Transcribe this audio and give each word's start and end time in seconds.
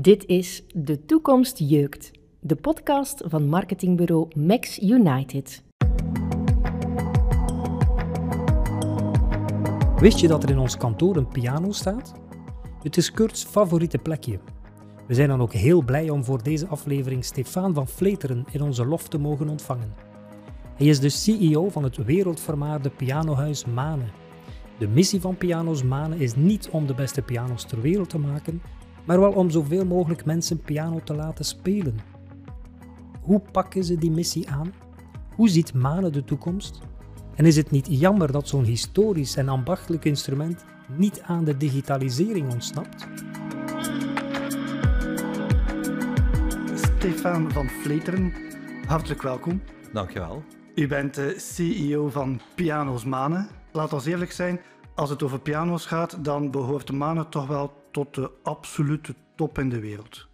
Dit 0.00 0.26
is 0.26 0.62
De 0.74 1.04
Toekomst 1.04 1.58
Jeukt, 1.58 2.10
de 2.40 2.56
podcast 2.56 3.22
van 3.26 3.48
marketingbureau 3.48 4.28
Max 4.36 4.82
United. 4.82 5.62
Wist 9.96 10.18
je 10.18 10.28
dat 10.28 10.42
er 10.42 10.50
in 10.50 10.58
ons 10.58 10.76
kantoor 10.76 11.16
een 11.16 11.28
piano 11.28 11.72
staat? 11.72 12.14
Het 12.82 12.96
is 12.96 13.10
Kurt's 13.10 13.44
favoriete 13.44 13.98
plekje. 13.98 14.38
We 15.06 15.14
zijn 15.14 15.28
dan 15.28 15.40
ook 15.40 15.52
heel 15.52 15.82
blij 15.82 16.10
om 16.10 16.24
voor 16.24 16.42
deze 16.42 16.66
aflevering 16.66 17.24
Stefan 17.24 17.74
van 17.74 17.88
Vleteren 17.88 18.44
in 18.50 18.62
onze 18.62 18.86
loft 18.86 19.10
te 19.10 19.18
mogen 19.18 19.48
ontvangen. 19.48 19.94
Hij 20.74 20.86
is 20.86 21.00
de 21.00 21.08
CEO 21.08 21.68
van 21.68 21.84
het 21.84 21.96
wereldvermaarde 21.96 22.90
pianohuis 22.90 23.64
Mane. 23.64 24.04
De 24.78 24.88
missie 24.88 25.20
van 25.20 25.36
Piano's 25.36 25.82
Mane 25.82 26.16
is 26.16 26.34
niet 26.34 26.68
om 26.68 26.86
de 26.86 26.94
beste 26.94 27.22
piano's 27.22 27.64
ter 27.64 27.80
wereld 27.80 28.08
te 28.08 28.18
maken, 28.18 28.62
maar 29.04 29.20
wel 29.20 29.32
om 29.32 29.50
zoveel 29.50 29.86
mogelijk 29.86 30.24
mensen 30.24 30.60
piano 30.60 31.00
te 31.04 31.14
laten 31.14 31.44
spelen. 31.44 31.98
Hoe 33.20 33.40
pakken 33.52 33.84
ze 33.84 33.98
die 33.98 34.10
missie 34.10 34.50
aan? 34.50 34.72
Hoe 35.36 35.48
ziet 35.48 35.74
Mane 35.74 36.10
de 36.10 36.24
toekomst? 36.24 36.80
En 37.34 37.46
is 37.46 37.56
het 37.56 37.70
niet 37.70 37.86
jammer 37.90 38.32
dat 38.32 38.48
zo'n 38.48 38.64
historisch 38.64 39.36
en 39.36 39.48
ambachtelijk 39.48 40.04
instrument 40.04 40.64
niet 40.96 41.22
aan 41.22 41.44
de 41.44 41.56
digitalisering 41.56 42.52
ontsnapt? 42.52 43.08
Stefan 46.74 47.52
van 47.52 47.68
Vleteren, 47.68 48.32
hartelijk 48.86 49.22
welkom. 49.22 49.62
Dankjewel. 49.92 50.42
U 50.74 50.86
bent 50.86 51.14
de 51.14 51.34
CEO 51.38 52.08
van 52.08 52.40
Piano's 52.54 53.04
Mane. 53.04 53.48
Laat 53.72 53.92
ons 53.92 54.06
eerlijk 54.06 54.32
zijn, 54.32 54.60
als 54.94 55.10
het 55.10 55.22
over 55.22 55.40
piano's 55.40 55.86
gaat, 55.86 56.24
dan 56.24 56.50
behoort 56.50 56.86
de 56.86 56.92
Mane 56.92 57.28
toch 57.28 57.46
wel 57.46 57.72
tot 57.90 58.14
de 58.14 58.30
absolute 58.42 59.14
top 59.34 59.58
in 59.58 59.68
de 59.68 59.80
wereld. 59.80 60.28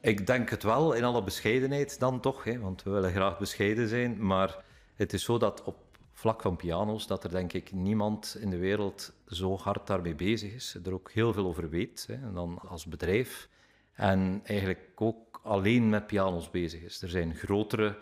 Ik 0.00 0.26
denk 0.26 0.50
het 0.50 0.62
wel, 0.62 0.92
in 0.92 1.04
alle 1.04 1.22
bescheidenheid 1.22 1.98
dan 1.98 2.20
toch, 2.20 2.44
hè, 2.44 2.58
want 2.58 2.82
we 2.82 2.90
willen 2.90 3.10
graag 3.10 3.38
bescheiden 3.38 3.88
zijn. 3.88 4.26
Maar 4.26 4.64
het 4.94 5.12
is 5.12 5.24
zo 5.24 5.38
dat 5.38 5.62
op 5.64 5.76
vlak 6.12 6.42
van 6.42 6.56
piano's, 6.56 7.06
dat 7.06 7.24
er 7.24 7.30
denk 7.30 7.52
ik 7.52 7.72
niemand 7.72 8.36
in 8.40 8.50
de 8.50 8.58
wereld 8.58 9.12
zo 9.26 9.56
hard 9.56 9.86
daarmee 9.86 10.14
bezig 10.14 10.52
is, 10.52 10.76
er 10.84 10.92
ook 10.92 11.10
heel 11.10 11.32
veel 11.32 11.46
over 11.46 11.68
weet, 11.68 12.04
hè, 12.06 12.32
dan 12.32 12.58
als 12.68 12.86
bedrijf. 12.86 13.48
En 13.92 14.40
eigenlijk 14.44 14.88
ook 14.94 15.40
alleen 15.42 15.88
met 15.88 16.06
piano's 16.06 16.50
bezig 16.50 16.82
is. 16.82 17.02
Er 17.02 17.08
zijn 17.08 17.34
grotere 17.34 17.98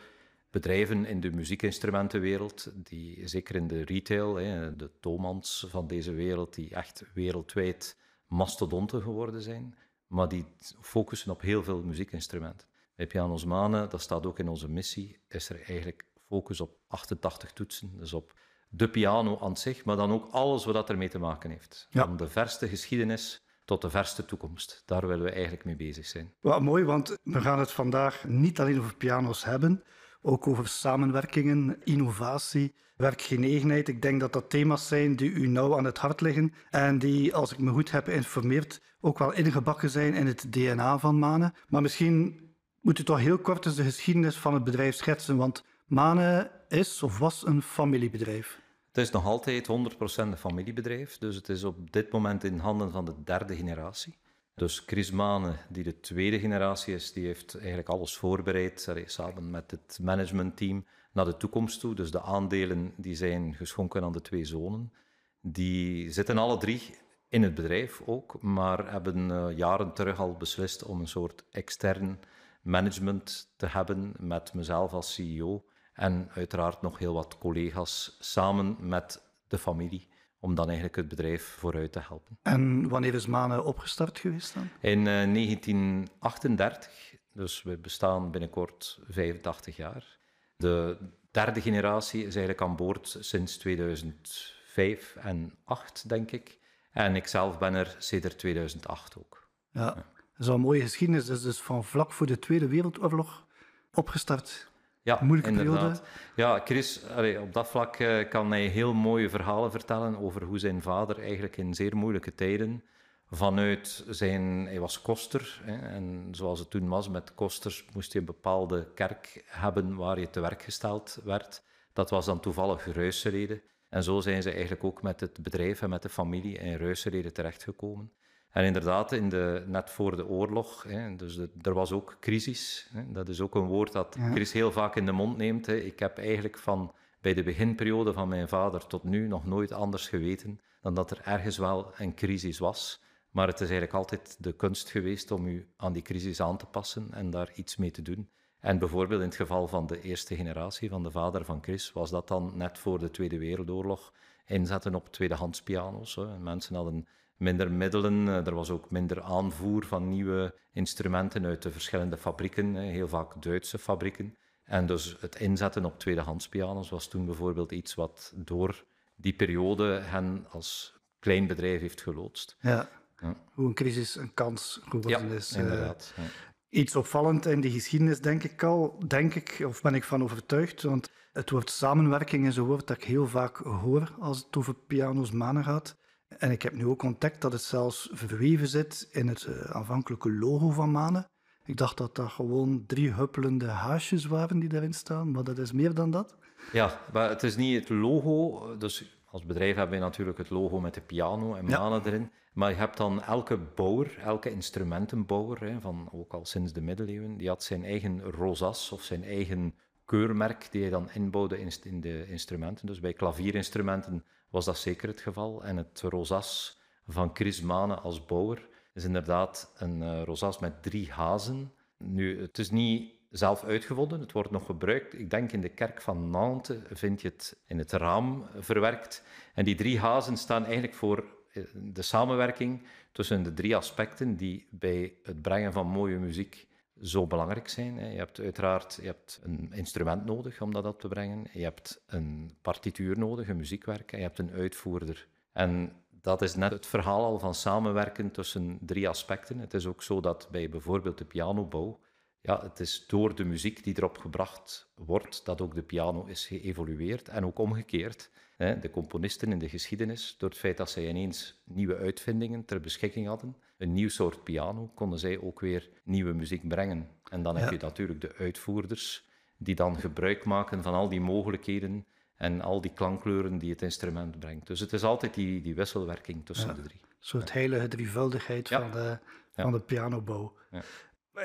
bedrijven 0.50 1.04
in 1.04 1.20
de 1.20 1.30
muziekinstrumentenwereld, 1.30 2.70
die 2.74 3.28
zeker 3.28 3.54
in 3.54 3.66
de 3.66 3.84
retail, 3.84 4.34
hè, 4.34 4.76
de 4.76 4.90
Tomans 5.00 5.66
van 5.68 5.86
deze 5.86 6.12
wereld, 6.12 6.54
die 6.54 6.74
echt 6.74 7.04
wereldwijd 7.14 7.96
mastodonten 8.28 9.02
geworden 9.02 9.42
zijn, 9.42 9.74
maar 10.06 10.28
die 10.28 10.44
focussen 10.80 11.30
op 11.30 11.40
heel 11.40 11.62
veel 11.62 11.82
muziekinstrumenten. 11.82 12.66
Bij 12.94 13.06
Pianos 13.06 13.44
Manen, 13.44 13.90
dat 13.90 14.00
staat 14.00 14.26
ook 14.26 14.38
in 14.38 14.48
onze 14.48 14.68
missie, 14.68 15.20
is 15.28 15.48
er 15.48 15.62
eigenlijk 15.66 16.04
focus 16.28 16.60
op 16.60 16.76
88 16.88 17.52
toetsen, 17.52 17.98
dus 17.98 18.12
op 18.12 18.34
de 18.68 18.88
piano 18.88 19.38
aan 19.40 19.56
zich, 19.56 19.84
maar 19.84 19.96
dan 19.96 20.12
ook 20.12 20.30
alles 20.30 20.64
wat 20.64 20.90
ermee 20.90 21.08
te 21.08 21.18
maken 21.18 21.50
heeft. 21.50 21.86
Ja. 21.90 22.04
Van 22.04 22.16
de 22.16 22.28
verste 22.28 22.68
geschiedenis 22.68 23.42
tot 23.64 23.82
de 23.82 23.90
verste 23.90 24.24
toekomst. 24.24 24.82
Daar 24.86 25.06
willen 25.06 25.24
we 25.24 25.30
eigenlijk 25.30 25.64
mee 25.64 25.76
bezig 25.76 26.06
zijn. 26.06 26.34
Wat 26.40 26.62
mooi, 26.62 26.84
want 26.84 27.18
we 27.22 27.40
gaan 27.40 27.58
het 27.58 27.70
vandaag 27.70 28.24
niet 28.24 28.60
alleen 28.60 28.78
over 28.78 28.96
piano's 28.96 29.44
hebben, 29.44 29.84
ook 30.22 30.46
over 30.46 30.68
samenwerkingen, 30.68 31.76
innovatie, 31.84 32.74
werkgenegenheid. 32.96 33.88
Ik 33.88 34.02
denk 34.02 34.20
dat 34.20 34.32
dat 34.32 34.50
thema's 34.50 34.88
zijn 34.88 35.16
die 35.16 35.30
u 35.30 35.46
nauw 35.46 35.76
aan 35.76 35.84
het 35.84 35.98
hart 35.98 36.20
liggen 36.20 36.52
en 36.70 36.98
die, 36.98 37.34
als 37.34 37.52
ik 37.52 37.58
me 37.58 37.70
goed 37.70 37.90
heb 37.90 38.04
geïnformeerd, 38.04 38.80
ook 39.00 39.18
wel 39.18 39.32
ingebakken 39.32 39.90
zijn 39.90 40.14
in 40.14 40.26
het 40.26 40.52
DNA 40.52 40.98
van 40.98 41.18
Mane. 41.18 41.54
Maar 41.68 41.82
misschien 41.82 42.40
moet 42.80 42.98
u 42.98 43.04
toch 43.04 43.18
heel 43.18 43.38
kort 43.38 43.66
eens 43.66 43.74
de 43.74 43.82
geschiedenis 43.82 44.36
van 44.36 44.54
het 44.54 44.64
bedrijf 44.64 44.94
schetsen, 44.94 45.36
want 45.36 45.64
Mane 45.86 46.50
is 46.68 47.02
of 47.02 47.18
was 47.18 47.46
een 47.46 47.62
familiebedrijf. 47.62 48.60
Het 48.88 49.06
is 49.06 49.10
nog 49.10 49.24
altijd 49.24 49.68
100% 49.68 49.70
een 50.16 50.36
familiebedrijf, 50.36 51.18
dus 51.18 51.36
het 51.36 51.48
is 51.48 51.64
op 51.64 51.92
dit 51.92 52.12
moment 52.12 52.44
in 52.44 52.58
handen 52.58 52.90
van 52.90 53.04
de 53.04 53.14
derde 53.24 53.56
generatie. 53.56 54.18
Dus 54.58 54.82
Chris 54.86 55.10
Mane, 55.10 55.56
die 55.68 55.82
de 55.82 56.00
tweede 56.00 56.38
generatie 56.38 56.94
is, 56.94 57.12
die 57.12 57.26
heeft 57.26 57.56
eigenlijk 57.56 57.88
alles 57.88 58.16
voorbereid, 58.16 58.88
samen 59.06 59.50
met 59.50 59.70
het 59.70 59.98
managementteam, 60.02 60.86
naar 61.12 61.24
de 61.24 61.36
toekomst 61.36 61.80
toe. 61.80 61.94
Dus 61.94 62.10
de 62.10 62.22
aandelen 62.22 62.92
die 62.96 63.14
zijn 63.14 63.54
geschonken 63.54 64.02
aan 64.02 64.12
de 64.12 64.20
twee 64.20 64.44
zonen. 64.44 64.92
Die 65.40 66.10
zitten 66.10 66.38
alle 66.38 66.58
drie 66.58 66.82
in 67.28 67.42
het 67.42 67.54
bedrijf 67.54 68.02
ook, 68.06 68.42
maar 68.42 68.90
hebben 68.90 69.30
eh, 69.30 69.56
jaren 69.56 69.92
terug 69.92 70.18
al 70.18 70.36
beslist 70.36 70.82
om 70.82 71.00
een 71.00 71.08
soort 71.08 71.44
extern 71.50 72.18
management 72.62 73.52
te 73.56 73.66
hebben 73.66 74.14
met 74.18 74.54
mezelf 74.54 74.92
als 74.92 75.14
CEO 75.14 75.64
en 75.92 76.28
uiteraard 76.30 76.82
nog 76.82 76.98
heel 76.98 77.14
wat 77.14 77.38
collega's 77.38 78.16
samen 78.20 78.76
met 78.80 79.22
de 79.48 79.58
familie 79.58 80.08
om 80.40 80.54
dan 80.54 80.64
eigenlijk 80.66 80.96
het 80.96 81.08
bedrijf 81.08 81.56
vooruit 81.58 81.92
te 81.92 82.00
helpen. 82.00 82.38
En 82.42 82.88
wanneer 82.88 83.14
is 83.14 83.26
Mane 83.26 83.62
opgestart 83.62 84.18
geweest 84.18 84.54
dan? 84.54 84.68
In 84.80 84.98
eh, 84.98 85.32
1938, 85.32 87.14
dus 87.32 87.62
we 87.62 87.78
bestaan 87.78 88.30
binnenkort 88.30 89.00
85 89.08 89.76
jaar. 89.76 90.18
De 90.56 90.96
derde 91.30 91.60
generatie 91.60 92.20
is 92.20 92.36
eigenlijk 92.36 92.62
aan 92.62 92.76
boord 92.76 93.16
sinds 93.20 93.56
2005 93.56 95.16
en 95.16 95.36
2008, 95.68 96.08
denk 96.08 96.30
ik. 96.30 96.58
En 96.90 97.16
ik 97.16 97.26
zelf 97.26 97.58
ben 97.58 97.74
er 97.74 97.96
sinds 97.98 98.34
2008 98.34 99.18
ook. 99.18 99.48
Ja, 99.70 99.94
dat 99.94 100.04
is 100.38 100.46
wel 100.46 100.54
een 100.54 100.60
mooie 100.60 100.80
geschiedenis. 100.80 101.26
Dat 101.26 101.36
is 101.36 101.42
dus 101.42 101.60
van 101.60 101.84
vlak 101.84 102.12
voor 102.12 102.26
de 102.26 102.38
Tweede 102.38 102.68
Wereldoorlog 102.68 103.46
opgestart. 103.92 104.67
Ja, 105.08 105.18
Moeilijke 105.22 105.50
inderdaad. 105.50 105.78
periode. 105.78 106.00
Ja, 106.34 106.60
Chris, 106.64 107.04
allee, 107.16 107.40
op 107.40 107.52
dat 107.52 107.68
vlak 107.68 107.96
eh, 107.96 108.28
kan 108.28 108.50
hij 108.50 108.66
heel 108.66 108.94
mooie 108.94 109.28
verhalen 109.28 109.70
vertellen 109.70 110.18
over 110.18 110.42
hoe 110.42 110.58
zijn 110.58 110.82
vader 110.82 111.20
eigenlijk 111.20 111.56
in 111.56 111.74
zeer 111.74 111.96
moeilijke 111.96 112.34
tijden 112.34 112.82
vanuit 113.30 114.04
zijn... 114.08 114.66
Hij 114.66 114.80
was 114.80 115.02
koster, 115.02 115.60
hè, 115.64 115.76
en 115.76 116.28
zoals 116.30 116.58
het 116.58 116.70
toen 116.70 116.88
was 116.88 117.08
met 117.08 117.34
kosters 117.34 117.84
moest 117.94 118.12
je 118.12 118.18
een 118.18 118.24
bepaalde 118.24 118.88
kerk 118.94 119.44
hebben 119.46 119.96
waar 119.96 120.20
je 120.20 120.30
te 120.30 120.40
werk 120.40 120.62
gesteld 120.62 121.18
werd. 121.24 121.62
Dat 121.92 122.10
was 122.10 122.26
dan 122.26 122.40
toevallig 122.40 122.94
Ruiserede. 122.94 123.62
En 123.88 124.02
zo 124.02 124.20
zijn 124.20 124.42
ze 124.42 124.50
eigenlijk 124.50 124.84
ook 124.84 125.02
met 125.02 125.20
het 125.20 125.42
bedrijf 125.42 125.82
en 125.82 125.90
met 125.90 126.02
de 126.02 126.08
familie 126.08 126.58
in 126.58 126.76
Ruiserede 126.76 127.32
terechtgekomen. 127.32 128.12
En 128.58 128.64
inderdaad, 128.64 129.12
in 129.12 129.28
de, 129.28 129.64
net 129.66 129.90
voor 129.90 130.16
de 130.16 130.26
oorlog, 130.26 130.82
hè, 130.82 131.16
dus 131.16 131.36
de- 131.36 131.50
er 131.62 131.74
was 131.74 131.92
ook 131.92 132.16
crisis. 132.20 132.88
Hè, 132.92 133.12
dat 133.12 133.28
is 133.28 133.40
ook 133.40 133.54
een 133.54 133.66
woord 133.66 133.92
dat 133.92 134.16
Ja. 134.18 134.30
Chris 134.30 134.52
heel 134.52 134.72
vaak 134.72 134.96
in 134.96 135.06
de 135.06 135.12
mond 135.12 135.36
neemt. 135.36 135.66
Hè. 135.66 135.76
Ik 135.76 135.98
heb 135.98 136.18
eigenlijk 136.18 136.58
van 136.58 136.94
bij 137.20 137.34
de 137.34 137.42
beginperiode 137.42 138.12
van 138.12 138.28
mijn 138.28 138.48
vader 138.48 138.86
tot 138.86 139.04
nu 139.04 139.26
nog 139.28 139.46
nooit 139.46 139.72
anders 139.72 140.08
geweten 140.08 140.60
dan 140.80 140.94
dat 140.94 141.10
er 141.10 141.20
ergens 141.24 141.58
wel 141.58 141.92
een 141.96 142.14
crisis 142.14 142.58
was. 142.58 143.02
Maar 143.30 143.46
het 143.46 143.60
is 143.60 143.70
eigenlijk 143.70 143.94
altijd 143.94 144.36
de 144.38 144.52
kunst 144.52 144.90
geweest 144.90 145.30
om 145.30 145.46
u 145.46 145.68
aan 145.76 145.92
die 145.92 146.02
crisis 146.02 146.40
aan 146.40 146.56
te 146.56 146.66
passen 146.66 147.08
en 147.12 147.30
daar 147.30 147.50
iets 147.54 147.76
mee 147.76 147.90
te 147.90 148.02
doen. 148.02 148.28
En 148.60 148.78
bijvoorbeeld 148.78 149.20
in 149.20 149.26
het 149.26 149.36
geval 149.36 149.68
van 149.68 149.86
de 149.86 150.00
eerste 150.00 150.36
generatie, 150.36 150.88
van 150.88 151.02
de 151.02 151.10
vader 151.10 151.44
van 151.44 151.62
Chris, 151.62 151.92
was 151.92 152.10
dat 152.10 152.28
dan 152.28 152.52
net 152.54 152.78
voor 152.78 152.98
de 152.98 153.10
Tweede 153.10 153.38
Wereldoorlog 153.38 154.12
inzetten 154.46 154.94
op 154.94 155.12
tweedehands 155.12 155.62
piano's. 155.62 156.14
Hè. 156.14 156.38
Mensen 156.38 156.74
hadden 156.74 157.06
minder 157.38 157.70
middelen, 157.72 158.28
eh, 158.28 158.46
er 158.46 158.54
was 158.54 158.70
ook 158.70 158.90
minder 158.90 159.22
aanvoer 159.22 159.84
van 159.84 160.08
nieuwe 160.08 160.54
instrumenten 160.72 161.44
uit 161.44 161.62
de 161.62 161.70
verschillende 161.70 162.16
fabrieken, 162.16 162.74
heel 162.74 163.08
vaak 163.08 163.42
Duitse 163.42 163.78
fabrieken. 163.78 164.36
En 164.64 164.86
dus 164.86 165.16
het 165.20 165.40
inzetten 165.40 165.84
op 165.84 165.98
tweedehands 165.98 166.48
piano's 166.48 166.90
was 166.90 167.08
toen 167.08 167.26
bijvoorbeeld 167.26 167.72
iets 167.72 167.94
wat 167.94 168.32
door 168.36 168.84
die 169.16 169.32
periode 169.32 169.84
hen 170.02 170.46
als 170.50 170.94
klein 171.18 171.46
bedrijf 171.46 171.80
heeft 171.80 172.00
geloodst. 172.02 172.56
Ja. 172.60 172.88
Ja. 173.20 173.36
Hoe 173.54 173.66
een 173.66 173.74
crisis 173.74 174.16
een 174.16 174.34
kans 174.34 174.80
geworden 174.88 175.30
is. 175.30 175.52
eh. 175.52 175.62
inderdaad. 175.62 176.12
Ja. 176.16 176.22
Iets 176.68 176.96
opvallend 176.96 177.46
in 177.46 177.60
die 177.60 177.70
geschiedenis, 177.70 178.20
denk 178.20 178.44
ik 178.44 178.62
al, 178.62 178.98
denk 179.06 179.34
ik, 179.34 179.62
of 179.66 179.80
ben 179.82 179.94
ik 179.94 180.04
van 180.04 180.22
overtuigd, 180.22 180.82
want 180.82 181.10
het 181.32 181.50
woord 181.50 181.70
samenwerking 181.70 182.46
is 182.46 182.56
een 182.56 182.64
woord 182.64 182.86
dat 182.86 182.96
ik 182.96 183.04
heel 183.04 183.26
vaak 183.26 183.56
hoor 183.56 184.12
als 184.18 184.38
het 184.38 184.56
over 184.56 184.74
piano's 184.74 185.30
manen 185.30 185.64
gaat. 185.64 185.96
En 186.28 186.50
ik 186.50 186.62
heb 186.62 186.72
nu 186.72 186.86
ook 186.86 187.02
ontdekt 187.02 187.40
dat 187.40 187.52
het 187.52 187.62
zelfs 187.62 188.08
verweven 188.12 188.68
zit 188.68 189.08
in 189.12 189.28
het 189.28 189.44
eh, 189.44 189.60
aanvankelijke 189.60 190.32
logo 190.32 190.70
van 190.70 190.90
Manen. 190.90 191.26
Ik 191.64 191.76
dacht 191.76 191.96
dat 191.96 192.14
dat 192.16 192.28
gewoon 192.30 192.84
drie 192.86 193.12
huppelende 193.12 193.66
haasjes 193.66 194.24
waren 194.24 194.58
die 194.58 194.68
daarin 194.68 194.92
staan, 194.92 195.30
maar 195.30 195.44
dat 195.44 195.58
is 195.58 195.72
meer 195.72 195.94
dan 195.94 196.10
dat. 196.10 196.36
Ja, 196.72 197.00
maar 197.12 197.28
het 197.28 197.42
is 197.42 197.56
niet 197.56 197.80
het 197.80 197.88
logo. 197.88 198.76
Dus 198.76 199.20
als 199.30 199.44
bedrijf 199.44 199.76
hebben 199.76 199.98
we 199.98 200.04
natuurlijk 200.04 200.38
het 200.38 200.50
logo 200.50 200.80
met 200.80 200.94
de 200.94 201.00
piano 201.00 201.54
en 201.54 201.66
Ja. 201.68 201.78
manen 201.78 202.06
erin. 202.06 202.30
Maar 202.52 202.70
je 202.70 202.76
hebt 202.76 202.96
dan 202.96 203.22
elke 203.22 203.58
bouwer, 203.74 204.18
elke 204.18 204.50
instrumentenbouwer, 204.50 205.60
hè, 205.60 205.80
van 205.80 206.08
ook 206.12 206.32
al 206.32 206.44
sinds 206.44 206.72
de 206.72 206.80
middeleeuwen, 206.80 207.36
die 207.36 207.48
had 207.48 207.62
zijn 207.62 207.84
eigen 207.84 208.22
rosas 208.22 208.92
of 208.92 209.02
zijn 209.02 209.24
eigen 209.24 209.74
keurmerk 210.04 210.68
die 210.70 210.80
hij 210.80 210.90
dan 210.90 211.10
inbouwde 211.10 211.60
in, 211.60 211.70
in 211.82 212.00
de 212.00 212.28
instrumenten. 212.28 212.86
Dus 212.86 213.00
bij 213.00 213.12
klavierinstrumenten 213.12 214.24
was 214.50 214.64
dat 214.64 214.78
zeker 214.78 215.08
het 215.08 215.20
geval. 215.20 215.64
En 215.64 215.76
het 215.76 216.00
rosas 216.00 216.80
van 217.06 217.30
Chris 217.32 217.60
Mane 217.60 217.94
als 217.94 218.24
bouwer 218.24 218.68
is 218.94 219.04
inderdaad 219.04 219.72
een 219.76 220.00
uh, 220.00 220.22
rozas 220.22 220.58
met 220.58 220.82
drie 220.82 221.12
hazen. 221.12 221.72
Nu, 221.96 222.40
het 222.40 222.58
is 222.58 222.70
niet 222.70 223.12
zelf 223.30 223.64
uitgevonden, 223.64 224.20
het 224.20 224.32
wordt 224.32 224.50
nog 224.50 224.66
gebruikt. 224.66 225.18
Ik 225.18 225.30
denk 225.30 225.52
in 225.52 225.60
de 225.60 225.68
kerk 225.68 226.02
van 226.02 226.30
Nantes 226.30 226.78
vind 226.90 227.20
je 227.20 227.28
het 227.28 227.60
in 227.66 227.78
het 227.78 227.92
raam 227.92 228.46
verwerkt. 228.58 229.24
En 229.54 229.64
die 229.64 229.74
drie 229.74 229.98
hazen 229.98 230.36
staan 230.36 230.64
eigenlijk 230.64 230.94
voor 230.94 231.24
eh, 231.52 231.62
de 231.74 232.02
samenwerking 232.02 232.82
tussen 233.12 233.42
de 233.42 233.54
drie 233.54 233.76
aspecten 233.76 234.36
die 234.36 234.68
bij 234.70 235.14
het 235.22 235.42
brengen 235.42 235.72
van 235.72 235.86
mooie 235.86 236.18
muziek 236.18 236.67
zo 237.02 237.26
belangrijk 237.26 237.68
zijn. 237.68 237.94
Je 237.94 238.18
hebt 238.18 238.40
uiteraard 238.40 238.98
je 239.00 239.06
hebt 239.06 239.40
een 239.42 239.72
instrument 239.72 240.24
nodig 240.24 240.60
om 240.60 240.72
dat 240.72 240.86
op 240.86 241.00
te 241.00 241.08
brengen. 241.08 241.46
Je 241.52 241.62
hebt 241.62 242.02
een 242.06 242.50
partituur 242.62 243.18
nodig, 243.18 243.48
een 243.48 243.56
muziekwerk. 243.56 244.12
En 244.12 244.18
je 244.18 244.24
hebt 244.24 244.38
een 244.38 244.52
uitvoerder. 244.52 245.28
En 245.52 245.92
dat 246.20 246.42
is 246.42 246.54
net 246.54 246.72
het 246.72 246.86
verhaal 246.86 247.24
al 247.24 247.38
van 247.38 247.54
samenwerken 247.54 248.30
tussen 248.30 248.78
drie 248.80 249.08
aspecten. 249.08 249.58
Het 249.58 249.74
is 249.74 249.86
ook 249.86 250.02
zo 250.02 250.20
dat 250.20 250.48
bij 250.50 250.68
bijvoorbeeld 250.68 251.18
de 251.18 251.24
pianobouw, 251.24 252.00
ja, 252.40 252.62
het 252.62 252.80
is 252.80 253.04
door 253.06 253.34
de 253.34 253.44
muziek 253.44 253.84
die 253.84 253.96
erop 253.96 254.18
gebracht 254.18 254.92
wordt, 254.94 255.44
dat 255.44 255.60
ook 255.60 255.74
de 255.74 255.82
piano 255.82 256.24
is 256.24 256.46
geëvolueerd. 256.46 257.28
En 257.28 257.46
ook 257.46 257.58
omgekeerd. 257.58 258.30
De 258.56 258.90
componisten 258.90 259.52
in 259.52 259.58
de 259.58 259.68
geschiedenis, 259.68 260.36
door 260.38 260.48
het 260.48 260.58
feit 260.58 260.76
dat 260.76 260.90
zij 260.90 261.08
ineens 261.08 261.62
nieuwe 261.64 261.96
uitvindingen 261.96 262.64
ter 262.64 262.80
beschikking 262.80 263.26
hadden, 263.26 263.56
een 263.78 263.92
nieuw 263.92 264.08
soort 264.08 264.44
piano, 264.44 264.90
konden 264.94 265.18
zij 265.18 265.40
ook 265.40 265.60
weer 265.60 265.88
nieuwe 266.04 266.32
muziek 266.32 266.68
brengen. 266.68 267.08
En 267.30 267.42
dan 267.42 267.56
heb 267.56 267.70
je 267.70 267.78
natuurlijk 267.78 268.20
de 268.20 268.34
uitvoerders, 268.38 269.28
die 269.56 269.74
dan 269.74 269.96
gebruik 269.96 270.44
maken 270.44 270.82
van 270.82 270.94
al 270.94 271.08
die 271.08 271.20
mogelijkheden 271.20 272.06
en 272.36 272.60
al 272.60 272.80
die 272.80 272.92
klankkleuren 272.92 273.58
die 273.58 273.70
het 273.70 273.82
instrument 273.82 274.38
brengt. 274.38 274.66
Dus 274.66 274.80
het 274.80 274.92
is 274.92 275.02
altijd 275.02 275.34
die, 275.34 275.60
die 275.60 275.74
wisselwerking 275.74 276.46
tussen 276.46 276.74
de 276.74 276.82
drie. 276.82 277.00
Een 277.00 277.16
soort 277.18 277.52
heilige 277.52 277.88
drievuldigheid 277.88 278.68
van, 278.68 278.90
de, 278.90 279.18
van 279.50 279.72
de 279.72 279.80
pianobouw. 279.80 280.56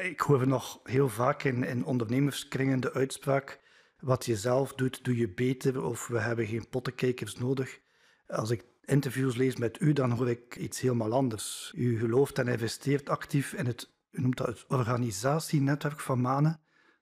Ik 0.01 0.19
hoor 0.19 0.47
nog 0.47 0.79
heel 0.83 1.09
vaak 1.09 1.44
in, 1.44 1.63
in 1.63 1.86
ondernemerskringen 1.86 2.79
de 2.79 2.94
uitspraak 2.94 3.59
wat 4.00 4.25
je 4.25 4.36
zelf 4.36 4.74
doet, 4.74 5.03
doe 5.03 5.18
je 5.18 5.29
beter 5.29 5.83
of 5.83 6.07
we 6.07 6.19
hebben 6.19 6.47
geen 6.47 6.69
pottenkijkers 6.69 7.36
nodig. 7.36 7.79
Als 8.27 8.50
ik 8.50 8.63
interviews 8.85 9.35
lees 9.35 9.56
met 9.56 9.81
u, 9.81 9.94
dan 9.94 10.12
hoor 10.12 10.30
ik 10.30 10.56
iets 10.56 10.80
helemaal 10.80 11.13
anders. 11.13 11.71
U 11.75 12.00
gelooft 12.00 12.39
en 12.39 12.47
investeert 12.47 13.09
actief 13.09 13.53
in 13.53 13.65
het, 13.65 13.89
u 14.12 14.21
noemt 14.21 14.38
dat 14.38 14.47
het 14.47 14.65
organisatienetwerk 14.68 16.00
van 16.00 16.21
Manen. 16.21 16.59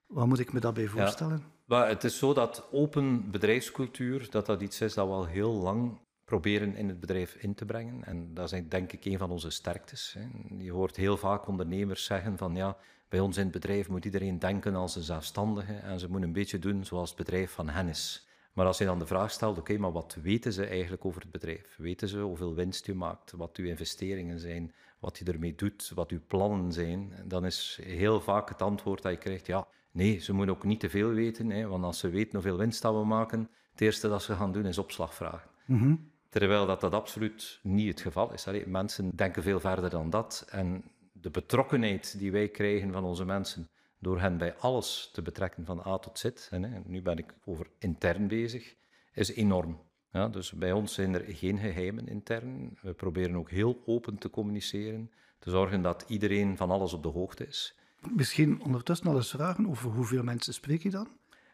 Wat 0.07 0.27
moet 0.27 0.39
ik 0.39 0.53
me 0.53 0.59
daarbij 0.59 0.87
voorstellen? 0.87 1.43
Maar 1.65 1.87
het 1.87 2.03
is 2.03 2.17
zo 2.17 2.33
dat 2.33 2.67
open 2.71 3.31
bedrijfscultuur, 3.31 4.27
dat 4.29 4.45
dat 4.45 4.61
iets 4.61 4.81
is 4.81 4.93
dat 4.93 5.07
we 5.07 5.13
al 5.13 5.25
heel 5.25 5.51
lang 5.51 5.99
proberen 6.25 6.75
in 6.75 6.87
het 6.87 6.99
bedrijf 6.99 7.35
in 7.35 7.53
te 7.53 7.65
brengen. 7.65 8.03
En 8.03 8.33
dat 8.33 8.51
is 8.51 8.63
denk 8.69 8.91
ik 8.91 9.05
een 9.05 9.17
van 9.17 9.31
onze 9.31 9.49
sterktes. 9.49 10.17
Je 10.57 10.71
hoort 10.71 10.95
heel 10.95 11.17
vaak 11.17 11.47
ondernemers 11.47 12.03
zeggen 12.03 12.37
van 12.37 12.55
ja, 12.55 12.77
bij 13.09 13.19
ons 13.19 13.37
in 13.37 13.43
het 13.43 13.51
bedrijf 13.51 13.89
moet 13.89 14.05
iedereen 14.05 14.39
denken 14.39 14.75
als 14.75 14.95
een 14.95 15.01
zelfstandige 15.01 15.73
en 15.73 15.99
ze 15.99 16.07
moeten 16.07 16.27
een 16.27 16.33
beetje 16.33 16.59
doen 16.59 16.85
zoals 16.85 17.09
het 17.09 17.17
bedrijf 17.17 17.51
van 17.51 17.69
hen 17.69 17.87
is. 17.87 18.27
Maar 18.53 18.65
als 18.65 18.77
je 18.77 18.85
dan 18.85 18.99
de 18.99 19.05
vraag 19.05 19.31
stelt, 19.31 19.57
oké, 19.57 19.77
maar 19.77 19.91
wat 19.91 20.17
weten 20.21 20.53
ze 20.53 20.65
eigenlijk 20.65 21.05
over 21.05 21.21
het 21.21 21.31
bedrijf? 21.31 21.75
Weten 21.77 22.07
ze 22.07 22.19
hoeveel 22.19 22.53
winst 22.53 22.85
je 22.85 22.93
maakt, 22.93 23.31
wat 23.31 23.57
uw 23.57 23.65
investeringen 23.65 24.39
zijn, 24.39 24.73
wat 24.99 25.17
je 25.17 25.25
ermee 25.25 25.55
doet, 25.55 25.91
wat 25.95 26.11
uw 26.11 26.19
plannen 26.27 26.71
zijn? 26.71 27.13
Dan 27.25 27.45
is 27.45 27.79
heel 27.83 28.21
vaak 28.21 28.49
het 28.49 28.61
antwoord 28.61 29.01
dat 29.01 29.11
je 29.11 29.17
krijgt, 29.17 29.45
ja, 29.45 29.67
nee, 29.91 30.19
ze 30.19 30.33
moeten 30.33 30.55
ook 30.55 30.63
niet 30.63 30.79
te 30.79 30.89
veel 30.89 31.09
weten, 31.09 31.49
hè, 31.49 31.67
want 31.67 31.83
als 31.83 31.99
ze 31.99 32.09
weten 32.09 32.33
hoeveel 32.33 32.57
winst 32.57 32.81
dat 32.81 32.93
we 32.93 33.05
maken, 33.05 33.49
het 33.71 33.81
eerste 33.81 34.07
dat 34.07 34.23
ze 34.23 34.35
gaan 34.35 34.51
doen 34.51 34.65
is 34.65 34.77
opslag 34.77 35.15
vragen. 35.15 35.49
Mhm. 35.65 35.95
Terwijl 36.29 36.65
dat, 36.65 36.81
dat 36.81 36.93
absoluut 36.93 37.59
niet 37.63 37.87
het 37.87 38.01
geval 38.01 38.33
is. 38.33 38.47
Allee, 38.47 38.67
mensen 38.67 39.15
denken 39.15 39.43
veel 39.43 39.59
verder 39.59 39.89
dan 39.89 40.09
dat. 40.09 40.47
En 40.49 40.83
de 41.11 41.29
betrokkenheid 41.29 42.19
die 42.19 42.31
wij 42.31 42.47
krijgen 42.47 42.91
van 42.91 43.03
onze 43.03 43.25
mensen, 43.25 43.69
door 44.01 44.19
hen 44.19 44.37
bij 44.37 44.55
alles 44.55 45.09
te 45.13 45.21
betrekken 45.21 45.65
van 45.65 45.83
A 45.85 45.97
tot 45.97 46.19
Z, 46.19 46.25
en, 46.49 46.83
nu 46.85 47.01
ben 47.01 47.17
ik 47.17 47.33
over 47.45 47.67
intern 47.79 48.27
bezig, 48.27 48.75
is 49.13 49.33
enorm. 49.33 49.79
Ja, 50.11 50.27
dus 50.27 50.51
bij 50.51 50.71
ons 50.71 50.93
zijn 50.93 51.13
er 51.13 51.23
geen 51.35 51.57
geheimen 51.57 52.07
intern. 52.07 52.77
We 52.81 52.93
proberen 52.93 53.35
ook 53.35 53.49
heel 53.49 53.81
open 53.85 54.17
te 54.17 54.29
communiceren, 54.29 55.11
te 55.39 55.49
zorgen 55.49 55.81
dat 55.81 56.05
iedereen 56.07 56.57
van 56.57 56.71
alles 56.71 56.93
op 56.93 57.03
de 57.03 57.09
hoogte 57.09 57.47
is. 57.47 57.75
Misschien 58.15 58.61
ondertussen 58.61 59.07
al 59.07 59.15
eens 59.15 59.29
vragen 59.29 59.69
over 59.69 59.89
hoeveel 59.89 60.23
mensen 60.23 60.53
spreek 60.53 60.83
je 60.83 60.89
dan? 60.89 61.07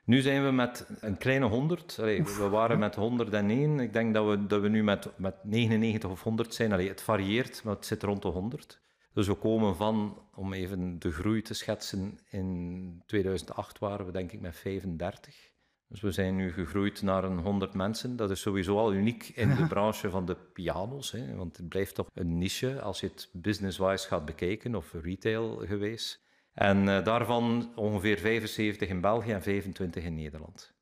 Nu 0.04 0.22
zijn 0.22 0.46
we 0.46 0.52
met 0.52 0.88
een 1.00 1.18
kleine 1.18 1.46
100. 1.46 1.96
we 1.96 2.48
waren 2.50 2.80
met 2.80 2.96
101. 2.96 3.80
Ik 3.80 3.94
denk 3.94 4.14
dat 4.14 4.28
we, 4.28 4.46
dat 4.48 4.62
we 4.62 4.68
nu 4.68 4.84
met, 4.84 5.10
met 5.18 5.36
99 5.44 6.10
of 6.10 6.24
100 6.24 6.54
zijn. 6.54 6.72
Allee, 6.72 6.88
het 6.88 7.02
varieert, 7.02 7.64
maar 7.64 7.76
het 7.76 7.86
zit 7.86 8.04
rond 8.04 8.22
de 8.22 8.28
100. 8.28 8.80
Dus 9.18 9.28
we 9.28 9.34
komen 9.34 9.76
van, 9.76 10.22
om 10.36 10.54
even 10.54 11.00
de 11.00 11.12
groei 11.12 11.42
te 11.42 11.54
schetsen, 11.54 12.20
in 12.30 13.02
2008 13.06 13.80
waren 13.80 14.06
we 14.06 14.12
denk 14.12 14.32
ik 14.32 14.42
met 14.42 14.56
35. 14.56 15.52
Dus 15.88 16.02
we 16.02 16.12
zijn 16.12 16.36
nu 16.36 16.52
gegroeid 16.52 17.02
naar 17.02 17.24
een 17.24 17.40
100 17.40 17.74
mensen. 17.74 18.16
Dat 18.16 18.32
is 18.32 18.42
sowieso 18.42 18.78
al 18.78 18.94
uniek 18.94 19.32
in 19.36 19.56
de 19.56 19.68
branche 19.74 20.10
van 20.10 20.26
de 20.26 20.36
pianos. 20.36 21.12
Hè, 21.12 21.36
want 21.36 21.58
het 21.58 21.68
blijft 21.68 21.96
toch 21.96 22.10
een 22.14 22.38
niche 22.38 22.82
als 22.82 23.00
je 23.00 23.08
het 23.08 23.30
business-wise 23.34 24.08
gaat 24.08 24.26
bekijken 24.26 24.76
of 24.76 24.94
retail 24.94 25.58
geweest. 25.66 26.24
En 26.54 26.88
uh, 26.88 27.04
daarvan 27.04 27.72
ongeveer 27.76 28.18
75 28.18 28.90
in 28.90 29.02
België 29.02 29.32
en 29.32 29.42
25 29.42 30.04
in 30.04 30.16
Nederland. 30.16 30.74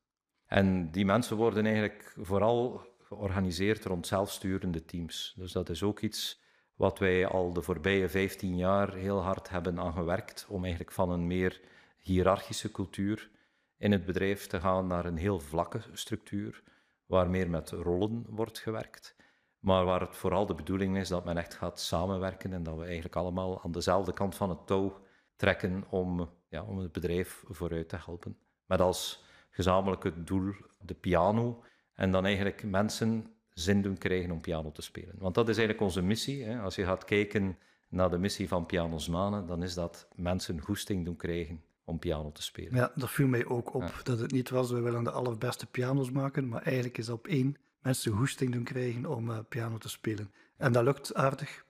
En 0.46 0.90
die 0.90 1.04
mensen 1.04 1.36
worden 1.36 1.66
eigenlijk 1.66 2.14
vooral 2.16 2.86
georganiseerd 3.02 3.84
rond 3.84 4.06
zelfsturende 4.06 4.84
teams. 4.84 5.34
Dus 5.36 5.52
dat 5.52 5.68
is 5.68 5.82
ook 5.82 6.00
iets 6.00 6.44
wat 6.76 6.98
wij 6.98 7.26
al 7.26 7.52
de 7.52 7.62
voorbije 7.62 8.08
15 8.08 8.56
jaar 8.56 8.94
heel 8.94 9.22
hard 9.22 9.48
hebben 9.48 9.78
aan 9.78 9.92
gewerkt, 9.92 10.46
om 10.48 10.62
eigenlijk 10.62 10.92
van 10.92 11.10
een 11.10 11.26
meer 11.26 11.60
hiërarchische 11.98 12.70
cultuur 12.70 13.30
in 13.76 13.92
het 13.92 14.04
bedrijf 14.04 14.46
te 14.46 14.60
gaan 14.60 14.86
naar 14.86 15.04
een 15.04 15.16
heel 15.16 15.40
vlakke 15.40 15.80
structuur, 15.92 16.62
waar 17.06 17.30
meer 17.30 17.50
met 17.50 17.70
rollen 17.70 18.26
wordt 18.28 18.58
gewerkt, 18.58 19.16
maar 19.58 19.84
waar 19.84 20.00
het 20.00 20.16
vooral 20.16 20.46
de 20.46 20.54
bedoeling 20.54 20.96
is 20.96 21.08
dat 21.08 21.24
men 21.24 21.36
echt 21.36 21.54
gaat 21.54 21.80
samenwerken 21.80 22.52
en 22.52 22.62
dat 22.62 22.76
we 22.76 22.84
eigenlijk 22.84 23.16
allemaal 23.16 23.62
aan 23.62 23.72
dezelfde 23.72 24.12
kant 24.12 24.34
van 24.34 24.50
het 24.50 24.66
touw 24.66 25.00
trekken 25.36 25.84
om, 25.90 26.30
ja, 26.48 26.62
om 26.62 26.78
het 26.78 26.92
bedrijf 26.92 27.44
vooruit 27.48 27.88
te 27.88 27.98
helpen. 28.04 28.38
Met 28.66 28.80
als 28.80 29.24
gezamenlijke 29.50 30.22
doel 30.22 30.54
de 30.78 30.94
piano 30.94 31.64
en 31.94 32.10
dan 32.10 32.24
eigenlijk 32.24 32.64
mensen 32.64 33.35
zin 33.58 33.82
doen 33.82 33.98
krijgen 33.98 34.30
om 34.30 34.40
piano 34.40 34.72
te 34.72 34.82
spelen. 34.82 35.14
Want 35.18 35.34
dat 35.34 35.48
is 35.48 35.56
eigenlijk 35.56 35.86
onze 35.86 36.02
missie. 36.02 36.44
Hè. 36.44 36.60
Als 36.60 36.74
je 36.74 36.84
gaat 36.84 37.04
kijken 37.04 37.58
naar 37.88 38.10
de 38.10 38.18
missie 38.18 38.48
van 38.48 38.66
Pianos 38.66 39.08
Manen, 39.08 39.46
dan 39.46 39.62
is 39.62 39.74
dat 39.74 40.08
mensen 40.14 40.60
goesting 40.60 41.04
doen 41.04 41.16
krijgen 41.16 41.62
om 41.84 41.98
piano 41.98 42.32
te 42.32 42.42
spelen. 42.42 42.74
Ja, 42.74 42.92
dat 42.94 43.10
viel 43.10 43.26
mij 43.26 43.46
ook 43.46 43.74
op. 43.74 44.00
Dat 44.02 44.18
het 44.18 44.32
niet 44.32 44.50
was, 44.50 44.70
we 44.70 44.80
willen 44.80 45.04
de 45.04 45.10
allerbeste 45.10 45.66
pianos 45.66 46.10
maken, 46.10 46.48
maar 46.48 46.62
eigenlijk 46.62 46.98
is 46.98 47.08
op 47.08 47.26
één 47.26 47.56
mensen 47.82 48.12
goesting 48.12 48.52
doen 48.52 48.64
krijgen 48.64 49.06
om 49.06 49.30
uh, 49.30 49.38
piano 49.48 49.78
te 49.78 49.88
spelen. 49.88 50.32
En 50.56 50.72
dat 50.72 50.84
lukt 50.84 51.14
aardig. 51.14 51.64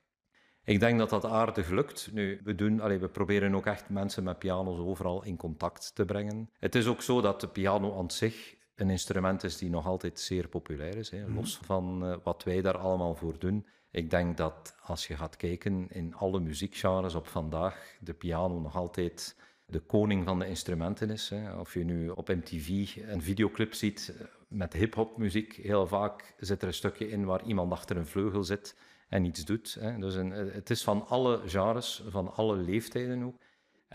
Ik 0.65 0.81
denk 0.81 0.99
dat 0.99 1.11
dat 1.11 1.25
aardig 1.25 1.69
lukt. 1.69 2.11
Nu, 2.13 2.41
we, 2.45 2.55
doen, 2.55 2.81
allez, 2.81 3.01
we 3.01 3.09
proberen 3.09 3.55
ook 3.55 3.67
echt 3.67 3.89
mensen 3.89 4.25
met 4.25 4.39
piano's 4.39 4.79
overal 4.79 5.25
in 5.25 5.37
contact 5.37 5.95
te 5.95 6.05
brengen. 6.05 6.51
Het 6.59 6.75
is 6.75 6.87
ook 6.87 7.03
zo 7.03 7.21
dat 7.21 7.41
de 7.41 7.49
piano 7.49 7.99
aan 7.99 8.11
zich 8.11 8.56
een 8.77 8.91
instrument 8.91 9.45
is 9.45 9.59
die 9.59 9.71
nog 9.71 9.87
altijd 9.87 10.21
zeer 10.21 10.49
populair 10.49 10.97
is, 10.97 11.11
hè, 11.11 11.27
mhm. 11.27 11.35
los 11.35 11.59
van 11.63 12.05
uh, 12.05 12.17
wat 12.23 12.45
wij 12.45 12.63
daar 12.63 12.79
allemaal 12.79 13.15
voor 13.15 13.39
doen. 13.39 13.67
Ik 13.91 14.11
denk 14.11 14.37
dat 14.37 14.77
als 14.83 15.07
je 15.07 15.17
gaat 15.17 15.37
kijken 15.37 15.89
in 15.91 16.15
alle 16.15 16.41
muziekgenres 16.41 17.15
op 17.15 17.27
vandaag, 17.27 17.97
de 18.01 18.15
piano 18.15 18.61
nog 18.61 18.77
altijd 18.77 19.37
de 19.67 19.81
koning 19.81 20.25
van 20.25 20.39
de 20.39 20.49
instrumenten 20.49 21.11
is. 21.11 21.29
Hè. 21.29 21.59
Of 21.59 21.75
je 21.75 21.85
nu 21.85 22.09
op 22.09 22.29
MTV 22.29 22.97
een 22.97 23.23
videoclip 23.23 23.75
ziet 23.75 24.15
eh, 24.19 24.27
met 24.49 24.73
hip-hop 24.73 25.17
muziek, 25.19 25.53
heel 25.53 25.87
vaak 25.87 26.35
zit 26.39 26.63
er 26.63 26.69
een 26.69 26.75
stukje 26.75 27.09
in 27.09 27.25
waar 27.25 27.45
iemand 27.45 27.73
achter 27.73 27.97
een 27.97 28.07
vleugel 28.07 28.45
zit 28.45 28.77
en 29.09 29.25
iets 29.25 29.45
doet. 29.45 29.77
Hè. 29.81 29.99
Dus 29.99 30.15
een, 30.15 30.33
eh, 30.33 30.55
het 30.55 30.71
is 30.71 30.85
van 30.85 31.07
alle 31.07 31.43
genres, 31.47 32.03
van 32.09 32.35
alle 32.35 32.57
leeftijden 32.57 33.23
ook. 33.23 33.39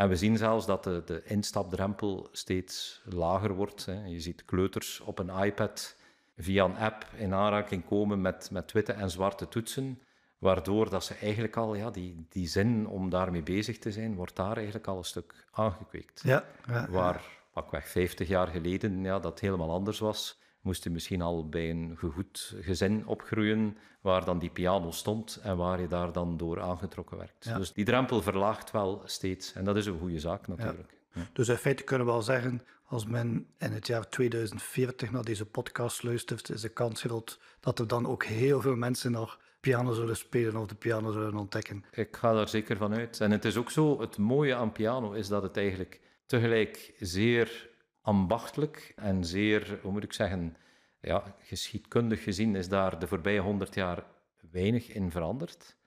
En 0.01 0.09
we 0.09 0.15
zien 0.15 0.37
zelfs 0.37 0.65
dat 0.65 0.83
de, 0.83 1.01
de 1.05 1.23
instapdrempel 1.23 2.29
steeds 2.31 3.01
lager 3.05 3.53
wordt. 3.53 3.85
Hè. 3.85 4.05
Je 4.05 4.19
ziet 4.19 4.45
kleuters 4.45 4.99
op 4.99 5.19
een 5.19 5.43
iPad 5.43 5.95
via 6.37 6.63
een 6.63 6.77
app 6.77 7.05
in 7.15 7.33
aanraking 7.33 7.85
komen 7.85 8.21
met, 8.21 8.49
met 8.51 8.71
witte 8.71 8.91
en 8.91 9.09
zwarte 9.09 9.47
toetsen, 9.47 10.01
waardoor 10.37 10.89
dat 10.89 11.03
ze 11.03 11.15
eigenlijk 11.15 11.57
al, 11.57 11.75
ja, 11.75 11.89
die, 11.91 12.25
die 12.29 12.47
zin 12.47 12.87
om 12.87 13.09
daarmee 13.09 13.43
bezig 13.43 13.77
te 13.77 13.91
zijn, 13.91 14.15
wordt 14.15 14.35
daar 14.35 14.55
eigenlijk 14.55 14.87
al 14.87 14.97
een 14.97 15.03
stuk 15.03 15.45
aangekweekt. 15.51 16.21
Ja, 16.23 16.43
ja, 16.67 16.87
Waar 16.89 17.23
pakweg 17.53 17.87
50 17.87 18.27
jaar 18.27 18.47
geleden 18.47 19.03
ja, 19.03 19.19
dat 19.19 19.39
helemaal 19.39 19.71
anders 19.71 19.99
was, 19.99 20.40
moest 20.61 20.83
je 20.83 20.89
misschien 20.89 21.21
al 21.21 21.49
bij 21.49 21.69
een 21.69 21.97
gegoed 21.97 22.55
gezin 22.59 23.07
opgroeien, 23.07 23.77
waar 24.01 24.25
dan 24.25 24.39
die 24.39 24.49
piano 24.49 24.91
stond 24.91 25.39
en 25.43 25.57
waar 25.57 25.81
je 25.81 25.87
daar 25.87 26.11
dan 26.11 26.37
door 26.37 26.61
aangetrokken 26.61 27.17
werd. 27.17 27.55
Dus 27.57 27.73
die 27.73 27.85
drempel 27.85 28.21
verlaagt 28.21 28.71
wel 28.71 29.01
steeds 29.05 29.53
en 29.53 29.63
dat 29.63 29.77
is 29.77 29.85
een 29.85 29.99
goede 29.99 30.19
zaak 30.19 30.47
natuurlijk. 30.47 30.97
Ja. 31.13 31.27
Dus 31.33 31.47
in 31.47 31.55
feite 31.55 31.83
kunnen 31.83 32.05
we 32.05 32.11
wel 32.11 32.21
zeggen, 32.21 32.61
als 32.85 33.05
men 33.05 33.47
in 33.57 33.71
het 33.71 33.87
jaar 33.87 34.09
2040 34.09 35.11
naar 35.11 35.23
deze 35.23 35.45
podcast 35.45 36.03
luistert, 36.03 36.49
is 36.49 36.61
de 36.61 36.69
kans 36.69 37.01
groot 37.01 37.39
dat 37.59 37.79
er 37.79 37.87
dan 37.87 38.07
ook 38.07 38.23
heel 38.23 38.61
veel 38.61 38.75
mensen 38.75 39.11
nog 39.11 39.39
piano 39.59 39.93
zullen 39.93 40.17
spelen 40.17 40.61
of 40.61 40.67
de 40.67 40.75
piano 40.75 41.11
zullen 41.11 41.35
ontdekken. 41.35 41.83
Ik 41.91 42.17
ga 42.17 42.33
daar 42.33 42.49
zeker 42.49 42.77
van 42.77 42.93
uit. 42.93 43.19
En 43.19 43.31
het 43.31 43.45
is 43.45 43.57
ook 43.57 43.71
zo, 43.71 43.99
het 44.01 44.17
mooie 44.17 44.55
aan 44.55 44.71
piano 44.71 45.11
is 45.11 45.27
dat 45.27 45.43
het 45.43 45.57
eigenlijk 45.57 45.99
tegelijk 46.25 46.93
zeer 46.99 47.69
ambachtelijk 48.01 48.93
en 48.95 49.25
zeer, 49.25 49.79
hoe 49.81 49.91
moet 49.91 50.03
ik 50.03 50.13
zeggen, 50.13 50.57
ja, 51.01 51.35
geschiedkundig 51.39 52.23
gezien 52.23 52.55
is 52.55 52.69
daar 52.69 52.99
de 52.99 53.07
voorbije 53.07 53.39
honderd 53.39 53.73
jaar 53.75 54.05
weinig 54.51 54.89
in 54.89 55.11
veranderd. 55.11 55.77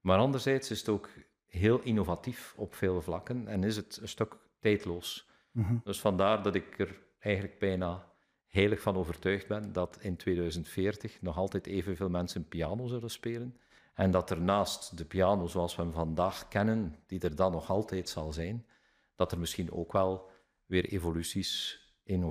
Maar 0.00 0.18
anderzijds 0.18 0.70
is 0.70 0.78
het 0.78 0.88
ook 0.88 1.08
heel 1.46 1.80
innovatief 1.80 2.54
op 2.56 2.74
veel 2.74 3.02
vlakken 3.02 3.48
en 3.48 3.64
is 3.64 3.76
het 3.76 3.98
een 4.02 4.08
stuk 4.08 4.36
tijdloos. 4.60 5.28
Mhm. 5.50 5.76
Dus 5.84 6.00
vandaar 6.00 6.42
dat 6.42 6.54
ik 6.54 6.78
er 6.78 7.00
eigenlijk 7.18 7.58
bijna 7.58 8.06
heilig 8.46 8.80
van 8.80 8.96
overtuigd 8.96 9.46
ben 9.46 9.72
dat 9.72 9.98
in 10.00 10.16
2040 10.16 11.22
nog 11.22 11.36
altijd 11.36 11.66
evenveel 11.66 12.08
mensen 12.08 12.48
piano 12.48 12.86
zullen 12.86 13.10
spelen. 13.10 13.56
En 13.94 14.10
dat 14.10 14.30
er 14.30 14.40
naast 14.40 14.96
de 14.98 15.04
piano 15.04 15.46
zoals 15.46 15.76
we 15.76 15.82
hem 15.82 15.92
vandaag 15.92 16.48
kennen, 16.48 16.96
die 17.06 17.20
er 17.20 17.36
dan 17.36 17.52
nog 17.52 17.70
altijd 17.70 18.08
zal 18.08 18.32
zijn, 18.32 18.66
dat 19.16 19.32
er 19.32 19.38
misschien 19.38 19.72
ook 19.72 19.92
wel 19.92 20.30
weer 20.68 20.84
evoluties, 20.84 21.80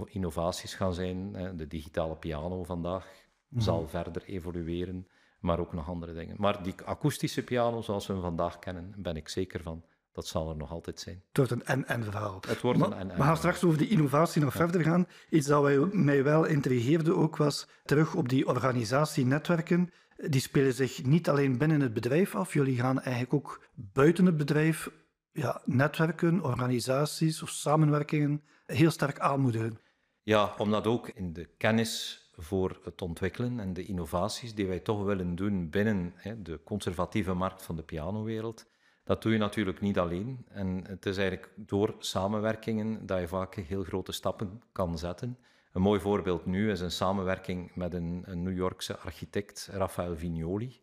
innovaties 0.06 0.74
gaan 0.74 0.94
zijn. 0.94 1.32
De 1.58 1.68
digitale 1.68 2.16
piano 2.16 2.64
vandaag 2.64 3.26
Mhm. 3.48 3.62
zal 3.62 3.88
verder 3.88 4.24
evolueren, 4.26 5.08
maar 5.40 5.60
ook 5.60 5.74
nog 5.74 5.90
andere 5.90 6.14
dingen. 6.14 6.36
Maar 6.40 6.64
die 6.64 6.74
akoestische 6.86 7.44
piano 7.44 7.82
zoals 7.82 8.08
we 8.08 8.14
hem 8.14 8.22
vandaag 8.22 8.60
kennen, 8.60 8.94
ben 8.98 9.16
ik 9.16 9.30
zeker 9.30 9.62
van, 9.62 9.84
dat 10.12 10.28
zal 10.28 10.50
er 10.50 10.58
nog 10.58 10.72
altijd 10.72 11.00
zijn. 11.00 11.24
Het 11.28 11.38
wordt 11.38 11.52
een 11.52 11.66
en-en 11.66 12.04
verhaal. 12.04 12.42
Het 12.48 12.62
wordt 12.62 12.80
Maar 12.80 12.92
een 12.92 12.98
en-en 12.98 13.18
we 13.18 13.24
gaan 13.24 13.38
straks 13.38 13.64
over 13.64 13.78
die 13.78 13.90
innovatie 13.90 14.42
nog 14.42 14.54
verder 14.54 14.82
gaan. 14.82 15.08
Iets 15.30 15.48
dat 15.48 15.94
mij 15.94 16.24
wel 16.24 16.46
intrigeerde 16.46 17.16
ook 17.16 17.38
was 17.38 17.68
terug 17.86 18.16
op 18.16 18.30
die 18.30 18.48
organisatienetwerken. 18.48 19.90
Die 20.16 20.42
spelen 20.42 20.74
zich 20.74 21.04
niet 21.04 21.30
alleen 21.30 21.58
binnen 21.58 21.82
het 21.82 21.94
bedrijf 21.94 22.36
af. 22.36 22.54
Jullie 22.54 22.80
gaan 22.80 23.02
eigenlijk 23.02 23.34
ook 23.34 23.64
buiten 23.74 24.26
het 24.26 24.38
bedrijf 24.38 24.90
ja, 25.38 25.62
netwerken, 25.66 26.44
organisaties 26.44 27.42
of 27.42 27.50
samenwerkingen 27.50 28.44
heel 28.66 28.92
sterk 28.92 29.20
aanmoedigen. 29.20 29.80
Ja, 30.24 30.54
omdat 30.58 30.88
ook 30.88 31.10
in 31.10 31.34
de 31.34 31.50
kennis 31.58 32.22
voor 32.38 32.80
het 32.84 33.02
ontwikkelen 33.02 33.60
en 33.60 33.74
de 33.74 33.86
innovaties 33.86 34.56
die 34.56 34.68
wij 34.68 34.80
toch 34.80 35.04
willen 35.04 35.36
doen 35.36 35.70
binnen 35.70 36.14
hè, 36.16 36.42
de 36.42 36.64
conservatieve 36.64 37.34
markt 37.34 37.64
van 37.64 37.76
de 37.76 37.84
pianowereld, 37.84 38.66
dat 39.04 39.22
doe 39.22 39.32
je 39.32 39.38
natuurlijk 39.38 39.82
niet 39.82 40.00
alleen. 40.00 40.46
En 40.48 40.84
het 40.88 41.06
is 41.06 41.18
eigenlijk 41.18 41.52
door 41.56 41.96
samenwerkingen 42.00 43.06
dat 43.06 43.20
je 43.20 43.28
vaak 43.28 43.56
heel 43.56 43.84
grote 43.84 44.12
stappen 44.12 44.62
kan 44.72 44.98
zetten. 44.98 45.38
Een 45.72 45.82
mooi 45.82 46.00
voorbeeld 46.00 46.46
nu 46.46 46.72
is 46.72 46.80
een 46.80 46.92
samenwerking 46.92 47.76
met 47.76 47.94
een, 47.94 48.24
een 48.26 48.44
New 48.44 48.56
Yorkse 48.56 48.98
architect, 48.98 49.70
Raphael 49.72 50.16
Vignoli, 50.16 50.82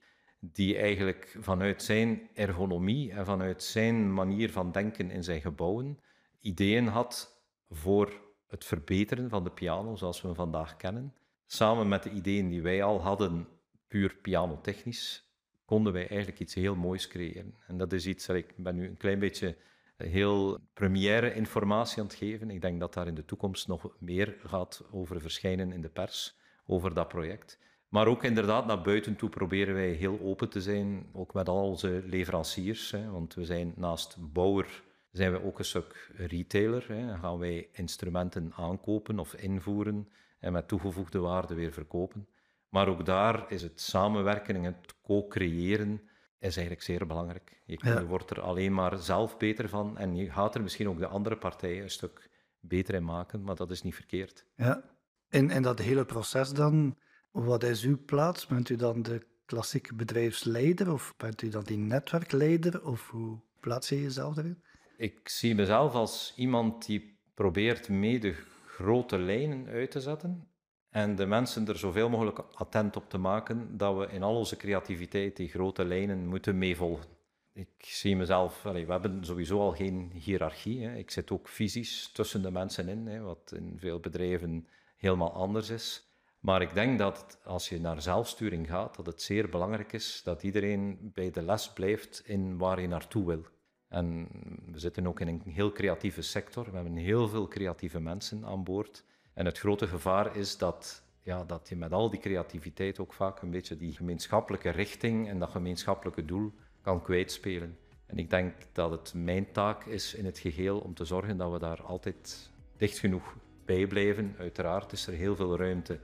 die 0.52 0.76
eigenlijk 0.76 1.36
vanuit 1.40 1.82
zijn 1.82 2.28
ergonomie 2.34 3.12
en 3.12 3.24
vanuit 3.24 3.62
zijn 3.62 4.14
manier 4.14 4.50
van 4.50 4.72
denken 4.72 5.10
in 5.10 5.24
zijn 5.24 5.40
gebouwen 5.40 5.98
ideeën 6.40 6.86
had 6.86 7.42
voor 7.70 8.12
het 8.46 8.64
verbeteren 8.64 9.28
van 9.28 9.44
de 9.44 9.50
piano 9.50 9.96
zoals 9.96 10.20
we 10.20 10.26
hem 10.26 10.36
vandaag 10.36 10.76
kennen. 10.76 11.14
Samen 11.46 11.88
met 11.88 12.02
de 12.02 12.10
ideeën 12.10 12.48
die 12.48 12.62
wij 12.62 12.82
al 12.82 13.00
hadden, 13.00 13.48
puur 13.88 14.16
pianotechnisch, 14.22 15.24
konden 15.64 15.92
wij 15.92 16.08
eigenlijk 16.08 16.40
iets 16.40 16.54
heel 16.54 16.74
moois 16.74 17.08
creëren. 17.08 17.54
En 17.66 17.76
dat 17.76 17.92
is 17.92 18.06
iets 18.06 18.28
ik 18.28 18.54
ben 18.56 18.74
nu 18.74 18.86
een 18.86 18.96
klein 18.96 19.18
beetje 19.18 19.56
heel 19.96 20.58
première 20.74 21.34
informatie 21.34 22.00
aan 22.00 22.06
het 22.06 22.14
geven. 22.14 22.50
Ik 22.50 22.60
denk 22.60 22.80
dat 22.80 22.94
daar 22.94 23.06
in 23.06 23.14
de 23.14 23.24
toekomst 23.24 23.68
nog 23.68 23.96
meer 23.98 24.36
gaat 24.44 24.84
over 24.90 25.20
verschijnen 25.20 25.72
in 25.72 25.80
de 25.80 25.88
pers, 25.88 26.36
over 26.66 26.94
dat 26.94 27.08
project. 27.08 27.58
Maar 27.94 28.06
ook 28.06 28.24
inderdaad 28.24 28.66
naar 28.66 28.82
buiten 28.82 29.16
toe 29.16 29.28
proberen 29.28 29.74
wij 29.74 29.90
heel 29.90 30.20
open 30.22 30.48
te 30.48 30.60
zijn, 30.60 31.06
ook 31.12 31.34
met 31.34 31.48
al 31.48 31.68
onze 31.68 32.02
leveranciers. 32.06 32.90
Hè, 32.90 33.10
want 33.10 33.34
we 33.34 33.44
zijn 33.44 33.72
naast 33.76 34.16
bouwer, 34.32 34.82
zijn 35.10 35.32
we 35.32 35.42
ook 35.44 35.58
een 35.58 35.64
stuk 35.64 36.10
retailer. 36.16 36.84
Hè. 36.88 37.06
Dan 37.06 37.18
gaan 37.18 37.38
wij 37.38 37.68
instrumenten 37.72 38.52
aankopen 38.56 39.18
of 39.18 39.34
invoeren 39.34 40.08
en 40.38 40.52
met 40.52 40.68
toegevoegde 40.68 41.18
waarde 41.18 41.54
weer 41.54 41.72
verkopen. 41.72 42.28
Maar 42.68 42.88
ook 42.88 43.06
daar 43.06 43.44
is 43.52 43.62
het 43.62 43.80
samenwerken 43.80 44.56
en 44.56 44.62
het 44.62 44.94
co-creëren 45.02 46.00
is 46.38 46.56
eigenlijk 46.56 46.82
zeer 46.82 47.06
belangrijk. 47.06 47.62
Je, 47.66 47.78
Ja. 47.82 47.98
je 47.98 48.06
wordt 48.06 48.30
er 48.30 48.40
alleen 48.40 48.74
maar 48.74 48.98
zelf 48.98 49.36
beter 49.36 49.68
van 49.68 49.98
en 49.98 50.16
je 50.16 50.30
gaat 50.30 50.54
er 50.54 50.62
misschien 50.62 50.88
ook 50.88 50.98
de 50.98 51.06
andere 51.06 51.36
partijen 51.36 51.82
een 51.82 51.90
stuk 51.90 52.30
beter 52.60 52.94
in 52.94 53.04
maken, 53.04 53.42
maar 53.42 53.56
dat 53.56 53.70
is 53.70 53.82
niet 53.82 53.94
verkeerd. 53.94 54.46
Ja. 54.56 54.82
In, 55.28 55.50
in 55.50 55.62
dat 55.62 55.78
hele 55.78 56.04
proces 56.04 56.50
dan, 56.50 56.96
wat 57.34 57.62
is 57.62 57.82
uw 57.82 57.98
plaats? 58.04 58.46
Bent 58.46 58.68
u 58.68 58.76
dan 58.76 59.02
de 59.02 59.26
klassieke 59.44 59.94
bedrijfsleider 59.94 60.92
of 60.92 61.14
bent 61.16 61.42
u 61.42 61.48
dan 61.48 61.64
die 61.64 61.76
netwerkleider? 61.76 62.86
Of 62.86 63.10
hoe 63.10 63.38
plaats 63.60 63.88
je 63.88 64.02
jezelf 64.02 64.36
erin? 64.36 64.62
Ik 64.96 65.28
zie 65.28 65.54
mezelf 65.54 65.94
als 65.94 66.32
iemand 66.36 66.86
die 66.86 67.18
probeert 67.34 67.88
mee 67.88 68.20
de 68.20 68.34
grote 68.66 69.18
lijnen 69.18 69.66
uit 69.66 69.90
te 69.90 70.00
zetten 70.00 70.48
en 70.90 71.16
de 71.16 71.26
mensen 71.26 71.68
er 71.68 71.78
zoveel 71.78 72.08
mogelijk 72.08 72.38
attent 72.38 72.96
op 72.96 73.10
te 73.10 73.18
maken 73.18 73.76
dat 73.76 73.96
we 73.96 74.06
in 74.06 74.22
al 74.22 74.36
onze 74.36 74.56
creativiteit 74.56 75.36
die 75.36 75.48
grote 75.48 75.84
lijnen 75.84 76.26
moeten 76.26 76.58
meevolgen. 76.58 77.08
Ik 77.52 77.74
zie 77.78 78.16
mezelf, 78.16 78.62
we 78.62 78.84
hebben 78.88 79.24
sowieso 79.24 79.60
al 79.60 79.72
geen 79.72 80.10
hiërarchie. 80.12 80.84
Hè. 80.86 80.96
Ik 80.96 81.10
zit 81.10 81.30
ook 81.30 81.48
fysisch 81.48 82.10
tussen 82.12 82.42
de 82.42 82.50
mensen 82.50 82.88
in, 82.88 83.06
hè, 83.06 83.20
wat 83.20 83.52
in 83.56 83.74
veel 83.78 84.00
bedrijven 84.00 84.68
helemaal 84.96 85.32
anders 85.32 85.70
is. 85.70 86.13
Maar 86.44 86.62
ik 86.62 86.74
denk 86.74 86.98
dat 86.98 87.38
als 87.44 87.68
je 87.68 87.80
naar 87.80 88.02
zelfsturing 88.02 88.66
gaat, 88.68 88.96
dat 88.96 89.06
het 89.06 89.22
zeer 89.22 89.48
belangrijk 89.48 89.92
is 89.92 90.20
dat 90.24 90.42
iedereen 90.42 91.10
bij 91.14 91.30
de 91.30 91.42
les 91.42 91.72
blijft 91.72 92.22
in 92.24 92.58
waar 92.58 92.80
je 92.80 92.88
naartoe 92.88 93.26
wil. 93.26 93.42
En 93.88 94.28
we 94.72 94.78
zitten 94.78 95.06
ook 95.06 95.20
in 95.20 95.28
een 95.28 95.42
heel 95.44 95.72
creatieve 95.72 96.22
sector. 96.22 96.64
We 96.64 96.74
hebben 96.74 96.96
heel 96.96 97.28
veel 97.28 97.48
creatieve 97.48 98.00
mensen 98.00 98.44
aan 98.44 98.64
boord. 98.64 99.04
En 99.34 99.44
het 99.44 99.58
grote 99.58 99.86
gevaar 99.86 100.36
is 100.36 100.58
dat, 100.58 101.02
ja, 101.22 101.44
dat 101.44 101.68
je 101.68 101.76
met 101.76 101.92
al 101.92 102.10
die 102.10 102.20
creativiteit 102.20 102.98
ook 102.98 103.12
vaak 103.12 103.42
een 103.42 103.50
beetje 103.50 103.76
die 103.76 103.92
gemeenschappelijke 103.92 104.70
richting 104.70 105.28
en 105.28 105.38
dat 105.38 105.50
gemeenschappelijke 105.50 106.24
doel 106.24 106.52
kan 106.82 107.02
kwijtspelen. 107.02 107.78
En 108.06 108.18
ik 108.18 108.30
denk 108.30 108.54
dat 108.72 108.90
het 108.90 109.12
mijn 109.14 109.52
taak 109.52 109.84
is 109.84 110.14
in 110.14 110.24
het 110.24 110.38
geheel 110.38 110.78
om 110.78 110.94
te 110.94 111.04
zorgen 111.04 111.36
dat 111.36 111.52
we 111.52 111.58
daar 111.58 111.82
altijd 111.82 112.50
dicht 112.76 112.98
genoeg 112.98 113.34
bij 113.64 113.86
blijven. 113.86 114.34
Uiteraard 114.38 114.92
is 114.92 115.06
er 115.06 115.12
heel 115.12 115.36
veel 115.36 115.56
ruimte 115.56 115.98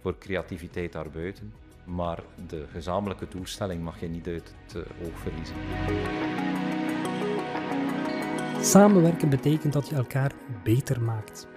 voor 0.00 0.18
creativiteit 0.18 0.92
daarbuiten. 0.92 1.52
Maar 1.84 2.22
de 2.48 2.64
gezamenlijke 2.72 3.26
doelstelling 3.28 3.82
mag 3.82 4.00
je 4.00 4.08
niet 4.08 4.26
uit 4.26 4.54
het 4.66 4.74
eh, 4.76 5.06
oog 5.06 5.18
verliezen. 5.18 5.56
Samenwerken 8.60 9.28
betekent 9.28 9.72
dat 9.72 9.88
je 9.88 9.94
elkaar 9.94 10.32
beter 10.64 11.00
maakt. 11.00 11.48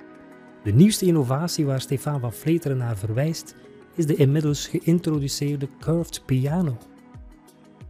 De 0.63 0.71
nieuwste 0.71 1.05
innovatie 1.05 1.65
waar 1.65 1.81
Stefan 1.81 2.19
van 2.19 2.33
Vleteren 2.33 2.77
naar 2.77 2.97
verwijst, 2.97 3.55
is 3.95 4.05
de 4.05 4.15
inmiddels 4.15 4.67
geïntroduceerde 4.67 5.67
curved 5.79 6.21
piano. 6.25 6.77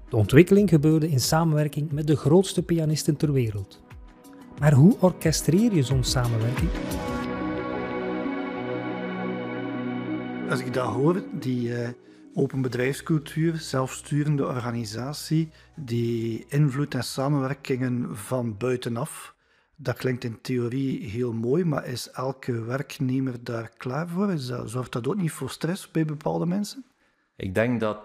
De 0.09 0.15
ontwikkeling 0.15 0.69
gebeurde 0.69 1.09
in 1.09 1.19
samenwerking 1.19 1.91
met 1.91 2.07
de 2.07 2.15
grootste 2.15 2.63
pianisten 2.63 3.15
ter 3.15 3.31
wereld. 3.31 3.81
Maar 4.59 4.73
hoe 4.73 4.95
orchestreer 4.99 5.73
je 5.73 5.83
zo'n 5.83 6.03
samenwerking? 6.03 6.69
Als 10.53 10.61
ik 10.61 10.73
dat 10.73 10.93
hoor, 10.93 11.23
die 11.31 11.75
eh, 11.75 11.89
open 12.33 12.61
bedrijfscultuur, 12.61 13.57
zelfsturende 13.57 14.45
organisatie, 14.45 15.49
die 15.75 16.45
invloed 16.47 16.95
en 16.95 17.03
samenwerkingen 17.03 18.17
van 18.17 18.57
buitenaf, 18.57 19.35
dat 19.75 19.97
klinkt 19.97 20.23
in 20.23 20.41
theorie 20.41 21.09
heel 21.09 21.33
mooi, 21.33 21.65
maar 21.65 21.85
is 21.85 22.09
elke 22.11 22.63
werknemer 22.63 23.43
daar 23.43 23.69
klaar 23.77 24.07
voor? 24.07 24.37
Zorgt 24.65 24.91
dat 24.91 25.07
ook 25.07 25.15
niet 25.15 25.31
voor 25.31 25.49
stress 25.49 25.91
bij 25.91 26.05
bepaalde 26.05 26.45
mensen? 26.45 26.85
Ik 27.35 27.55
denk 27.55 27.79
dat 27.79 27.97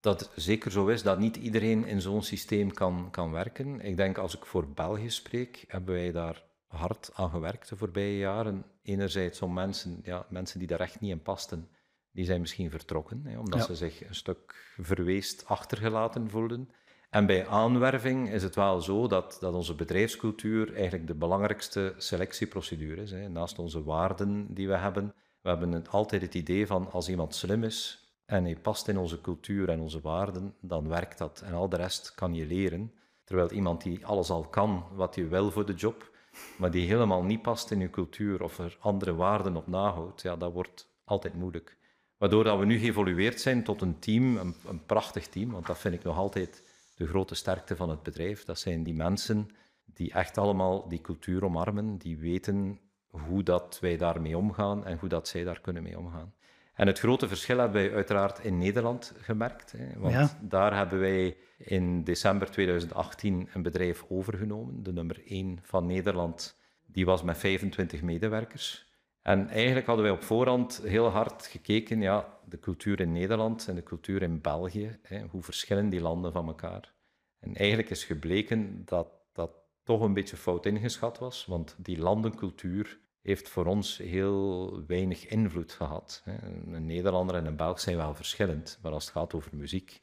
dat 0.00 0.30
zeker 0.36 0.70
zo 0.70 0.86
is 0.86 1.02
dat 1.02 1.18
niet 1.18 1.36
iedereen 1.36 1.86
in 1.86 2.00
zo'n 2.00 2.22
systeem 2.22 2.72
kan, 2.72 3.08
kan 3.10 3.30
werken. 3.30 3.80
Ik 3.80 3.96
denk 3.96 4.18
als 4.18 4.36
ik 4.36 4.46
voor 4.46 4.68
België 4.68 5.10
spreek, 5.10 5.64
hebben 5.68 5.94
wij 5.94 6.12
daar 6.12 6.42
hard 6.66 7.10
aan 7.14 7.30
gewerkt 7.30 7.68
de 7.68 7.76
voorbije 7.76 8.18
jaren. 8.18 8.64
Enerzijds 8.82 9.42
om 9.42 9.52
mensen, 9.52 10.00
ja, 10.04 10.26
mensen 10.28 10.58
die 10.58 10.68
daar 10.68 10.80
echt 10.80 11.00
niet 11.00 11.10
in 11.10 11.22
pasten, 11.22 11.68
die 12.12 12.24
zijn 12.24 12.40
misschien 12.40 12.70
vertrokken, 12.70 13.20
hè, 13.24 13.38
omdat 13.38 13.60
Ja. 13.60 13.64
ze 13.66 13.74
zich 13.74 14.08
een 14.08 14.14
stuk 14.14 14.72
verweest 14.80 15.44
achtergelaten 15.46 16.30
voelden. 16.30 16.70
En 17.10 17.26
bij 17.26 17.46
aanwerving 17.46 18.30
is 18.30 18.42
het 18.42 18.54
wel 18.54 18.80
zo 18.80 19.06
dat, 19.06 19.36
dat 19.40 19.54
onze 19.54 19.74
bedrijfscultuur 19.74 20.74
eigenlijk 20.74 21.06
de 21.06 21.14
belangrijkste 21.14 21.94
selectieprocedure 21.96 23.02
is. 23.02 23.10
Hè. 23.10 23.28
Naast 23.28 23.58
onze 23.58 23.82
waarden 23.82 24.54
die 24.54 24.68
we 24.68 24.76
hebben, 24.76 25.14
we 25.40 25.48
hebben 25.48 25.72
het, 25.72 25.88
altijd 25.88 26.22
het 26.22 26.34
idee 26.34 26.66
van 26.66 26.90
als 26.92 27.08
iemand 27.08 27.34
slim 27.34 27.64
is 27.64 28.06
en 28.26 28.44
hij 28.44 28.56
past 28.56 28.88
in 28.88 28.98
onze 28.98 29.20
cultuur 29.20 29.68
en 29.68 29.80
onze 29.80 30.00
waarden, 30.00 30.54
dan 30.60 30.88
werkt 30.88 31.18
dat. 31.18 31.40
En 31.44 31.52
al 31.52 31.68
de 31.68 31.76
rest 31.76 32.14
kan 32.14 32.34
je 32.34 32.46
leren. 32.46 32.92
Terwijl 33.24 33.50
iemand 33.50 33.82
die 33.82 34.06
alles 34.06 34.30
al 34.30 34.48
kan 34.48 34.84
wat 34.94 35.14
je 35.14 35.26
wil 35.26 35.50
voor 35.50 35.66
de 35.66 35.74
job, 35.74 36.10
maar 36.58 36.70
die 36.70 36.86
helemaal 36.86 37.22
niet 37.22 37.42
past 37.42 37.70
in 37.70 37.80
je 37.80 37.90
cultuur 37.90 38.42
of 38.42 38.58
er 38.58 38.76
andere 38.80 39.14
waarden 39.14 39.56
op 39.56 39.66
nahoudt, 39.66 40.22
ja, 40.22 40.36
dat 40.36 40.52
wordt 40.52 40.88
altijd 41.04 41.34
moeilijk. 41.34 41.76
Waardoor 42.22 42.44
dat 42.44 42.58
we 42.58 42.64
nu 42.64 42.78
geëvolueerd 42.78 43.40
zijn 43.40 43.64
tot 43.64 43.80
een 43.80 43.98
team, 43.98 44.36
een, 44.36 44.54
een 44.66 44.84
prachtig 44.86 45.26
team, 45.26 45.50
want 45.50 45.66
dat 45.66 45.78
vind 45.78 45.94
ik 45.94 46.02
nog 46.02 46.16
altijd 46.16 46.62
de 46.94 47.06
grote 47.06 47.34
sterkte 47.34 47.76
van 47.76 47.90
het 47.90 48.02
bedrijf. 48.02 48.44
Dat 48.44 48.58
zijn 48.58 48.82
die 48.82 48.94
mensen 48.94 49.48
die 49.84 50.12
echt 50.12 50.38
allemaal 50.38 50.88
die 50.88 51.00
cultuur 51.00 51.44
omarmen, 51.44 51.98
die 51.98 52.18
weten 52.18 52.80
hoe 53.06 53.42
dat 53.42 53.78
wij 53.80 53.96
daarmee 53.96 54.36
omgaan 54.36 54.86
en 54.86 54.98
hoe 54.98 55.08
dat 55.08 55.28
zij 55.28 55.44
daar 55.44 55.60
kunnen 55.60 55.82
mee 55.82 55.98
omgaan. 55.98 56.34
En 56.74 56.86
het 56.86 56.98
grote 56.98 57.28
verschil 57.28 57.58
hebben 57.58 57.82
wij 57.82 57.94
uiteraard 57.94 58.38
in 58.38 58.58
Nederland 58.58 59.14
gemerkt. 59.20 59.72
Hè, 59.72 59.98
want 59.98 60.36
daar 60.40 60.76
hebben 60.76 61.00
wij 61.00 61.36
in 61.56 62.04
december 62.04 62.50
2018 62.50 63.48
een 63.52 63.62
bedrijf 63.62 64.04
overgenomen, 64.08 64.82
de 64.82 64.92
nummer 64.92 65.22
1 65.26 65.58
van 65.62 65.86
Nederland. 65.86 66.58
Die 66.86 67.04
was 67.04 67.22
met 67.22 67.38
25 67.38 68.02
medewerkers. 68.02 68.91
En 69.22 69.48
eigenlijk 69.48 69.86
hadden 69.86 70.04
wij 70.04 70.14
op 70.14 70.22
voorhand 70.22 70.80
heel 70.84 71.08
hard 71.08 71.46
gekeken, 71.46 72.00
ja, 72.00 72.38
de 72.48 72.58
cultuur 72.58 73.00
in 73.00 73.12
Nederland 73.12 73.68
en 73.68 73.74
de 73.74 73.82
cultuur 73.82 74.22
in 74.22 74.40
België, 74.40 74.98
hè, 75.02 75.26
hoe 75.30 75.42
verschillen 75.42 75.88
die 75.88 76.00
landen 76.00 76.32
van 76.32 76.46
elkaar. 76.46 76.92
En 77.38 77.54
eigenlijk 77.54 77.90
is 77.90 78.04
gebleken 78.04 78.82
dat 78.84 79.08
dat 79.32 79.50
toch 79.82 80.00
een 80.00 80.14
beetje 80.14 80.36
fout 80.36 80.66
ingeschat 80.66 81.18
was, 81.18 81.46
want 81.46 81.76
die 81.78 81.98
landencultuur 81.98 82.98
heeft 83.22 83.48
voor 83.48 83.66
ons 83.66 83.98
heel 83.98 84.80
weinig 84.86 85.26
invloed 85.26 85.72
gehad. 85.72 86.22
Een 86.66 86.86
Nederlander 86.86 87.36
en 87.36 87.46
een 87.46 87.56
Belg 87.56 87.80
zijn 87.80 87.96
wel 87.96 88.14
verschillend, 88.14 88.78
maar 88.82 88.92
als 88.92 89.04
het 89.04 89.12
gaat 89.12 89.34
over 89.34 89.56
muziek 89.56 90.00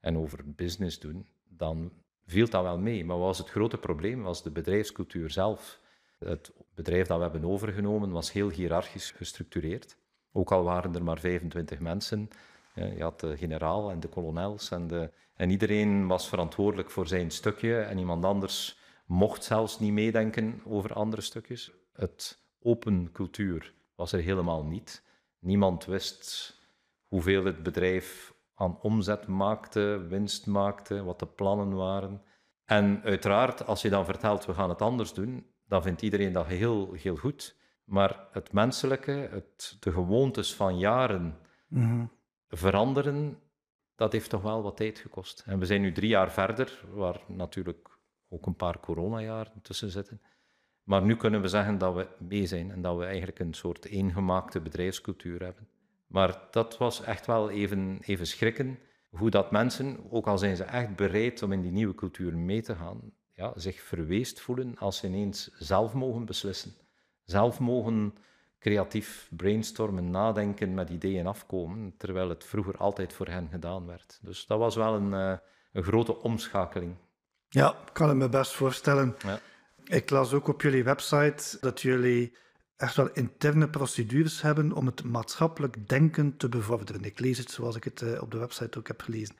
en 0.00 0.18
over 0.18 0.54
business 0.54 0.98
doen, 0.98 1.28
dan 1.48 1.92
viel 2.26 2.48
dat 2.48 2.62
wel 2.62 2.78
mee. 2.78 3.04
Maar 3.04 3.16
wat 3.16 3.26
was 3.26 3.38
het 3.38 3.50
grote 3.50 3.78
probleem? 3.78 4.22
Was 4.22 4.42
de 4.42 4.50
bedrijfscultuur 4.50 5.30
zelf. 5.30 5.80
Het 6.18 6.52
bedrijf 6.78 7.06
dat 7.06 7.16
we 7.16 7.22
hebben 7.22 7.44
overgenomen 7.44 8.10
was 8.10 8.32
heel 8.32 8.50
hiërarchisch 8.50 9.10
gestructureerd. 9.10 9.96
Ook 10.32 10.52
al 10.52 10.62
waren 10.62 10.94
er 10.94 11.04
maar 11.04 11.18
25 11.18 11.78
mensen. 11.78 12.28
Je 12.74 13.02
had 13.02 13.20
de 13.20 13.36
generaal 13.36 13.90
en 13.90 14.00
de 14.00 14.08
kolonels 14.08 14.70
en, 14.70 14.86
de, 14.86 15.10
en 15.34 15.50
iedereen 15.50 16.06
was 16.06 16.28
verantwoordelijk 16.28 16.90
voor 16.90 17.06
zijn 17.06 17.30
stukje 17.30 17.80
en 17.80 17.98
iemand 17.98 18.24
anders 18.24 18.78
mocht 19.06 19.44
zelfs 19.44 19.78
niet 19.78 19.92
meedenken 19.92 20.60
over 20.64 20.92
andere 20.92 21.22
stukjes. 21.22 21.70
Het 21.92 22.38
open 22.62 23.12
cultuur 23.12 23.74
was 23.94 24.12
er 24.12 24.20
helemaal 24.20 24.64
niet. 24.64 25.02
Niemand 25.38 25.84
wist 25.84 26.56
hoeveel 27.08 27.44
het 27.44 27.62
bedrijf 27.62 28.34
aan 28.54 28.78
omzet 28.80 29.26
maakte, 29.26 30.06
winst 30.08 30.46
maakte, 30.46 31.02
wat 31.02 31.18
de 31.18 31.26
plannen 31.26 31.74
waren. 31.74 32.22
En 32.64 33.00
uiteraard, 33.02 33.66
als 33.66 33.82
je 33.82 33.90
dan 33.90 34.04
vertelt, 34.04 34.46
we 34.46 34.54
gaan 34.54 34.68
het 34.68 34.82
anders 34.82 35.12
doen, 35.12 35.46
dan 35.68 35.82
vindt 35.82 36.02
iedereen 36.02 36.32
dat 36.32 36.46
heel, 36.46 36.92
heel 36.92 37.16
goed. 37.16 37.56
Maar 37.84 38.26
het 38.32 38.52
menselijke, 38.52 39.10
het, 39.10 39.76
de 39.80 39.92
gewoontes 39.92 40.54
van 40.54 40.78
jaren 40.78 41.38
mhm. 41.68 42.04
veranderen, 42.48 43.38
dat 43.96 44.12
heeft 44.12 44.30
toch 44.30 44.42
wel 44.42 44.62
wat 44.62 44.76
tijd 44.76 44.98
gekost. 44.98 45.42
En 45.46 45.58
we 45.58 45.66
zijn 45.66 45.80
nu 45.80 45.92
drie 45.92 46.08
jaar 46.08 46.32
verder, 46.32 46.84
waar 46.92 47.20
natuurlijk 47.26 47.98
ook 48.28 48.46
een 48.46 48.56
paar 48.56 48.80
coronajaren 48.80 49.62
tussen 49.62 49.90
zitten. 49.90 50.20
Maar 50.82 51.02
nu 51.02 51.16
kunnen 51.16 51.40
we 51.40 51.48
zeggen 51.48 51.78
dat 51.78 51.94
we 51.94 52.06
mee 52.18 52.46
zijn 52.46 52.70
en 52.70 52.82
dat 52.82 52.96
we 52.96 53.04
eigenlijk 53.04 53.38
een 53.38 53.54
soort 53.54 53.84
eengemaakte 53.84 54.60
bedrijfscultuur 54.60 55.42
hebben. 55.42 55.68
Maar 56.06 56.40
dat 56.50 56.78
was 56.78 57.02
echt 57.02 57.26
wel 57.26 57.50
even, 57.50 57.98
even 58.00 58.26
schrikken, 58.26 58.78
hoe 59.08 59.30
dat 59.30 59.50
mensen, 59.50 60.10
ook 60.10 60.26
al 60.26 60.38
zijn 60.38 60.56
ze 60.56 60.64
echt 60.64 60.96
bereid 60.96 61.42
om 61.42 61.52
in 61.52 61.60
die 61.60 61.70
nieuwe 61.70 61.94
cultuur 61.94 62.36
mee 62.36 62.62
te 62.62 62.74
gaan, 62.74 63.12
ja, 63.38 63.52
zich 63.56 63.80
verweest 63.80 64.40
voelen 64.40 64.78
als 64.78 64.96
ze 64.96 65.06
ineens 65.06 65.50
zelf 65.58 65.92
mogen 65.92 66.24
beslissen. 66.24 66.72
Zelf 67.24 67.58
mogen 67.58 68.14
creatief 68.58 69.28
brainstormen, 69.36 70.10
nadenken, 70.10 70.74
met 70.74 70.90
ideeën 70.90 71.26
afkomen, 71.26 71.94
terwijl 71.96 72.28
het 72.28 72.44
vroeger 72.44 72.76
altijd 72.76 73.12
voor 73.12 73.26
hen 73.26 73.48
gedaan 73.50 73.86
werd. 73.86 74.18
Dus 74.22 74.46
dat 74.46 74.58
was 74.58 74.76
wel 74.76 74.94
een, 74.94 75.12
uh, 75.12 75.36
een 75.72 75.82
grote 75.82 76.22
omschakeling. 76.22 76.94
Ja, 77.48 77.70
ik 77.70 77.92
kan 77.92 78.08
het 78.08 78.16
me 78.16 78.28
best 78.28 78.52
voorstellen. 78.52 79.16
Ja. 79.18 79.40
Ik 79.84 80.10
las 80.10 80.32
ook 80.32 80.48
op 80.48 80.62
jullie 80.62 80.84
website 80.84 81.58
dat 81.60 81.80
jullie 81.80 82.36
echt 82.76 82.96
wel 82.96 83.10
interne 83.12 83.68
procedures 83.68 84.42
hebben 84.42 84.72
om 84.72 84.86
het 84.86 85.04
maatschappelijk 85.04 85.88
denken 85.88 86.36
te 86.36 86.48
bevorderen. 86.48 87.04
Ik 87.04 87.18
lees 87.18 87.38
het 87.38 87.50
zoals 87.50 87.76
ik 87.76 87.84
het 87.84 88.02
eh, 88.02 88.22
op 88.22 88.30
de 88.30 88.38
website 88.38 88.78
ook 88.78 88.86
heb 88.86 89.02
gelezen. 89.02 89.36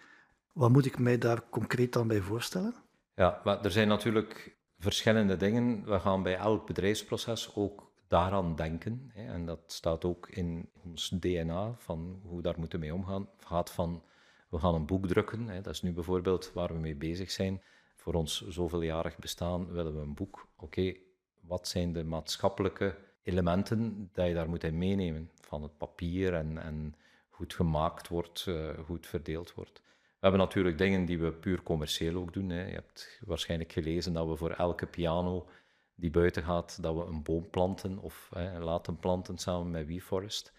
Wat 0.53 0.70
moet 0.70 0.87
ik 0.87 0.99
mij 0.99 1.18
daar 1.18 1.42
concreet 1.51 1.92
dan 1.92 2.09
bij 2.09 2.20
voorstellen? 2.20 2.75
Ja, 3.18 3.40
maar 3.44 3.64
er 3.64 3.70
zijn 3.70 3.88
natuurlijk 3.88 4.57
verschillende 4.78 5.37
dingen. 5.37 5.85
We 5.85 6.00
gaan 6.00 6.22
bij 6.22 6.37
elk 6.37 6.66
bedrijfsproces 6.66 7.54
ook 7.54 7.92
daaraan 8.09 8.57
denken. 8.57 9.11
Hè, 9.14 9.33
en 9.33 9.46
dat 9.46 9.61
staat 9.66 10.04
ook 10.04 10.28
in 10.28 10.70
ons 10.85 11.09
DNA, 11.09 11.74
van 11.76 12.20
hoe 12.24 12.37
we 12.37 12.42
daar 12.42 12.59
moeten 12.59 12.81
mee 12.81 12.94
omgaan. 12.94 13.28
Het 13.37 13.46
gaat 13.46 13.70
van, 13.70 14.02
we 14.48 14.59
gaan 14.59 14.74
een 14.74 14.87
boek 14.87 15.07
drukken. 15.07 15.48
Hè, 15.48 15.61
dat 15.61 15.72
is 15.72 15.83
nu 15.83 15.92
bijvoorbeeld 15.92 16.52
waar 16.52 16.72
we 16.72 16.78
mee 16.78 16.94
bezig 16.94 17.31
zijn 17.31 17.62
voor 17.96 18.14
ons 18.14 18.48
zoveeljarig 18.48 19.18
bestaan 19.18 19.72
willen 19.72 19.94
we 19.94 20.00
een 20.00 20.14
boek. 20.14 20.48
Oké, 20.57 20.94
wat 21.40 21.68
zijn 21.68 21.92
de 21.92 22.04
maatschappelijke 22.04 22.96
elementen 23.22 24.11
die 24.12 24.24
je 24.24 24.35
daar 24.35 24.48
moet 24.48 24.64
in 24.64 24.78
meenemen? 24.78 25.31
Van 25.40 25.62
het 25.62 25.76
papier 25.76 26.35
en, 26.35 26.59
en 26.59 26.94
hoe 27.28 27.46
het 27.46 27.54
gemaakt 27.54 28.09
wordt, 28.09 28.46
uh, 28.48 28.70
hoe 28.87 28.96
het 28.96 29.07
verdeeld 29.07 29.54
wordt. 29.54 29.83
We 30.18 30.26
hebben 30.26 30.40
natuurlijk 30.40 30.78
dingen 30.78 31.04
die 31.04 31.18
we 31.18 31.33
puur 31.33 31.62
commercieel 31.62 32.16
ook 32.16 32.33
doen. 32.33 32.48
Hè. 32.48 32.66
Je 32.66 32.74
hebt 32.74 33.20
waarschijnlijk 33.24 33.72
gelezen 33.72 34.12
dat 34.12 34.26
we 34.28 34.37
voor 34.37 34.50
elke 34.50 34.87
piano 34.87 35.48
die 35.94 36.11
buiten 36.11 36.42
gaat, 36.42 36.83
dat 36.83 36.94
we 36.94 37.04
een 37.04 37.22
boom 37.22 37.50
planten 37.50 37.98
of 37.98 38.31
hè, 38.35 38.59
laten 38.61 38.98
planten 38.98 39.38
samen 39.38 39.70
met 39.70 39.87
WeForest. 39.87 40.52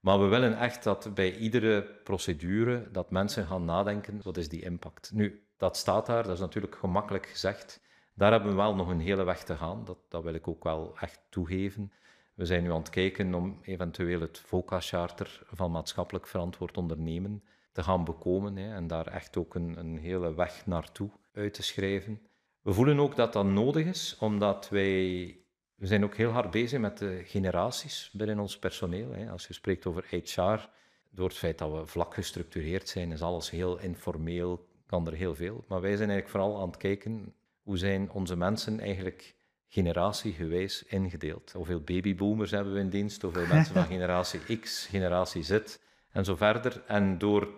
Maar 0.00 0.20
we 0.20 0.26
willen 0.26 0.58
echt 0.58 0.82
dat 0.82 1.14
bij 1.14 1.36
iedere 1.36 1.82
procedure 1.82 2.90
dat 2.90 3.10
mensen 3.10 3.46
gaan 3.46 3.64
nadenken, 3.64 4.20
wat 4.22 4.36
is 4.36 4.48
die 4.48 4.62
impact? 4.62 5.12
Nu, 5.12 5.46
dat 5.56 5.76
staat 5.76 6.06
daar, 6.06 6.22
dat 6.22 6.32
is 6.32 6.40
natuurlijk 6.40 6.76
gemakkelijk 6.76 7.26
gezegd. 7.26 7.80
Daar 8.14 8.30
hebben 8.30 8.50
we 8.50 8.56
wel 8.56 8.74
nog 8.74 8.88
een 8.88 9.00
hele 9.00 9.24
weg 9.24 9.44
te 9.44 9.56
gaan, 9.56 9.84
dat, 9.84 9.98
dat 10.08 10.22
wil 10.22 10.34
ik 10.34 10.48
ook 10.48 10.64
wel 10.64 10.96
echt 10.98 11.20
toegeven. 11.28 11.92
We 12.34 12.44
zijn 12.46 12.62
nu 12.62 12.70
aan 12.72 12.78
het 12.78 12.90
kijken 12.90 13.34
om 13.34 13.58
eventueel 13.62 14.20
het 14.20 14.38
VOCA-charter 14.38 15.42
van 15.46 15.70
maatschappelijk 15.70 16.26
verantwoord 16.26 16.76
ondernemen 16.76 17.42
te 17.80 17.86
gaan 17.86 18.04
bekomen 18.04 18.56
hè, 18.56 18.74
en 18.74 18.86
daar 18.86 19.06
echt 19.06 19.36
ook 19.36 19.54
een, 19.54 19.78
een 19.78 19.98
hele 19.98 20.34
weg 20.34 20.66
naartoe 20.66 21.10
uit 21.32 21.54
te 21.54 21.62
schrijven. 21.62 22.20
We 22.62 22.72
voelen 22.72 22.98
ook 22.98 23.16
dat 23.16 23.32
dat 23.32 23.44
nodig 23.44 23.86
is, 23.86 24.16
omdat 24.18 24.68
wij 24.68 25.34
we 25.74 25.86
zijn 25.86 26.04
ook 26.04 26.16
heel 26.16 26.30
hard 26.30 26.50
bezig 26.50 26.80
met 26.80 26.98
de 26.98 27.22
generaties 27.24 28.10
binnen 28.12 28.38
ons 28.38 28.58
personeel. 28.58 29.12
Hè. 29.12 29.30
Als 29.30 29.46
je 29.46 29.52
spreekt 29.52 29.86
over 29.86 30.04
HR, 30.10 30.68
door 31.10 31.28
het 31.28 31.36
feit 31.36 31.58
dat 31.58 31.72
we 31.72 31.86
vlak 31.86 32.14
gestructureerd 32.14 32.88
zijn, 32.88 33.12
is 33.12 33.22
alles 33.22 33.50
heel 33.50 33.78
informeel, 33.78 34.68
kan 34.86 35.06
er 35.06 35.12
heel 35.12 35.34
veel. 35.34 35.64
Maar 35.68 35.80
wij 35.80 35.96
zijn 35.96 36.10
eigenlijk 36.10 36.28
vooral 36.28 36.60
aan 36.60 36.68
het 36.68 36.76
kijken 36.76 37.34
hoe 37.62 37.78
zijn 37.78 38.10
onze 38.10 38.36
mensen 38.36 38.80
eigenlijk 38.80 39.34
generatiegewijs 39.68 40.84
ingedeeld. 40.84 41.52
Hoeveel 41.52 41.80
babyboomers 41.80 42.50
hebben 42.50 42.72
we 42.72 42.80
in 42.80 42.88
dienst, 42.88 43.22
hoeveel 43.22 43.46
mensen 43.46 43.74
van 43.74 43.86
generatie 43.96 44.58
X, 44.58 44.86
generatie 44.86 45.42
Z 45.42 45.60
en 46.10 46.24
zo 46.24 46.36
verder. 46.36 46.82
En 46.86 47.18
door 47.18 47.48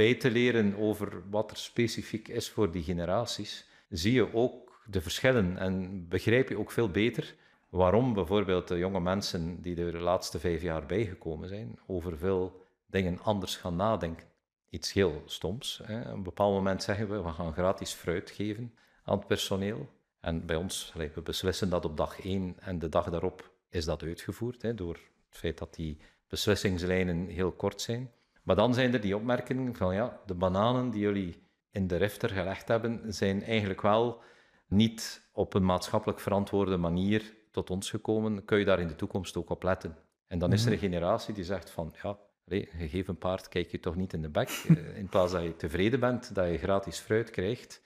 bij 0.00 0.14
te 0.14 0.30
leren 0.30 0.76
over 0.76 1.22
wat 1.30 1.50
er 1.50 1.56
specifiek 1.56 2.28
is 2.28 2.50
voor 2.50 2.70
die 2.70 2.82
generaties, 2.82 3.66
zie 3.88 4.12
je 4.12 4.34
ook 4.34 4.82
de 4.86 5.00
verschillen 5.00 5.58
en 5.58 6.08
begrijp 6.08 6.48
je 6.48 6.58
ook 6.58 6.70
veel 6.70 6.90
beter 6.90 7.34
waarom 7.68 8.14
bijvoorbeeld 8.14 8.68
de 8.68 8.78
jonge 8.78 9.00
mensen 9.00 9.62
die 9.62 9.76
er 9.76 9.92
de 9.92 9.98
laatste 9.98 10.38
vijf 10.38 10.62
jaar 10.62 10.86
bijgekomen 10.86 11.48
zijn, 11.48 11.78
over 11.86 12.18
veel 12.18 12.66
dingen 12.86 13.20
anders 13.22 13.56
gaan 13.56 13.76
nadenken. 13.76 14.26
Iets 14.70 14.92
heel 14.92 15.22
stoms. 15.26 15.80
Hè. 15.84 16.00
Op 16.00 16.16
een 16.16 16.22
bepaald 16.22 16.54
moment 16.54 16.82
zeggen 16.82 17.10
we, 17.10 17.22
we 17.22 17.30
gaan 17.30 17.52
gratis 17.52 17.92
fruit 17.92 18.30
geven 18.30 18.74
aan 19.04 19.18
het 19.18 19.26
personeel. 19.26 19.88
En 20.20 20.46
bij 20.46 20.56
ons, 20.56 20.92
we 20.96 21.20
beslissen 21.22 21.70
dat 21.70 21.84
op 21.84 21.96
dag 21.96 22.20
één 22.20 22.56
en 22.60 22.78
de 22.78 22.88
dag 22.88 23.10
daarop 23.10 23.50
is 23.68 23.84
dat 23.84 24.02
uitgevoerd, 24.02 24.62
hè, 24.62 24.74
door 24.74 24.94
het 25.28 25.38
feit 25.38 25.58
dat 25.58 25.74
die 25.74 25.98
beslissingslijnen 26.28 27.26
heel 27.26 27.52
kort 27.52 27.80
zijn. 27.80 28.10
Maar 28.42 28.56
dan 28.56 28.74
zijn 28.74 28.92
er 28.92 29.00
die 29.00 29.16
opmerkingen 29.16 29.74
van, 29.74 29.94
ja, 29.94 30.20
de 30.26 30.34
bananen 30.34 30.90
die 30.90 31.00
jullie 31.00 31.42
in 31.70 31.86
de 31.86 31.96
rifter 31.96 32.30
gelegd 32.30 32.68
hebben, 32.68 33.14
zijn 33.14 33.42
eigenlijk 33.42 33.80
wel 33.80 34.22
niet 34.66 35.28
op 35.32 35.54
een 35.54 35.64
maatschappelijk 35.64 36.20
verantwoorde 36.20 36.76
manier 36.76 37.34
tot 37.50 37.70
ons 37.70 37.90
gekomen, 37.90 38.44
kun 38.44 38.58
je 38.58 38.64
daar 38.64 38.80
in 38.80 38.88
de 38.88 38.96
toekomst 38.96 39.36
ook 39.36 39.50
op 39.50 39.62
letten. 39.62 39.96
En 40.26 40.38
dan 40.38 40.52
is 40.52 40.64
er 40.64 40.72
een 40.72 40.78
mhm. 40.78 40.84
generatie 40.84 41.34
die 41.34 41.44
zegt 41.44 41.70
van, 41.70 41.94
ja, 42.02 42.18
een 42.44 42.68
gegeven 42.76 43.18
paard 43.18 43.48
kijk 43.48 43.70
je 43.70 43.80
toch 43.80 43.96
niet 43.96 44.12
in 44.12 44.22
de 44.22 44.28
bek, 44.28 44.48
in 44.94 45.08
plaats 45.08 45.32
dat 45.32 45.42
je 45.42 45.56
tevreden 45.56 46.00
bent 46.00 46.34
dat 46.34 46.50
je 46.50 46.58
gratis 46.58 46.98
fruit 46.98 47.30
krijgt. 47.30 47.82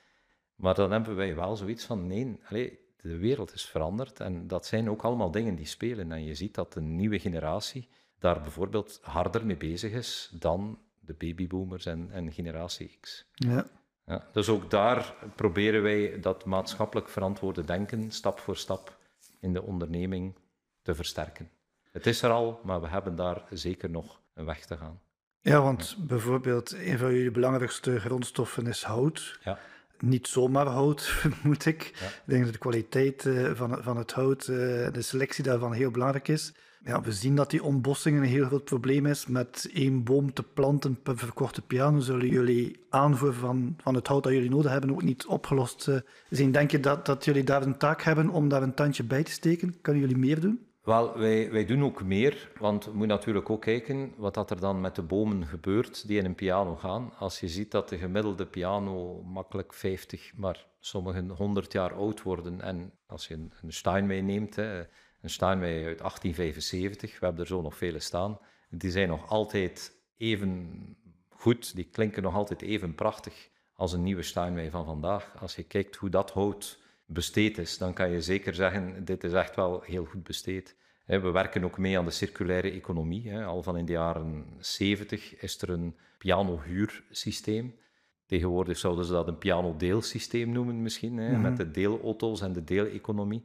Maar 0.54 0.74
dan 0.74 0.90
hebben 0.90 1.16
wij 1.16 1.34
wel 1.34 1.56
zoiets 1.56 1.84
van, 1.84 2.06
nee, 2.06 2.38
de 2.96 3.16
wereld 3.16 3.52
is 3.52 3.64
veranderd 3.64 4.20
en 4.20 4.46
dat 4.46 4.66
zijn 4.66 4.90
ook 4.90 5.02
allemaal 5.02 5.30
dingen 5.30 5.54
die 5.54 5.66
spelen. 5.66 6.12
En 6.12 6.24
je 6.24 6.34
ziet 6.34 6.54
dat 6.54 6.72
de 6.72 6.80
nieuwe 6.80 7.18
generatie 7.18 7.88
daar 8.24 8.40
bijvoorbeeld 8.40 8.98
harder 9.02 9.46
mee 9.46 9.56
bezig 9.56 9.92
is 9.92 10.30
dan 10.32 10.78
de 11.00 11.14
babyboomers 11.14 11.86
en, 11.86 12.08
en 12.12 12.32
generatie 12.32 12.98
X. 13.00 13.26
Ja. 13.34 13.66
Ja, 14.06 14.26
dus 14.32 14.48
ook 14.48 14.70
daar 14.70 15.14
proberen 15.34 15.82
wij 15.82 16.20
dat 16.20 16.44
maatschappelijk 16.44 17.08
verantwoorde 17.08 17.64
denken 17.64 18.10
stap 18.10 18.38
voor 18.38 18.56
stap 18.56 18.98
in 19.40 19.52
de 19.52 19.62
onderneming 19.62 20.34
te 20.82 20.94
versterken. 20.94 21.50
Het 21.90 22.06
is 22.06 22.22
er 22.22 22.30
al, 22.30 22.60
maar 22.62 22.80
we 22.80 22.88
hebben 22.88 23.16
daar 23.16 23.42
zeker 23.50 23.90
nog 23.90 24.20
een 24.34 24.44
weg 24.44 24.66
te 24.66 24.76
gaan. 24.76 25.00
Ja, 25.40 25.62
want 25.62 25.96
bijvoorbeeld 25.98 26.72
een 26.72 26.98
van 26.98 27.14
jullie 27.14 27.30
belangrijkste 27.30 28.00
grondstoffen 28.00 28.66
is 28.66 28.82
hout. 28.82 29.38
Ja. 29.42 29.58
Niet 29.98 30.26
zomaar 30.26 30.66
hout, 30.66 31.24
moet 31.42 31.66
ik. 31.66 31.82
Ja. 32.00 32.06
Ik 32.06 32.22
denk 32.24 32.44
dat 32.44 32.52
de 32.52 32.58
kwaliteit 32.58 33.26
eh, 33.26 33.50
van, 33.54 33.82
van 33.82 33.96
het 33.96 34.12
hout, 34.12 34.40
eh, 34.40 34.46
de 34.92 35.02
selectie 35.02 35.44
daarvan 35.44 35.72
heel 35.72 35.90
belangrijk 35.90 36.28
is. 36.28 36.52
Ja, 36.84 37.00
we 37.00 37.12
zien 37.12 37.36
dat 37.36 37.50
die 37.50 37.62
ontbossing 37.62 38.16
een 38.16 38.24
heel 38.24 38.46
groot 38.46 38.64
probleem 38.64 39.06
is. 39.06 39.26
Met 39.26 39.70
één 39.74 40.04
boom 40.04 40.32
te 40.32 40.42
planten 40.42 41.02
per 41.02 41.18
verkorte 41.18 41.62
piano 41.62 42.00
zullen 42.00 42.28
jullie 42.28 42.84
aanvoer 42.88 43.34
van, 43.34 43.76
van 43.78 43.94
het 43.94 44.06
hout 44.06 44.22
dat 44.22 44.32
jullie 44.32 44.50
nodig 44.50 44.70
hebben 44.70 44.90
ook 44.90 45.02
niet 45.02 45.26
opgelost 45.26 45.88
eh, 45.88 45.96
zijn. 46.30 46.52
Denk 46.52 46.70
je 46.70 46.80
dat, 46.80 47.06
dat 47.06 47.24
jullie 47.24 47.44
daar 47.44 47.62
een 47.62 47.78
taak 47.78 48.02
hebben 48.02 48.28
om 48.28 48.48
daar 48.48 48.62
een 48.62 48.74
tandje 48.74 49.04
bij 49.04 49.22
te 49.22 49.30
steken? 49.30 49.80
Kunnen 49.80 50.02
jullie 50.02 50.16
meer 50.16 50.40
doen? 50.40 50.66
Wel, 50.82 51.18
wij, 51.18 51.50
wij 51.50 51.64
doen 51.64 51.84
ook 51.84 52.02
meer, 52.02 52.50
want 52.58 52.84
we 52.84 52.90
moeten 52.90 53.16
natuurlijk 53.16 53.50
ook 53.50 53.62
kijken 53.62 54.12
wat 54.16 54.34
dat 54.34 54.50
er 54.50 54.60
dan 54.60 54.80
met 54.80 54.94
de 54.94 55.02
bomen 55.02 55.46
gebeurt 55.46 56.06
die 56.06 56.18
in 56.18 56.24
een 56.24 56.34
piano 56.34 56.76
gaan. 56.76 57.12
Als 57.18 57.40
je 57.40 57.48
ziet 57.48 57.70
dat 57.70 57.88
de 57.88 57.98
gemiddelde 57.98 58.46
piano 58.46 59.22
makkelijk 59.22 59.74
50, 59.74 60.32
maar 60.36 60.66
sommigen 60.80 61.28
100 61.28 61.72
jaar 61.72 61.94
oud 61.94 62.22
worden. 62.22 62.60
En 62.60 62.92
als 63.06 63.28
je 63.28 63.34
een, 63.34 63.52
een 63.62 63.72
Steinway 63.72 64.20
neemt, 64.20 64.56
hè, 64.56 64.82
een 65.24 65.30
Steinway 65.30 65.86
uit 65.86 65.98
1875, 65.98 67.18
we 67.18 67.24
hebben 67.24 67.42
er 67.42 67.48
zo 67.48 67.62
nog 67.62 67.76
vele 67.76 68.00
staan, 68.00 68.38
die 68.70 68.90
zijn 68.90 69.08
nog 69.08 69.28
altijd 69.28 69.92
even 70.16 70.96
goed, 71.28 71.74
die 71.74 71.84
klinken 71.84 72.22
nog 72.22 72.34
altijd 72.34 72.62
even 72.62 72.94
prachtig 72.94 73.48
als 73.74 73.92
een 73.92 74.02
nieuwe 74.02 74.22
Steinway 74.22 74.70
van 74.70 74.84
vandaag. 74.84 75.34
Als 75.40 75.56
je 75.56 75.62
kijkt 75.62 75.96
hoe 75.96 76.08
dat 76.08 76.30
hout 76.30 76.78
besteed 77.06 77.58
is, 77.58 77.78
dan 77.78 77.92
kan 77.92 78.10
je 78.10 78.20
zeker 78.20 78.54
zeggen, 78.54 79.04
dit 79.04 79.24
is 79.24 79.32
echt 79.32 79.56
wel 79.56 79.80
heel 79.80 80.04
goed 80.04 80.22
besteed. 80.22 80.76
We 81.06 81.30
werken 81.30 81.64
ook 81.64 81.78
mee 81.78 81.98
aan 81.98 82.04
de 82.04 82.10
circulaire 82.10 82.70
economie. 82.70 83.36
Al 83.36 83.62
van 83.62 83.76
in 83.76 83.84
de 83.84 83.92
jaren 83.92 84.46
70 84.58 85.36
is 85.36 85.62
er 85.62 85.70
een 85.70 85.96
pianohuursysteem. 86.18 87.74
Tegenwoordig 88.26 88.78
zouden 88.78 89.04
ze 89.04 89.12
dat 89.12 89.28
een 89.28 89.38
pianodeelsysteem 89.38 90.52
noemen 90.52 90.82
misschien, 90.82 91.16
hè, 91.16 91.38
met 91.38 91.56
de 91.56 91.70
deelauto's 91.70 92.40
en 92.40 92.52
de 92.52 92.64
deeleconomie. 92.64 93.44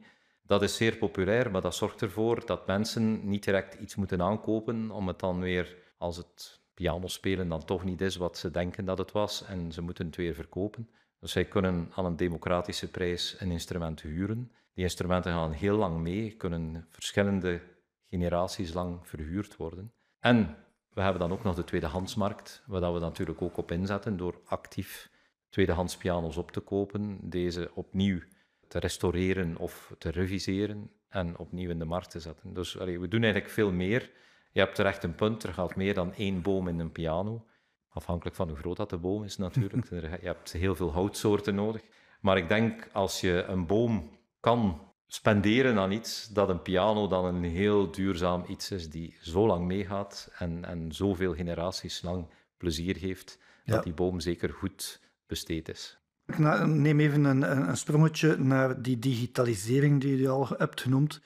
Dat 0.50 0.62
is 0.62 0.76
zeer 0.76 0.96
populair, 0.96 1.50
maar 1.50 1.60
dat 1.60 1.74
zorgt 1.74 2.02
ervoor 2.02 2.46
dat 2.46 2.66
mensen 2.66 3.28
niet 3.28 3.44
direct 3.44 3.74
iets 3.74 3.94
moeten 3.94 4.22
aankopen 4.22 4.90
om 4.90 5.08
het 5.08 5.18
dan 5.18 5.40
weer, 5.40 5.76
als 5.98 6.16
het 6.16 6.60
pianospelen 6.74 7.48
dan 7.48 7.64
toch 7.64 7.84
niet 7.84 8.00
is 8.00 8.16
wat 8.16 8.38
ze 8.38 8.50
denken 8.50 8.84
dat 8.84 8.98
het 8.98 9.12
was, 9.12 9.44
en 9.44 9.72
ze 9.72 9.82
moeten 9.82 10.06
het 10.06 10.16
weer 10.16 10.34
verkopen. 10.34 10.90
Dus 11.20 11.32
zij 11.32 11.44
kunnen 11.44 11.90
aan 11.94 12.04
een 12.04 12.16
democratische 12.16 12.90
prijs 12.90 13.36
een 13.38 13.50
instrument 13.50 14.00
huren. 14.00 14.52
Die 14.74 14.84
instrumenten 14.84 15.32
gaan 15.32 15.52
heel 15.52 15.76
lang 15.76 15.98
mee, 16.00 16.30
kunnen 16.36 16.86
verschillende 16.88 17.60
generaties 18.08 18.72
lang 18.72 19.08
verhuurd 19.08 19.56
worden. 19.56 19.92
En 20.18 20.56
we 20.88 21.00
hebben 21.00 21.20
dan 21.20 21.32
ook 21.32 21.42
nog 21.42 21.54
de 21.54 21.64
tweedehandsmarkt, 21.64 22.62
waar 22.66 22.94
we 22.94 23.00
natuurlijk 23.00 23.42
ook 23.42 23.56
op 23.56 23.70
inzetten 23.70 24.16
door 24.16 24.40
actief 24.44 25.10
tweedehands 25.48 25.96
pianos 25.96 26.36
op 26.36 26.50
te 26.50 26.60
kopen, 26.60 27.18
deze 27.22 27.70
opnieuw 27.74 28.20
te 28.70 28.78
restaureren 28.78 29.56
of 29.56 29.94
te 29.98 30.10
reviseren 30.10 30.90
en 31.08 31.38
opnieuw 31.38 31.70
in 31.70 31.78
de 31.78 31.84
markt 31.84 32.10
te 32.10 32.20
zetten. 32.20 32.54
Dus 32.54 32.78
allee, 32.78 33.00
we 33.00 33.08
doen 33.08 33.22
eigenlijk 33.22 33.52
veel 33.52 33.72
meer. 33.72 34.10
Je 34.52 34.60
hebt 34.60 34.74
terecht 34.74 35.04
een 35.04 35.14
punt, 35.14 35.42
er 35.42 35.54
gaat 35.54 35.76
meer 35.76 35.94
dan 35.94 36.14
één 36.14 36.42
boom 36.42 36.68
in 36.68 36.78
een 36.78 36.92
piano. 36.92 37.46
Afhankelijk 37.88 38.36
van 38.36 38.48
hoe 38.48 38.56
groot 38.56 38.76
dat 38.76 38.90
de 38.90 38.96
boom 38.98 39.24
is 39.24 39.36
natuurlijk. 39.36 39.88
je 40.22 40.26
hebt 40.26 40.52
heel 40.52 40.74
veel 40.74 40.92
houtsoorten 40.92 41.54
nodig. 41.54 41.82
Maar 42.20 42.36
ik 42.36 42.48
denk 42.48 42.88
als 42.92 43.20
je 43.20 43.44
een 43.48 43.66
boom 43.66 44.18
kan 44.40 44.80
spenderen 45.06 45.78
aan 45.78 45.92
iets, 45.92 46.28
dat 46.28 46.48
een 46.48 46.62
piano 46.62 47.06
dan 47.06 47.24
een 47.24 47.44
heel 47.44 47.90
duurzaam 47.90 48.44
iets 48.48 48.70
is 48.70 48.90
die 48.90 49.16
zo 49.20 49.46
lang 49.46 49.66
meegaat 49.66 50.30
en, 50.38 50.64
en 50.64 50.92
zoveel 50.92 51.34
generaties 51.34 52.02
lang 52.02 52.26
plezier 52.56 52.96
geeft, 52.96 53.38
dat 53.64 53.84
die 53.84 53.94
boom 53.94 54.20
zeker 54.20 54.52
goed 54.52 55.00
besteed 55.26 55.68
is. 55.68 55.99
Ik 56.30 56.38
neem 56.66 57.00
even 57.00 57.24
een, 57.24 57.76
sprongetje 57.76 58.36
naar 58.38 58.82
die 58.82 58.98
digitalisering 58.98 60.00
die 60.00 60.16
je 60.16 60.28
al 60.28 60.48
hebt 60.56 60.80
genoemd. 60.80 61.20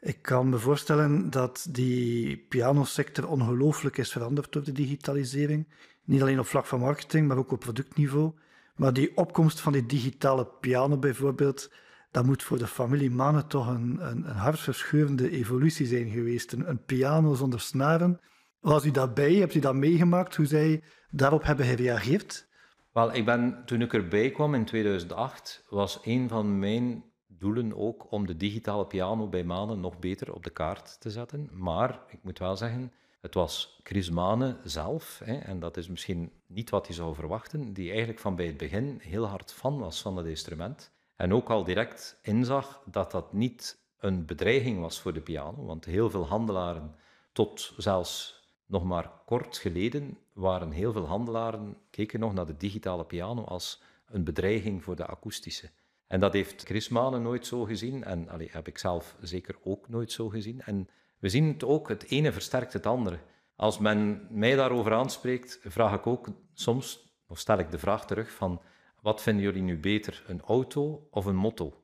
Ik 0.00 0.22
kan 0.22 0.48
me 0.48 0.58
voorstellen 0.58 1.30
dat 1.30 1.66
die 1.70 2.36
pianosector 2.36 3.28
ongelooflijk 3.28 3.98
is 3.98 4.12
veranderd 4.12 4.52
door 4.52 4.64
de 4.64 4.72
digitalisering. 4.72 5.68
Niet 6.04 6.22
alleen 6.22 6.38
op 6.38 6.46
vlak 6.46 6.66
van 6.66 6.80
marketing, 6.80 7.28
maar 7.28 7.36
ook 7.36 7.52
op 7.52 7.60
productniveau. 7.60 8.32
Maar 8.76 8.92
die 8.92 9.16
opkomst 9.16 9.60
van 9.60 9.72
die 9.72 9.86
digitale 9.86 10.46
piano 10.60 10.98
bijvoorbeeld, 10.98 11.72
dat 12.10 12.24
moet 12.24 12.42
voor 12.42 12.58
de 12.58 12.66
familie 12.66 13.10
Manen 13.10 13.46
toch 13.46 13.68
een, 13.68 13.98
een, 14.00 14.28
een 14.28 14.36
hartverscheurende 14.36 15.30
evolutie 15.30 15.86
zijn 15.86 16.10
geweest. 16.10 16.52
Een, 16.52 16.68
een, 16.68 16.84
piano 16.84 17.34
zonder 17.34 17.60
snaren. 17.60 18.20
Was 18.60 18.84
u 18.84 18.90
daarbij? 18.90 19.34
Hebt 19.34 19.54
u 19.54 19.60
dat 19.60 19.74
meegemaakt? 19.74 20.36
Hoe 20.36 20.46
zij 20.46 20.82
daarop 21.10 21.42
hebben 21.42 21.66
gereageerd? 21.66 22.50
Wel, 22.92 23.14
ik 23.14 23.24
ben, 23.24 23.62
toen 23.64 23.80
ik 23.80 23.92
erbij 23.92 24.30
kwam 24.30 24.54
in 24.54 24.64
2008, 24.64 25.64
was 25.68 26.00
een 26.04 26.28
van 26.28 26.58
mijn 26.58 27.04
doelen 27.26 27.76
ook 27.76 28.12
om 28.12 28.26
de 28.26 28.36
digitale 28.36 28.86
piano 28.86 29.28
bij 29.28 29.44
Manen 29.44 29.80
nog 29.80 29.98
beter 29.98 30.34
op 30.34 30.44
de 30.44 30.50
kaart 30.50 31.00
te 31.00 31.10
zetten. 31.10 31.50
Maar 31.52 32.00
ik 32.08 32.18
moet 32.22 32.38
wel 32.38 32.56
zeggen, 32.56 32.92
het 33.20 33.34
was 33.34 33.80
Chris 33.82 34.10
Mane 34.10 34.56
zelf, 34.64 35.20
hè, 35.24 35.38
en 35.38 35.60
dat 35.60 35.76
is 35.76 35.88
misschien 35.88 36.32
niet 36.46 36.70
wat 36.70 36.86
je 36.86 36.92
zou 36.92 37.14
verwachten, 37.14 37.72
die 37.72 37.88
eigenlijk 37.88 38.18
van 38.18 38.36
bij 38.36 38.46
het 38.46 38.56
begin 38.56 38.98
heel 39.02 39.26
hard 39.26 39.52
fan 39.52 39.78
was 39.78 40.02
van 40.02 40.16
het 40.16 40.26
instrument. 40.26 40.92
En 41.16 41.32
ook 41.32 41.50
al 41.50 41.64
direct 41.64 42.18
inzag 42.22 42.82
dat 42.86 43.10
dat 43.10 43.32
niet 43.32 43.84
een 43.98 44.26
bedreiging 44.26 44.80
was 44.80 45.00
voor 45.00 45.12
de 45.12 45.20
piano, 45.20 45.64
want 45.64 45.84
heel 45.84 46.10
veel 46.10 46.26
handelaren, 46.26 46.94
tot 47.32 47.72
zelfs 47.76 48.42
nog 48.66 48.84
maar 48.84 49.10
kort 49.24 49.58
geleden, 49.58 50.18
waren 50.32 50.70
heel 50.70 50.92
veel 50.92 51.06
handelaren, 51.06 51.76
keken 51.90 52.20
nog 52.20 52.34
naar 52.34 52.46
de 52.46 52.56
digitale 52.56 53.04
piano 53.04 53.44
als 53.44 53.82
een 54.06 54.24
bedreiging 54.24 54.84
voor 54.84 54.96
de 54.96 55.06
akoestische. 55.06 55.70
En 56.06 56.20
dat 56.20 56.32
heeft 56.32 56.62
Chris 56.62 56.88
Mane 56.88 57.18
nooit 57.18 57.46
zo 57.46 57.64
gezien, 57.64 58.04
en 58.04 58.28
allee, 58.28 58.48
heb 58.52 58.68
ik 58.68 58.78
zelf 58.78 59.16
zeker 59.20 59.56
ook 59.62 59.88
nooit 59.88 60.12
zo 60.12 60.28
gezien. 60.28 60.60
En 60.60 60.88
we 61.18 61.28
zien 61.28 61.48
het 61.48 61.64
ook, 61.64 61.88
het 61.88 62.10
ene 62.10 62.32
versterkt 62.32 62.72
het 62.72 62.86
andere. 62.86 63.18
Als 63.56 63.78
men 63.78 64.26
mij 64.30 64.54
daarover 64.54 64.92
aanspreekt, 64.92 65.60
vraag 65.64 65.94
ik 65.94 66.06
ook 66.06 66.28
soms, 66.52 67.14
of 67.26 67.38
stel 67.38 67.58
ik 67.58 67.70
de 67.70 67.78
vraag 67.78 68.06
terug 68.06 68.30
van, 68.30 68.60
wat 69.00 69.22
vinden 69.22 69.42
jullie 69.42 69.62
nu 69.62 69.78
beter, 69.78 70.24
een 70.26 70.40
auto 70.40 71.08
of 71.10 71.24
een 71.24 71.36
motto? 71.36 71.82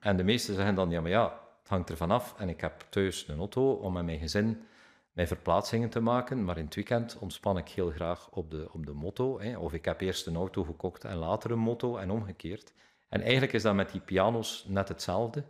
En 0.00 0.16
de 0.16 0.24
meesten 0.24 0.54
zeggen 0.54 0.74
dan, 0.74 0.90
ja, 0.90 1.00
maar 1.00 1.10
ja, 1.10 1.40
het 1.58 1.68
hangt 1.68 1.90
ervan 1.90 2.10
af. 2.10 2.34
En 2.38 2.48
ik 2.48 2.60
heb 2.60 2.86
thuis 2.88 3.28
een 3.28 3.38
auto 3.38 3.72
om 3.72 3.92
met 3.92 4.04
mijn 4.04 4.18
gezin 4.18 4.62
mijn 5.16 5.28
verplaatsingen 5.28 5.90
te 5.90 6.00
maken, 6.00 6.44
maar 6.44 6.58
in 6.58 6.64
het 6.64 6.74
weekend 6.74 7.18
ontspan 7.18 7.58
ik 7.58 7.68
heel 7.68 7.90
graag 7.90 8.30
op 8.30 8.50
de, 8.50 8.68
op 8.72 8.86
de 8.86 8.92
motto. 8.92 9.40
Hè. 9.40 9.58
Of 9.58 9.72
ik 9.72 9.84
heb 9.84 10.00
eerst 10.00 10.26
een 10.26 10.36
auto 10.36 10.64
gekocht 10.64 11.04
en 11.04 11.16
later 11.16 11.50
een 11.50 11.58
motto 11.58 11.96
en 11.96 12.10
omgekeerd. 12.10 12.72
En 13.08 13.20
eigenlijk 13.20 13.52
is 13.52 13.62
dat 13.62 13.74
met 13.74 13.90
die 13.90 14.00
pianos 14.00 14.64
net 14.68 14.88
hetzelfde. 14.88 15.44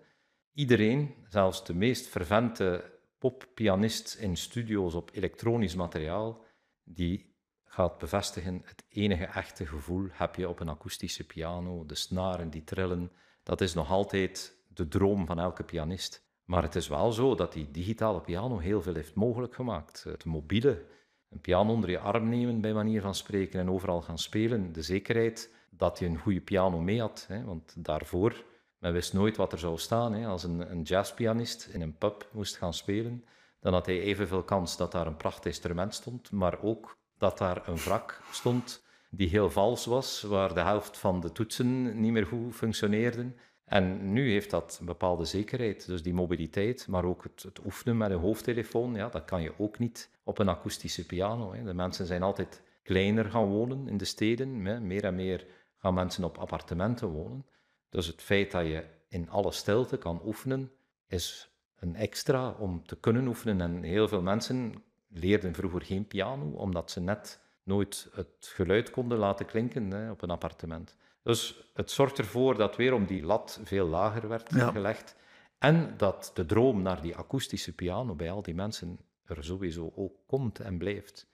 Iedereen, 0.52 1.14
zelfs 1.28 1.64
de 1.64 1.74
meest 1.74 2.06
fervente 2.06 2.98
poppianist 3.18 4.14
in 4.14 4.36
studio's 4.36 4.94
op 4.94 5.10
elektronisch 5.12 5.74
materiaal, 5.74 6.44
die 6.84 7.34
gaat 7.64 7.98
bevestigen, 7.98 8.62
het 8.64 8.84
enige 8.88 9.24
echte 9.24 9.66
gevoel 9.66 10.08
heb 10.10 10.34
je 10.34 10.48
op 10.48 10.60
een 10.60 10.68
akoestische 10.68 11.26
piano, 11.26 11.86
de 11.86 11.94
snaren 11.94 12.50
die 12.50 12.64
trillen, 12.64 13.12
dat 13.42 13.60
is 13.60 13.74
nog 13.74 13.90
altijd 13.90 14.58
de 14.68 14.88
droom 14.88 15.26
van 15.26 15.38
elke 15.38 15.64
pianist. 15.64 16.25
Maar 16.46 16.62
het 16.62 16.74
is 16.74 16.88
wel 16.88 17.12
zo 17.12 17.34
dat 17.34 17.52
die 17.52 17.70
digitale 17.70 18.20
piano 18.20 18.58
heel 18.58 18.82
veel 18.82 18.94
heeft 18.94 19.14
mogelijk 19.14 19.54
gemaakt. 19.54 20.04
Het 20.08 20.24
mobiele, 20.24 20.84
een 21.28 21.40
piano 21.40 21.72
onder 21.72 21.90
je 21.90 21.98
arm 21.98 22.28
nemen 22.28 22.60
bij 22.60 22.72
manier 22.72 23.00
van 23.00 23.14
spreken 23.14 23.60
en 23.60 23.70
overal 23.70 24.02
gaan 24.02 24.18
spelen, 24.18 24.72
de 24.72 24.82
zekerheid 24.82 25.50
dat 25.70 25.98
je 25.98 26.06
een 26.06 26.18
goede 26.18 26.40
piano 26.40 26.80
mee 26.80 27.00
had, 27.00 27.24
hè, 27.28 27.44
want 27.44 27.74
daarvoor 27.78 28.44
men 28.78 28.92
wist 28.92 29.12
nooit 29.12 29.36
wat 29.36 29.52
er 29.52 29.58
zou 29.58 29.78
staan. 29.78 30.12
Hè. 30.12 30.26
Als 30.26 30.44
een, 30.44 30.70
een 30.70 30.82
jazzpianist 30.82 31.68
in 31.72 31.80
een 31.80 31.98
pub 31.98 32.28
moest 32.32 32.56
gaan 32.56 32.74
spelen, 32.74 33.24
dan 33.60 33.72
had 33.72 33.86
hij 33.86 34.00
evenveel 34.00 34.42
kans 34.42 34.76
dat 34.76 34.92
daar 34.92 35.06
een 35.06 35.16
prachtig 35.16 35.44
instrument 35.44 35.94
stond, 35.94 36.30
maar 36.30 36.62
ook 36.62 36.96
dat 37.18 37.38
daar 37.38 37.68
een 37.68 37.76
wrak 37.76 38.20
stond 38.30 38.84
die 39.10 39.28
heel 39.28 39.50
vals 39.50 39.84
was, 39.84 40.22
waar 40.22 40.54
de 40.54 40.60
helft 40.60 40.98
van 40.98 41.20
de 41.20 41.32
toetsen 41.32 42.00
niet 42.00 42.12
meer 42.12 42.26
goed 42.26 42.54
functioneerden. 42.54 43.36
En 43.66 44.12
nu 44.12 44.30
heeft 44.30 44.50
dat 44.50 44.76
een 44.80 44.86
bepaalde 44.86 45.24
zekerheid, 45.24 45.86
dus 45.86 46.02
die 46.02 46.14
mobiliteit, 46.14 46.86
maar 46.88 47.04
ook 47.04 47.22
het, 47.22 47.64
oefenen 47.64 47.96
met 47.96 48.10
een 48.10 48.18
hoofdtelefoon, 48.18 48.94
ja, 48.94 49.08
dat 49.08 49.24
kan 49.24 49.42
je 49.42 49.52
ook 49.58 49.78
niet 49.78 50.10
op 50.22 50.38
een 50.38 50.48
akoestische 50.48 51.06
piano. 51.06 51.52
Hè. 51.52 51.64
De 51.64 51.74
mensen 51.74 52.06
zijn 52.06 52.22
altijd 52.22 52.62
kleiner 52.82 53.24
gaan 53.24 53.46
wonen 53.48 53.88
in 53.88 53.96
de 53.96 54.04
steden, 54.04 54.64
hè. 54.64 54.80
meer 54.80 55.04
en 55.04 55.14
meer 55.14 55.46
gaan 55.76 55.94
mensen 55.94 56.24
op 56.24 56.38
appartementen 56.38 57.08
wonen. 57.08 57.46
Dus 57.88 58.06
het 58.06 58.22
feit 58.22 58.50
dat 58.50 58.66
je 58.66 58.84
in 59.08 59.30
alle 59.30 59.52
stilte 59.52 59.98
kan 59.98 60.20
oefenen, 60.24 60.70
is 61.06 61.50
een 61.78 61.96
extra 61.96 62.50
om 62.50 62.86
te 62.86 62.96
kunnen 62.96 63.26
oefenen. 63.26 63.60
En 63.60 63.82
heel 63.82 64.08
veel 64.08 64.22
mensen 64.22 64.82
leerden 65.08 65.54
vroeger 65.54 65.82
geen 65.82 66.06
piano, 66.06 66.50
omdat 66.50 66.90
ze 66.90 67.00
net 67.00 67.40
nooit 67.62 68.08
het 68.12 68.28
geluid 68.40 68.90
konden 68.90 69.18
laten 69.18 69.46
klinken 69.46 69.90
hè, 69.90 70.10
op 70.10 70.22
een 70.22 70.30
appartement. 70.30 70.96
Dus 71.26 71.70
het 71.74 71.90
zorgt 71.90 72.18
ervoor 72.18 72.56
dat 72.56 72.76
weer 72.76 72.92
om 72.92 73.06
die 73.06 73.22
lat 73.22 73.60
veel 73.64 73.86
lager 73.86 74.28
werd 74.28 74.52
gelegd. 74.52 75.16
En 75.58 75.94
dat 75.96 76.30
de 76.34 76.46
droom 76.46 76.82
naar 76.82 77.02
die 77.02 77.16
akoestische 77.16 77.74
piano 77.74 78.14
bij 78.14 78.30
al 78.30 78.42
die 78.42 78.54
mensen 78.54 78.98
er 79.24 79.44
sowieso 79.44 79.92
ook 79.96 80.12
komt 80.26 80.60
en 80.60 80.78
blijft. 80.78 81.26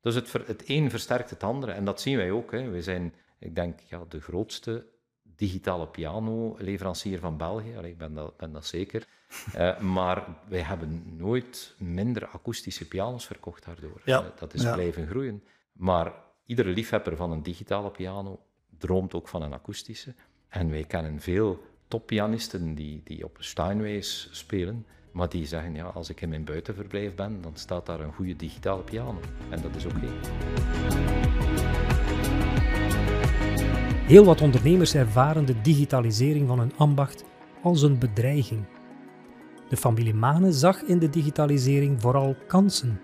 Dus 0.00 0.14
het, 0.14 0.32
het 0.32 0.62
een 0.66 0.90
versterkt 0.90 1.30
het 1.30 1.42
andere. 1.42 1.72
En 1.72 1.84
dat 1.84 2.00
zien 2.00 2.16
wij 2.16 2.30
ook. 2.30 2.52
Hè. 2.52 2.68
We 2.68 2.82
zijn, 2.82 3.14
ik 3.38 3.54
denk, 3.54 3.80
ja, 3.80 4.04
de 4.08 4.20
grootste 4.20 4.86
digitale 5.22 5.86
piano-leverancier 5.86 7.18
van 7.18 7.36
België. 7.36 7.76
Allee, 7.76 7.90
ik 7.90 7.98
ben 7.98 8.14
dat, 8.14 8.36
ben 8.36 8.52
dat 8.52 8.66
zeker. 8.66 9.06
Uh, 9.56 9.78
maar 9.96 10.24
wij 10.48 10.62
hebben 10.62 11.16
nooit 11.16 11.74
minder 11.78 12.26
akoestische 12.26 12.88
pianos 12.88 13.26
verkocht 13.26 13.64
daardoor. 13.64 14.00
Ja. 14.04 14.20
Uh, 14.22 14.26
dat 14.38 14.54
is 14.54 14.62
blijven 14.62 15.06
groeien. 15.06 15.42
Maar 15.72 16.14
iedere 16.44 16.70
liefhebber 16.70 17.16
van 17.16 17.32
een 17.32 17.42
digitale 17.42 17.90
piano 17.90 18.40
droomt 18.80 19.14
ook 19.14 19.28
van 19.28 19.42
een 19.42 19.52
akoestische. 19.52 20.14
En 20.48 20.70
wij 20.70 20.84
kennen 20.84 21.20
veel 21.20 21.62
toppianisten 21.88 22.74
die, 22.74 23.00
die 23.04 23.24
op 23.24 23.36
Steinways 23.40 24.28
spelen, 24.30 24.86
maar 25.12 25.28
die 25.28 25.46
zeggen, 25.46 25.74
ja, 25.74 25.84
als 25.84 26.10
ik 26.10 26.20
in 26.20 26.28
mijn 26.28 26.44
buitenverblijf 26.44 27.14
ben, 27.14 27.40
dan 27.40 27.56
staat 27.56 27.86
daar 27.86 28.00
een 28.00 28.12
goede 28.12 28.36
digitale 28.36 28.82
piano. 28.82 29.20
En 29.50 29.62
dat 29.62 29.76
is 29.76 29.84
oké. 29.84 30.08
Heel 34.06 34.24
wat 34.24 34.40
ondernemers 34.40 34.94
ervaren 34.94 35.44
de 35.44 35.60
digitalisering 35.60 36.48
van 36.48 36.58
hun 36.58 36.72
ambacht 36.76 37.24
als 37.62 37.82
een 37.82 37.98
bedreiging. 37.98 38.64
De 39.68 39.76
familie 39.76 40.14
Mane 40.14 40.52
zag 40.52 40.82
in 40.82 40.98
de 40.98 41.10
digitalisering 41.10 42.00
vooral 42.00 42.36
kansen. 42.46 43.00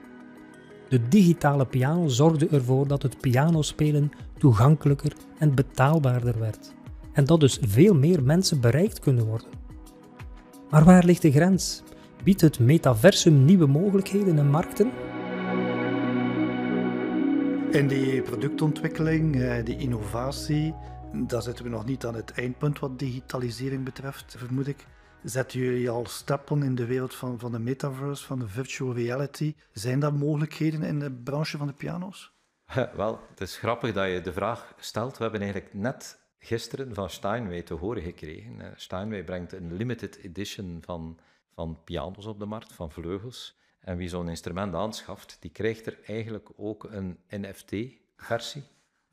De 0.89 1.09
digitale 1.09 1.67
piano 1.67 2.09
zorgde 2.09 2.49
ervoor 2.49 2.89
dat 2.89 3.03
het 3.03 3.21
pianospelen 3.21 4.13
toegankelijker 4.39 5.13
en 5.39 5.55
betaalbaarder 5.55 6.39
werd. 6.39 6.75
En 7.13 7.25
dat 7.25 7.41
dus 7.41 7.59
veel 7.63 7.95
meer 7.95 8.23
mensen 8.23 8.61
bereikt 8.61 8.99
kunnen 8.99 9.27
worden. 9.27 9.49
Maar 10.71 10.85
waar 10.85 11.05
ligt 11.05 11.23
de 11.23 11.33
grens? 11.33 11.83
Biedt 12.25 12.41
het 12.41 12.59
metaversum 12.59 13.45
nieuwe 13.45 13.67
mogelijkheden 13.67 14.39
en 14.39 14.51
markten? 14.51 14.91
In 17.71 17.89
die 17.89 18.23
productontwikkeling, 18.23 19.41
eh, 19.41 19.65
die 19.65 19.77
innovatie, 19.77 20.75
daar 21.13 21.43
zitten 21.43 21.65
we 21.65 21.71
nog 21.71 21.87
niet 21.87 22.07
aan 22.07 22.15
het 22.15 22.33
eindpunt 22.33 22.79
wat 22.79 22.99
digitalisering 22.99 23.85
betreft, 23.85 24.35
vermoed 24.39 24.67
ik. 24.67 24.87
Zetten 25.23 25.61
jullie 25.61 25.91
al 25.91 26.07
stappen 26.07 26.63
in 26.63 26.75
de 26.75 26.87
wereld 26.87 27.15
van, 27.15 27.39
van 27.39 27.53
de 27.53 27.59
metaverse, 27.59 28.27
van 28.27 28.39
de 28.39 28.49
virtual 28.49 28.95
reality? 28.95 29.55
Zijn 29.73 30.01
daar 30.01 30.15
mogelijkheden 30.15 30.83
in 30.83 30.99
de 30.99 31.13
branche 31.13 31.57
van 31.57 31.67
de 31.67 31.73
piano's? 31.73 32.33
Wel, 32.97 33.21
het 33.31 33.41
is 33.41 33.57
grappig 33.57 33.93
dat 33.93 34.11
je 34.11 34.21
de 34.21 34.33
vraag 34.33 34.75
stelt. 34.79 35.17
We 35.17 35.23
hebben 35.23 35.41
eigenlijk 35.41 35.75
net 35.75 36.19
gisteren 36.39 36.95
van 36.95 37.11
Steinway 37.11 37.63
te 37.63 37.75
horen 37.75 38.03
gekregen. 38.03 38.73
Steinway 38.77 39.25
brengt 39.25 39.53
een 39.53 39.75
limited 39.75 40.17
edition 40.17 40.79
van, 40.85 41.19
van 41.55 41.83
pianos 41.85 42.27
op 42.27 42.39
de 42.39 42.47
markt, 42.47 42.73
van 42.73 42.91
vleugels. 42.91 43.59
En 43.81 43.97
wie 43.97 44.09
zo'n 44.09 44.29
instrument 44.29 44.75
aanschaft, 44.75 45.37
die 45.41 45.51
krijgt 45.51 45.87
er 45.87 45.99
eigenlijk 46.07 46.49
ook 46.57 46.85
een 46.85 47.19
NFT-versie. 47.29 48.65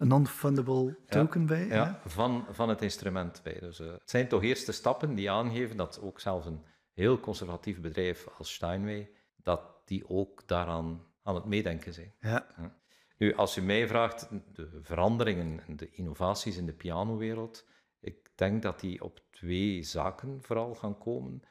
Een 0.04 0.10
non-fundable 0.10 0.98
token 1.08 1.46
bij? 1.46 1.68
Ja, 1.68 2.02
Van, 2.06 2.46
van 2.50 2.70
het 2.70 2.82
instrument 2.82 3.42
bij. 3.44 3.60
Dus, 3.60 3.80
uh, 3.80 3.92
het 3.92 4.10
zijn 4.10 4.28
toch 4.28 4.44
eerste 4.44 4.72
stappen 4.72 5.16
die 5.16 5.32
aangeven 5.32 5.78
dat 5.78 6.00
ook 6.02 6.20
zelfs 6.20 6.46
een 6.46 6.64
heel 6.94 7.20
conservatief 7.20 7.82
bedrijf 7.82 8.28
als 8.38 8.54
Steinway, 8.54 9.10
dat 9.36 9.62
die 9.86 10.10
ook 10.10 10.48
daaraan 10.48 11.06
aan 11.24 11.36
het 11.36 11.46
meedenken 11.46 11.94
zijn. 11.94 12.14
Ja. 12.20 12.48
ja. 12.58 12.78
Nu, 13.18 13.36
als 13.36 13.58
u 13.58 13.62
mij 13.62 13.88
vraagt, 13.88 14.30
de 14.54 14.80
veranderingen 14.82 15.60
en 15.68 15.76
de 15.76 15.90
innovaties 15.92 16.58
in 16.58 16.66
de 16.66 16.74
pianowereld, 16.74 17.66
ik 18.00 18.32
denk 18.36 18.62
dat 18.62 18.80
die 18.80 19.04
op 19.04 19.22
twee 19.32 19.84
zaken 19.84 20.42
vooral 20.42 20.76
gaan 20.76 20.98
komen. 20.98 21.42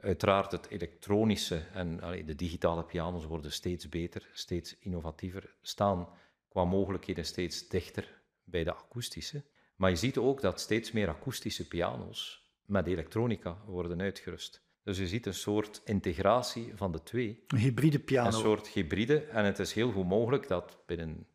Uiteraard 0.00 0.52
het 0.52 0.68
elektronische 0.68 1.62
en 1.72 2.00
allee, 2.00 2.24
de 2.24 2.34
digitale 2.34 2.84
pianos 2.84 3.24
worden 3.24 3.52
steeds 3.52 3.88
beter, 3.88 4.28
steeds 4.32 4.78
innovatiever, 4.78 5.54
staan 5.60 6.08
qua 6.58 6.66
mogelijkheden 6.66 7.24
steeds 7.24 7.68
dichter 7.68 8.20
bij 8.44 8.64
de 8.64 8.74
akoestische. 8.74 9.44
Maar 9.76 9.90
je 9.90 9.96
ziet 9.96 10.16
ook 10.16 10.40
dat 10.40 10.60
steeds 10.60 10.92
meer 10.92 11.08
akoestische 11.08 11.68
pianos 11.68 12.50
met 12.64 12.86
elektronica 12.86 13.62
worden 13.66 14.00
uitgerust. 14.00 14.62
Dus 14.82 14.98
je 14.98 15.08
ziet 15.08 15.26
een 15.26 15.34
soort 15.34 15.80
integratie 15.84 16.72
van 16.74 16.92
de 16.92 17.02
twee. 17.02 17.44
Een 17.46 17.58
hybride 17.58 17.98
piano. 17.98 18.26
Een 18.26 18.32
soort 18.32 18.68
hybride. 18.68 19.20
En 19.20 19.44
het 19.44 19.58
is 19.58 19.72
heel 19.72 19.92
goed 19.92 20.06
mogelijk 20.06 20.48
dat 20.48 20.78
binnen 20.86 21.26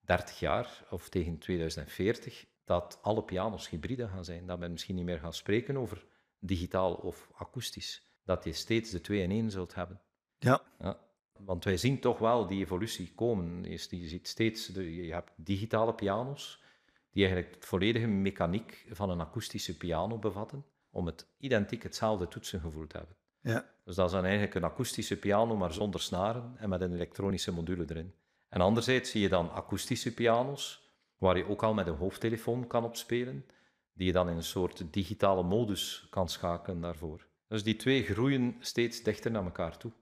30 0.00 0.38
jaar 0.38 0.84
of 0.90 1.08
tegen 1.08 1.38
2040 1.38 2.46
dat 2.64 2.98
alle 3.02 3.22
pianos 3.24 3.68
hybride 3.68 4.08
gaan 4.08 4.24
zijn. 4.24 4.46
Dat 4.46 4.58
men 4.58 4.72
misschien 4.72 4.94
niet 4.94 5.04
meer 5.04 5.18
gaat 5.18 5.36
spreken 5.36 5.76
over 5.76 6.06
digitaal 6.38 6.94
of 6.94 7.30
akoestisch. 7.34 8.02
Dat 8.24 8.44
je 8.44 8.52
steeds 8.52 8.90
de 8.90 9.00
twee 9.00 9.22
in 9.22 9.30
één 9.30 9.50
zult 9.50 9.74
hebben. 9.74 10.00
Ja. 10.38 10.62
ja. 10.78 11.05
Want 11.38 11.64
wij 11.64 11.76
zien 11.76 12.00
toch 12.00 12.18
wel 12.18 12.46
die 12.46 12.60
evolutie 12.60 13.12
komen. 13.14 13.64
Je 13.64 14.08
ziet 14.08 14.28
steeds, 14.28 14.66
de, 14.66 14.94
je 14.94 15.12
hebt 15.12 15.32
digitale 15.36 15.94
pianos 15.94 16.62
die 17.10 17.24
eigenlijk 17.24 17.60
de 17.60 17.66
volledige 17.66 18.06
mechaniek 18.06 18.86
van 18.90 19.10
een 19.10 19.20
akoestische 19.20 19.76
piano 19.76 20.18
bevatten 20.18 20.64
om 20.90 21.06
het 21.06 21.26
identiek 21.38 21.82
hetzelfde 21.82 22.28
toetsengevoel 22.28 22.86
te 22.86 22.96
hebben. 22.96 23.16
Ja. 23.40 23.74
Dus 23.84 23.94
dat 23.94 24.06
is 24.06 24.12
dan 24.12 24.24
eigenlijk 24.24 24.54
een 24.54 24.64
akoestische 24.64 25.18
piano, 25.18 25.56
maar 25.56 25.72
zonder 25.72 26.00
snaren 26.00 26.54
en 26.56 26.68
met 26.68 26.80
een 26.80 26.94
elektronische 26.94 27.52
module 27.52 27.84
erin. 27.88 28.14
En 28.48 28.60
anderzijds 28.60 29.10
zie 29.10 29.20
je 29.20 29.28
dan 29.28 29.52
akoestische 29.52 30.14
pianos, 30.14 30.90
waar 31.18 31.36
je 31.36 31.48
ook 31.48 31.62
al 31.62 31.74
met 31.74 31.86
een 31.86 31.96
hoofdtelefoon 31.96 32.66
kan 32.66 32.84
opspelen, 32.84 33.44
die 33.92 34.06
je 34.06 34.12
dan 34.12 34.28
in 34.28 34.36
een 34.36 34.42
soort 34.42 34.92
digitale 34.92 35.42
modus 35.42 36.06
kan 36.10 36.28
schakelen 36.28 36.80
daarvoor. 36.80 37.26
Dus 37.48 37.64
die 37.64 37.76
twee 37.76 38.02
groeien 38.02 38.56
steeds 38.60 39.02
dichter 39.02 39.30
naar 39.30 39.44
elkaar 39.44 39.76
toe. 39.76 39.92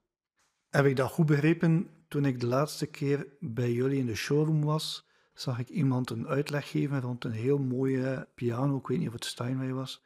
Heb 0.74 0.84
ik 0.84 0.96
dat 0.96 1.10
goed 1.10 1.26
begrepen? 1.26 1.88
Toen 2.08 2.24
ik 2.24 2.40
de 2.40 2.46
laatste 2.46 2.86
keer 2.86 3.26
bij 3.40 3.72
jullie 3.72 3.98
in 3.98 4.06
de 4.06 4.14
showroom 4.14 4.64
was, 4.64 5.06
zag 5.34 5.58
ik 5.58 5.68
iemand 5.68 6.10
een 6.10 6.28
uitleg 6.28 6.70
geven 6.70 7.00
rond 7.00 7.24
een 7.24 7.32
heel 7.32 7.58
mooie 7.58 8.28
piano. 8.34 8.76
Ik 8.76 8.86
weet 8.86 8.98
niet 8.98 9.06
of 9.06 9.12
het 9.12 9.24
Steinway 9.24 9.72
was. 9.72 10.02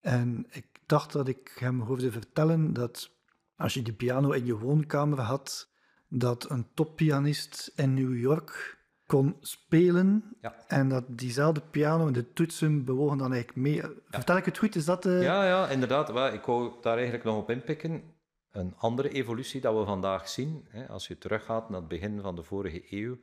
En 0.00 0.46
ik 0.50 0.66
dacht 0.86 1.12
dat 1.12 1.28
ik 1.28 1.56
hem 1.58 1.80
hoorde 1.80 2.10
vertellen 2.12 2.72
dat 2.72 3.10
als 3.56 3.74
je 3.74 3.82
die 3.82 3.92
piano 3.92 4.30
in 4.30 4.46
je 4.46 4.58
woonkamer 4.58 5.20
had, 5.20 5.70
dat 6.08 6.50
een 6.50 6.66
toppianist 6.74 7.72
in 7.76 7.94
New 7.94 8.18
York 8.18 8.78
kon 9.06 9.36
spelen 9.40 10.36
ja. 10.40 10.54
en 10.66 10.88
dat 10.88 11.04
diezelfde 11.08 11.62
piano 11.70 12.06
en 12.06 12.12
de 12.12 12.32
toetsen 12.32 12.84
bewogen 12.84 13.18
dan 13.18 13.32
eigenlijk 13.32 13.62
mee. 13.62 13.74
Ja. 13.74 13.90
Vertel 14.08 14.36
ik 14.36 14.44
het 14.44 14.58
goed? 14.58 14.76
Is 14.76 14.84
dat 14.84 15.02
de... 15.02 15.10
Ja, 15.10 15.46
ja, 15.46 15.68
inderdaad. 15.68 16.32
Ik 16.32 16.44
wou 16.44 16.72
daar 16.80 16.94
eigenlijk 16.94 17.24
nog 17.24 17.36
op 17.36 17.50
inpikken. 17.50 18.09
Een 18.50 18.74
andere 18.76 19.10
evolutie 19.10 19.60
dat 19.60 19.78
we 19.78 19.84
vandaag 19.84 20.28
zien, 20.28 20.66
hè, 20.68 20.88
als 20.88 21.06
je 21.06 21.18
teruggaat 21.18 21.70
naar 21.70 21.80
het 21.80 21.88
begin 21.88 22.20
van 22.20 22.36
de 22.36 22.42
vorige 22.42 22.82
eeuw, 22.90 23.18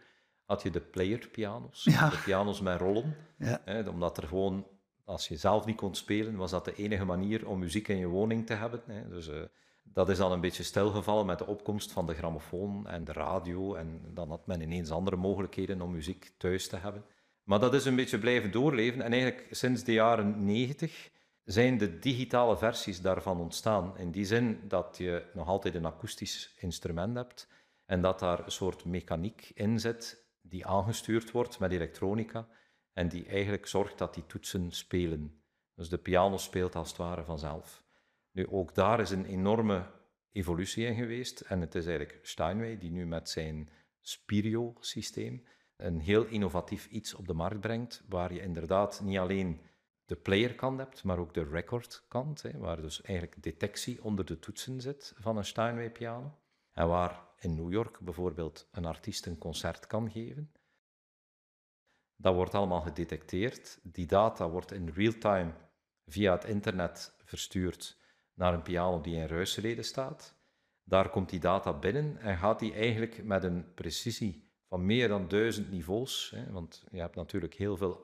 had 0.46 0.62
je 0.62 0.70
de 0.70 0.82
player-pianos, 0.82 1.84
ja. 1.84 2.10
de 2.10 2.22
pianos 2.26 2.62
met 2.62 2.80
rollen, 2.80 3.16
ja. 3.38 3.62
hè, 3.66 3.90
omdat 3.90 4.18
er 4.18 4.28
gewoon 4.28 4.66
als 5.08 5.28
je 5.28 5.38
zelf 5.38 5.66
niet 5.66 5.76
kon 5.76 5.96
spelen, 5.96 6.36
was 6.36 6.52
dat 6.52 6.66
de 6.66 6.76
enige 6.76 7.06
manier 7.06 7.48
om 7.48 7.60
muziek 7.60 7.88
in 7.88 7.98
je 7.98 8.08
woning 8.08 8.46
te 8.46 8.54
hebben. 8.54 8.82
Hè. 8.86 9.10
Dus 9.10 9.28
uh, 9.28 9.36
dat 9.84 10.10
is 10.10 10.18
dan 10.18 10.32
een 10.32 10.42
beetje 10.42 10.64
stilgevallen 10.64 11.26
met 11.26 11.38
de 11.38 11.48
opkomst 11.48 11.92
van 11.92 12.06
de 12.06 12.14
grammofoon 12.14 12.88
en 12.88 13.04
de 13.04 13.12
radio. 13.12 13.76
En 13.76 14.02
dan 14.14 14.30
had 14.30 14.48
men 14.48 14.62
ineens 14.62 14.92
andere 14.92 15.16
mogelijkheden 15.16 15.82
om 15.82 15.92
muziek 15.92 16.32
thuis 16.38 16.68
te 16.68 16.78
hebben. 16.78 17.04
Maar 17.44 17.60
dat 17.60 17.74
is 17.74 17.86
een 17.86 17.96
beetje 17.96 18.20
blijven 18.20 18.52
doorleven. 18.52 19.02
En 19.02 19.12
eigenlijk 19.12 19.48
sinds 19.52 19.84
de 19.84 19.94
jaren 19.94 20.46
90 20.46 21.10
zijn 21.48 21.78
de 21.78 22.00
digitale 22.00 22.58
versies 22.58 23.02
daarvan 23.02 23.40
ontstaan. 23.40 23.98
In 23.98 24.12
die 24.12 24.26
zin 24.26 24.62
dat 24.68 24.98
je 24.98 25.26
nog 25.34 25.48
altijd 25.48 25.76
een 25.76 25.86
akoestisch 25.86 26.54
instrument 26.58 27.16
hebt 27.16 27.48
en 27.86 28.02
dat 28.02 28.20
daar 28.20 28.46
een 28.46 28.52
soort 28.52 28.86
mechaniek 28.86 29.52
in 29.54 29.80
zit 29.80 30.26
die 30.42 30.66
aangestuurd 30.66 31.32
wordt 31.32 31.60
met 31.60 31.72
elektronica 31.72 32.48
en 32.94 33.08
die 33.08 33.26
eigenlijk 33.26 33.68
zorgt 33.68 33.98
dat 33.98 34.14
die 34.14 34.26
toetsen 34.26 34.72
spelen. 34.72 35.42
Dus 35.76 35.90
de 35.90 35.98
piano 35.98 36.38
speelt 36.38 36.76
als 36.76 36.88
het 36.88 36.98
ware 36.98 37.24
vanzelf. 37.24 37.84
Nu, 38.32 38.48
ook 38.50 38.76
daar 38.76 39.00
is 39.00 39.10
een 39.10 39.26
enorme 39.26 39.86
evolutie 40.32 40.86
in 40.86 40.96
geweest 40.96 41.40
en 41.40 41.62
het 41.62 41.76
is 41.76 41.86
eigenlijk 41.86 42.26
Steinway 42.26 42.78
die 42.78 42.92
nu 42.92 43.06
met 43.06 43.30
zijn 43.30 43.70
Spirio-systeem 44.02 45.46
een 45.78 46.00
heel 46.00 46.26
innovatief 46.26 46.88
iets 46.88 47.14
op 47.14 47.28
de 47.28 47.34
markt 47.34 47.60
brengt, 47.60 48.04
waar 48.10 48.34
je 48.34 48.42
inderdaad 48.42 49.02
niet 49.02 49.18
alleen 49.18 49.62
de 50.08 50.16
playerkant 50.16 50.80
hebt, 50.80 51.04
maar 51.04 51.18
ook 51.18 51.34
de 51.34 51.44
recordkant, 51.44 52.42
hè, 52.42 52.58
waar 52.58 52.82
dus 52.82 53.02
eigenlijk 53.02 53.44
detectie 53.44 54.04
onder 54.04 54.26
de 54.26 54.40
toetsen 54.40 54.82
zit 54.82 55.14
van 55.18 55.38
een 55.38 55.46
Steinway 55.46 55.92
piano. 55.92 56.38
En 56.72 56.88
waar 56.88 57.28
in 57.40 57.56
New 57.56 57.72
York 57.72 58.00
bijvoorbeeld 58.00 58.68
een 58.72 58.86
artiest 58.86 59.26
een 59.26 59.38
concert 59.38 59.88
kan 59.88 60.12
geven. 60.12 60.52
Dat 62.16 62.36
wordt 62.36 62.54
allemaal 62.54 62.82
gedetecteerd. 62.82 63.80
Die 63.84 64.06
data 64.06 64.50
wordt 64.50 64.72
in 64.72 64.90
real-time 64.90 65.54
via 66.06 66.32
het 66.32 66.44
internet 66.44 67.16
verstuurd 67.24 67.98
naar 68.34 68.54
een 68.54 68.62
piano 68.62 69.02
die 69.02 69.16
in 69.16 69.28
ruisreden 69.28 69.86
staat. 69.86 70.36
Daar 70.84 71.10
komt 71.10 71.30
die 71.30 71.40
data 71.40 71.74
binnen 71.74 72.18
en 72.18 72.38
gaat 72.38 72.60
die 72.60 72.74
eigenlijk 72.74 73.24
met 73.24 73.44
een 73.44 73.74
precisie 73.74 74.52
van 74.68 74.86
meer 74.86 75.08
dan 75.08 75.28
duizend 75.28 75.72
niveaus, 75.72 76.32
hè, 76.36 76.52
want 76.52 76.84
je 76.92 77.00
hebt 77.00 77.16
natuurlijk 77.16 77.54
heel 77.54 77.78
veel 77.78 78.00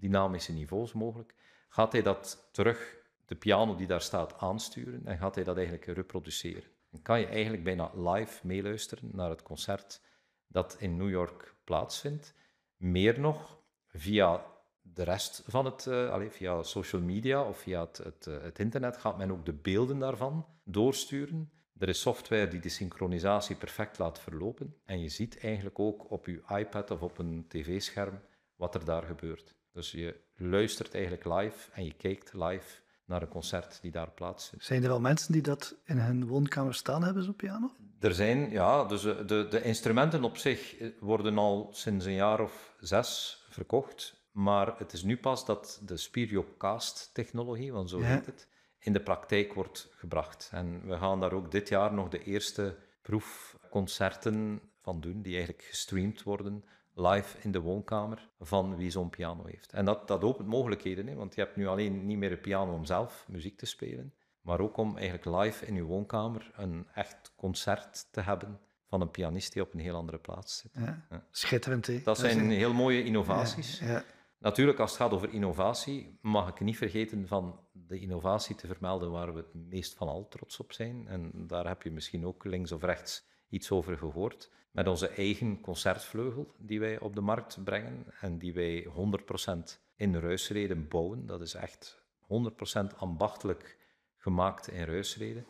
aanslagdynamische 0.00 0.52
niveaus 0.52 0.92
mogelijk, 0.92 1.34
gaat 1.68 1.92
hij 1.92 2.02
dat 2.02 2.48
terug, 2.52 2.96
de 3.26 3.34
piano 3.34 3.74
die 3.74 3.86
daar 3.86 4.00
staat, 4.00 4.38
aansturen 4.38 5.06
en 5.06 5.18
gaat 5.18 5.34
hij 5.34 5.44
dat 5.44 5.56
eigenlijk 5.56 5.86
reproduceren. 5.86 6.70
Dan 6.90 7.02
kan 7.02 7.20
je 7.20 7.26
eigenlijk 7.26 7.64
bijna 7.64 7.90
live 7.94 8.46
meeluisteren 8.46 9.10
naar 9.12 9.30
het 9.30 9.42
concert 9.42 10.00
dat 10.46 10.76
in 10.78 10.96
New 10.96 11.10
York 11.10 11.54
plaatsvindt. 11.64 12.34
Meer 12.76 13.20
nog, 13.20 13.58
via 13.88 14.44
de 14.82 15.02
rest 15.02 15.42
van 15.46 15.64
het, 15.64 15.86
uh, 15.86 16.10
allez, 16.10 16.36
via 16.36 16.62
social 16.62 17.02
media 17.02 17.42
of 17.42 17.58
via 17.58 17.80
het, 17.80 17.98
het, 17.98 18.26
eh, 18.26 18.42
het, 18.42 18.58
internet, 18.58 18.96
gaat 18.96 19.18
men 19.18 19.30
ook 19.30 19.44
de 19.44 19.52
beelden 19.52 19.98
daarvan 19.98 20.46
doorsturen. 20.64 21.50
Er 21.78 21.88
is 21.88 22.00
software 22.00 22.48
die 22.48 22.60
de 22.60 22.68
synchronisatie 22.68 23.56
perfect 23.56 23.98
laat 23.98 24.20
verlopen. 24.20 24.76
En 24.84 25.00
je 25.00 25.08
ziet 25.08 25.38
eigenlijk 25.38 25.78
ook 25.78 26.10
op 26.10 26.26
je 26.26 26.42
iPad 26.48 26.90
of 26.90 27.02
op 27.02 27.18
een 27.18 27.44
tv-scherm 27.48 28.20
wat 28.56 28.74
er 28.74 28.84
daar 28.84 29.02
gebeurt. 29.02 29.59
Dus 29.72 29.90
je 29.90 30.20
luistert 30.36 30.94
eigenlijk 30.94 31.24
live 31.24 31.70
en 31.72 31.84
je 31.84 31.94
kijkt 31.94 32.32
live 32.32 32.78
naar 33.04 33.22
een 33.22 33.28
concert 33.28 33.78
die 33.82 33.90
daar 33.90 34.10
plaatsvindt. 34.10 34.64
Zijn 34.64 34.82
er 34.82 34.88
wel 34.88 35.00
mensen 35.00 35.32
die 35.32 35.42
dat 35.42 35.74
in 35.84 35.98
hun 35.98 36.26
woonkamer 36.26 36.74
staan 36.74 37.04
hebben, 37.04 37.22
zo'n 37.22 37.36
piano? 37.36 37.70
Er 38.00 38.14
zijn, 38.14 38.50
ja, 38.50 38.84
dus 38.84 39.02
de, 39.02 39.46
de 39.50 39.62
instrumenten 39.62 40.24
op 40.24 40.36
zich 40.36 40.76
worden 41.00 41.38
al 41.38 41.68
sinds 41.72 42.04
een 42.04 42.14
jaar 42.14 42.40
of 42.40 42.74
zes 42.80 43.42
verkocht. 43.48 44.18
Maar 44.32 44.78
het 44.78 44.92
is 44.92 45.02
nu 45.02 45.16
pas 45.16 45.46
dat 45.46 45.80
de 45.84 45.96
Spiriocast-technologie, 45.96 47.72
want 47.72 47.90
zo 47.90 48.00
heet 48.00 48.26
het, 48.26 48.48
in 48.78 48.92
de 48.92 49.00
praktijk 49.00 49.52
wordt 49.52 49.88
gebracht. 49.90 50.48
En 50.52 50.86
we 50.86 50.96
gaan 50.96 51.20
daar 51.20 51.32
ook 51.32 51.50
dit 51.50 51.68
jaar 51.68 51.94
nog 51.94 52.08
de 52.08 52.24
eerste 52.24 52.76
proefconcerten 53.02 54.60
van 54.80 55.00
doen, 55.00 55.22
die 55.22 55.34
eigenlijk 55.34 55.64
gestreamd 55.64 56.22
worden 56.22 56.64
live 56.94 57.38
in 57.40 57.52
de 57.52 57.60
woonkamer 57.60 58.28
van 58.40 58.76
wie 58.76 58.90
zo'n 58.90 59.10
piano 59.10 59.44
heeft. 59.44 59.72
En 59.72 59.84
dat, 59.84 60.08
dat 60.08 60.22
opent 60.22 60.48
mogelijkheden, 60.48 61.06
hè, 61.06 61.14
want 61.14 61.34
je 61.34 61.40
hebt 61.40 61.56
nu 61.56 61.66
alleen 61.66 62.06
niet 62.06 62.18
meer 62.18 62.32
een 62.32 62.40
piano 62.40 62.74
om 62.74 62.84
zelf 62.84 63.24
muziek 63.28 63.58
te 63.58 63.66
spelen, 63.66 64.14
maar 64.40 64.60
ook 64.60 64.76
om 64.76 64.96
eigenlijk 64.96 65.24
live 65.42 65.66
in 65.66 65.74
je 65.74 65.82
woonkamer 65.82 66.50
een 66.54 66.86
echt 66.94 67.32
concert 67.36 68.12
te 68.12 68.20
hebben 68.20 68.60
van 68.86 69.00
een 69.00 69.10
pianist 69.10 69.52
die 69.52 69.62
op 69.62 69.74
een 69.74 69.80
heel 69.80 69.96
andere 69.96 70.18
plaats 70.18 70.58
zit. 70.58 70.70
Ja. 70.74 71.24
Schitterend, 71.30 71.86
hè? 71.86 72.00
Dat 72.02 72.18
zijn 72.18 72.50
heel 72.50 72.72
mooie 72.72 73.04
innovaties. 73.04 73.78
Ja, 73.78 74.04
Natuurlijk, 74.40 74.78
als 74.78 74.90
het 74.90 75.00
gaat 75.00 75.12
over 75.12 75.32
innovatie, 75.32 76.18
mag 76.20 76.48
ik 76.48 76.60
niet 76.60 76.76
vergeten 76.76 77.26
van 77.26 77.60
de 77.72 77.98
innovatie 77.98 78.54
te 78.54 78.66
vermelden 78.66 79.10
waar 79.10 79.34
we 79.34 79.38
het 79.38 79.54
meest 79.54 79.94
van 79.94 80.08
al 80.08 80.28
trots 80.28 80.60
op 80.60 80.72
zijn. 80.72 81.08
En 81.08 81.46
daar 81.46 81.66
heb 81.66 81.82
je 81.82 81.90
misschien 81.90 82.26
ook 82.26 82.44
links 82.44 82.72
of 82.72 82.82
rechts 82.82 83.26
iets 83.48 83.70
over 83.70 83.98
gehoord. 83.98 84.50
Met 84.70 84.88
onze 84.88 85.08
eigen 85.08 85.60
concertvleugel 85.60 86.54
die 86.58 86.80
wij 86.80 86.98
op 86.98 87.14
de 87.14 87.20
markt 87.20 87.64
brengen 87.64 88.06
en 88.20 88.38
die 88.38 88.52
wij 88.52 88.86
100% 88.86 89.78
in 89.96 90.16
Ruisreden 90.16 90.88
bouwen. 90.88 91.26
Dat 91.26 91.40
is 91.40 91.54
echt 91.54 92.02
100% 92.22 92.96
ambachtelijk 92.96 93.78
gemaakt 94.16 94.68
in 94.68 94.84
Ruisreden. 94.84 95.46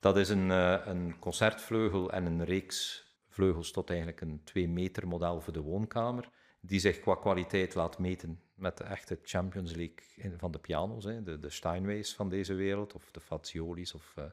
Dat 0.00 0.16
is 0.16 0.28
een, 0.28 0.48
uh, 0.48 0.86
een 0.86 1.18
concertvleugel 1.18 2.12
en 2.12 2.26
een 2.26 2.44
reeks 2.44 3.08
vleugels 3.28 3.70
tot 3.70 3.88
eigenlijk 3.88 4.20
een 4.20 4.40
2 4.44 4.68
meter 4.68 5.08
model 5.08 5.40
voor 5.40 5.52
de 5.52 5.60
woonkamer, 5.60 6.30
die 6.60 6.80
zich 6.80 7.00
qua 7.00 7.14
kwaliteit 7.14 7.74
laat 7.74 7.98
meten 7.98 8.40
met 8.54 8.78
de 8.78 8.84
echte 8.84 9.18
Champions 9.22 9.74
League 9.74 10.38
van 10.38 10.50
de 10.50 10.58
piano's, 10.58 11.04
de, 11.04 11.38
de 11.40 11.50
Steinways 11.50 12.14
van 12.14 12.28
deze 12.28 12.54
wereld, 12.54 12.94
of 12.94 13.10
de 13.10 13.20
Faziolis, 13.20 13.94
of 13.94 14.14
uh, 14.18 14.24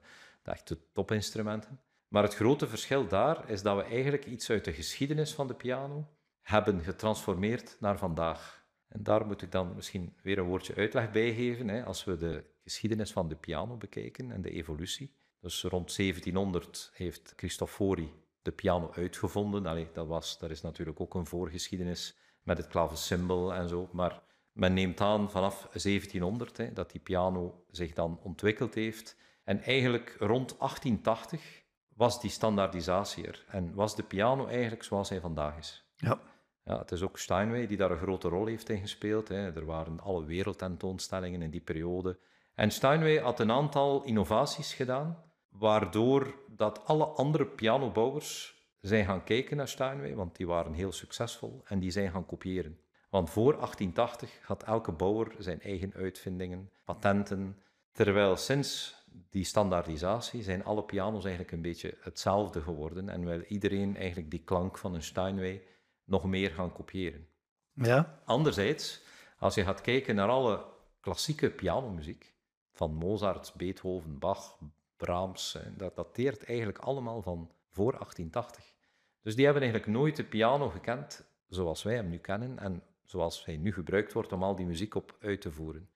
de 0.43 0.51
echte 0.51 0.77
topinstrumenten. 0.93 1.79
Maar 2.07 2.23
het 2.23 2.35
grote 2.35 2.67
verschil 2.67 3.07
daar 3.07 3.49
is 3.49 3.61
dat 3.61 3.75
we 3.75 3.83
eigenlijk 3.83 4.25
iets 4.25 4.49
uit 4.49 4.65
de 4.65 4.73
geschiedenis 4.73 5.33
van 5.33 5.47
de 5.47 5.53
piano 5.53 6.07
hebben 6.41 6.83
getransformeerd 6.83 7.77
naar 7.79 7.97
vandaag. 7.97 8.65
En 8.87 9.03
daar 9.03 9.25
moet 9.25 9.41
ik 9.41 9.51
dan 9.51 9.75
misschien 9.75 10.15
weer 10.21 10.37
een 10.37 10.45
woordje 10.45 10.75
uitleg 10.75 11.11
bij 11.11 11.33
geven. 11.33 11.67
Hè. 11.67 11.85
Als 11.85 12.03
we 12.03 12.17
de 12.17 12.43
geschiedenis 12.63 13.11
van 13.11 13.27
de 13.27 13.35
piano 13.35 13.77
bekijken 13.77 14.31
en 14.31 14.41
de 14.41 14.51
evolutie. 14.51 15.15
Dus 15.39 15.63
rond 15.63 15.95
1700 15.95 16.91
heeft 16.93 17.35
Cristofori 17.35 18.13
de 18.41 18.51
piano 18.51 18.91
uitgevonden. 18.93 19.65
Allee, 19.65 19.87
dat, 19.93 20.07
was, 20.07 20.39
dat 20.39 20.49
is 20.49 20.61
natuurlijk 20.61 20.99
ook 20.99 21.13
een 21.13 21.25
voorgeschiedenis 21.25 22.17
met 22.43 22.57
het 22.57 22.67
klavecimbal 22.67 23.53
en 23.53 23.69
zo. 23.69 23.89
Maar 23.91 24.21
men 24.51 24.73
neemt 24.73 25.01
aan 25.01 25.31
vanaf 25.31 25.67
1700 25.71 26.57
hè, 26.57 26.73
dat 26.73 26.91
die 26.91 27.01
piano 27.01 27.65
zich 27.71 27.93
dan 27.93 28.19
ontwikkeld 28.23 28.73
heeft. 28.73 29.17
En 29.43 29.61
eigenlijk 29.61 30.15
rond 30.19 30.57
1880 30.59 31.65
was 31.97 32.21
die 32.21 32.29
standaardisatie 32.29 33.27
er. 33.27 33.45
En 33.47 33.73
was 33.73 33.95
de 33.95 34.03
piano 34.03 34.47
eigenlijk 34.47 34.83
zoals 34.83 35.09
hij 35.09 35.19
vandaag 35.19 35.57
is. 35.57 35.85
Ja. 35.95 36.19
Ja, 36.63 36.77
het 36.77 36.91
is 36.91 37.01
ook 37.01 37.17
Steinway 37.17 37.67
die 37.67 37.77
daar 37.77 37.91
een 37.91 37.97
grote 37.97 38.27
rol 38.27 38.45
heeft 38.45 38.69
in 38.69 38.81
gespeeld. 38.81 39.27
Hè. 39.27 39.55
Er 39.55 39.65
waren 39.65 39.99
alle 39.99 40.25
wereldtentoonstellingen 40.25 41.41
in 41.41 41.49
die 41.49 41.61
periode. 41.61 42.19
En 42.53 42.71
Steinway 42.71 43.17
had 43.17 43.39
een 43.39 43.51
aantal 43.51 44.03
innovaties 44.03 44.73
gedaan, 44.73 45.23
waardoor 45.49 46.35
dat 46.47 46.85
alle 46.85 47.05
andere 47.05 47.45
pianobouwers 47.45 48.55
zijn 48.81 49.05
gaan 49.05 49.23
kijken 49.23 49.57
naar 49.57 49.67
Steinway, 49.67 50.15
want 50.15 50.35
die 50.35 50.47
waren 50.47 50.73
heel 50.73 50.91
succesvol, 50.91 51.61
en 51.65 51.79
die 51.79 51.91
zijn 51.91 52.11
gaan 52.11 52.25
kopiëren. 52.25 52.79
Want 53.09 53.29
voor 53.29 53.53
1880 53.53 54.39
had 54.41 54.63
elke 54.63 54.91
bouwer 54.91 55.35
zijn 55.37 55.61
eigen 55.61 55.93
uitvindingen, 55.93 56.71
patenten, 56.85 57.61
terwijl 57.91 58.35
sinds 58.35 58.95
die 59.29 59.43
standaardisatie 59.43 60.43
zijn 60.43 60.63
alle 60.63 60.83
piano's 60.83 61.23
eigenlijk 61.23 61.53
een 61.53 61.61
beetje 61.61 61.97
hetzelfde 61.99 62.61
geworden 62.61 63.09
en 63.09 63.25
wil 63.25 63.41
iedereen 63.41 63.97
eigenlijk 63.97 64.31
die 64.31 64.43
klank 64.43 64.77
van 64.77 64.93
een 64.93 65.03
Steinway 65.03 65.63
nog 66.03 66.23
meer 66.23 66.51
gaan 66.51 66.73
kopiëren. 66.73 67.27
Ja. 67.73 68.21
Anderzijds, 68.25 69.01
als 69.39 69.55
je 69.55 69.63
gaat 69.63 69.81
kijken 69.81 70.15
naar 70.15 70.29
alle 70.29 70.65
klassieke 70.99 71.49
pianomuziek, 71.49 72.35
van 72.77 72.93
Mozart, 72.93 73.53
Beethoven, 73.55 74.19
Bach, 74.19 74.57
Brahms, 74.97 75.57
dat 75.77 75.95
dateert 75.95 76.45
eigenlijk 76.45 76.77
allemaal 76.77 77.21
van 77.21 77.51
voor 77.69 77.91
1880. 77.91 78.75
Dus 79.21 79.35
die 79.35 79.45
hebben 79.45 79.63
eigenlijk 79.63 79.91
nooit 79.91 80.15
de 80.15 80.23
piano 80.23 80.69
gekend 80.69 81.25
zoals 81.47 81.83
wij 81.83 81.95
hem 81.95 82.09
nu 82.09 82.17
kennen 82.17 82.59
en 82.59 82.83
zoals 83.03 83.45
hij 83.45 83.57
nu 83.57 83.73
gebruikt 83.73 84.13
wordt 84.13 84.31
om 84.31 84.43
al 84.43 84.55
die 84.55 84.65
muziek 84.65 84.95
op 84.95 85.17
uit 85.19 85.41
te 85.41 85.51
voeren. 85.51 85.89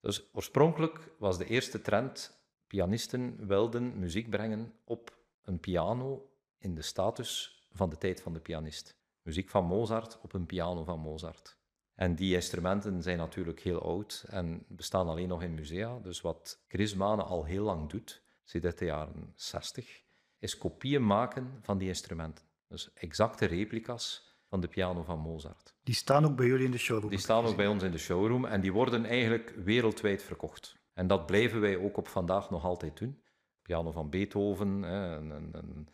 Dus 0.00 0.30
oorspronkelijk 0.32 1.10
was 1.18 1.38
de 1.38 1.46
eerste 1.46 1.82
trend 1.82 2.35
pianisten 2.66 3.46
wilden 3.46 3.98
muziek 3.98 4.30
brengen 4.30 4.72
op 4.84 5.16
een 5.42 5.60
piano 5.60 6.30
in 6.58 6.74
de 6.74 6.82
status 6.82 7.60
van 7.72 7.90
de 7.90 7.98
tijd 7.98 8.20
van 8.20 8.32
de 8.32 8.40
pianist. 8.40 8.96
Muziek 9.22 9.48
van 9.50 9.64
Mozart 9.64 10.18
op 10.22 10.32
een 10.32 10.46
piano 10.46 10.84
van 10.84 11.00
Mozart. 11.00 11.56
En 11.94 12.14
die 12.14 12.34
instrumenten 12.34 13.02
zijn 13.02 13.18
natuurlijk 13.18 13.60
heel 13.60 13.82
oud 13.82 14.24
en 14.28 14.64
bestaan 14.68 15.08
alleen 15.08 15.28
nog 15.28 15.42
in 15.42 15.54
musea. 15.54 15.98
Dus 15.98 16.20
wat 16.20 16.64
Chris 16.68 16.94
Mane 16.94 17.22
al 17.22 17.44
heel 17.44 17.64
lang 17.64 17.88
doet, 17.88 18.22
sinds 18.44 18.76
de 18.76 18.84
jaren 18.84 19.32
60, 19.34 20.02
is 20.38 20.58
kopieën 20.58 21.06
maken 21.06 21.58
van 21.62 21.78
die 21.78 21.88
instrumenten. 21.88 22.44
Dus 22.68 22.92
exacte 22.92 23.44
replica's 23.44 24.34
van 24.48 24.60
de 24.60 24.68
piano 24.68 25.02
van 25.02 25.18
Mozart. 25.18 25.74
Die 25.82 25.94
staan 25.94 26.24
ook 26.24 26.36
bij 26.36 26.46
jullie 26.46 26.64
in 26.64 26.70
de 26.70 26.78
showroom? 26.78 27.10
Die 27.10 27.18
staan 27.18 27.44
ook 27.44 27.56
bij 27.56 27.66
ons 27.66 27.82
in 27.82 27.90
de 27.90 27.98
showroom 27.98 28.44
en 28.44 28.60
die 28.60 28.72
worden 28.72 29.04
eigenlijk 29.04 29.54
wereldwijd 29.56 30.22
verkocht. 30.22 30.76
En 30.96 31.06
dat 31.06 31.26
blijven 31.26 31.60
wij 31.60 31.76
ook 31.76 31.96
op 31.96 32.08
vandaag 32.08 32.50
nog 32.50 32.64
altijd 32.64 32.98
doen. 32.98 33.22
Piano 33.62 33.90
van 33.90 34.10
Beethoven. 34.10 34.82
Hè, 34.82 35.16
en, 35.16 35.50
en, 35.52 35.88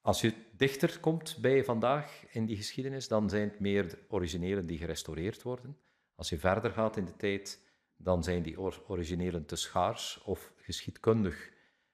als 0.00 0.20
je 0.20 0.34
dichter 0.56 1.00
komt 1.00 1.38
bij 1.40 1.64
vandaag 1.64 2.24
in 2.30 2.46
die 2.46 2.56
geschiedenis, 2.56 3.08
dan 3.08 3.28
zijn 3.28 3.48
het 3.48 3.60
meer 3.60 3.98
originelen 4.08 4.66
die 4.66 4.78
gerestaureerd 4.78 5.42
worden. 5.42 5.78
Als 6.14 6.28
je 6.28 6.38
verder 6.38 6.70
gaat 6.70 6.96
in 6.96 7.04
de 7.04 7.16
tijd, 7.16 7.60
dan 7.96 8.22
zijn 8.22 8.42
die 8.42 8.60
originelen 8.86 9.46
te 9.46 9.56
schaars 9.56 10.22
of 10.22 10.52
geschiedkundig 10.56 11.50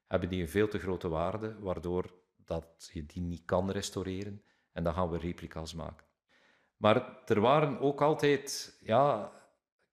hebben 0.06 0.28
die 0.28 0.40
een 0.40 0.48
veel 0.48 0.68
te 0.68 0.78
grote 0.78 1.08
waarde, 1.08 1.58
waardoor 1.58 2.14
dat 2.36 2.90
je 2.92 3.06
die 3.06 3.22
niet 3.22 3.44
kan 3.44 3.70
restaureren. 3.70 4.42
En 4.72 4.84
dan 4.84 4.94
gaan 4.94 5.10
we 5.10 5.18
replica's 5.18 5.74
maken. 5.74 6.06
Maar 6.76 7.22
er 7.26 7.40
waren 7.40 7.80
ook 7.80 8.02
altijd 8.02 8.76
ja, 8.80 9.32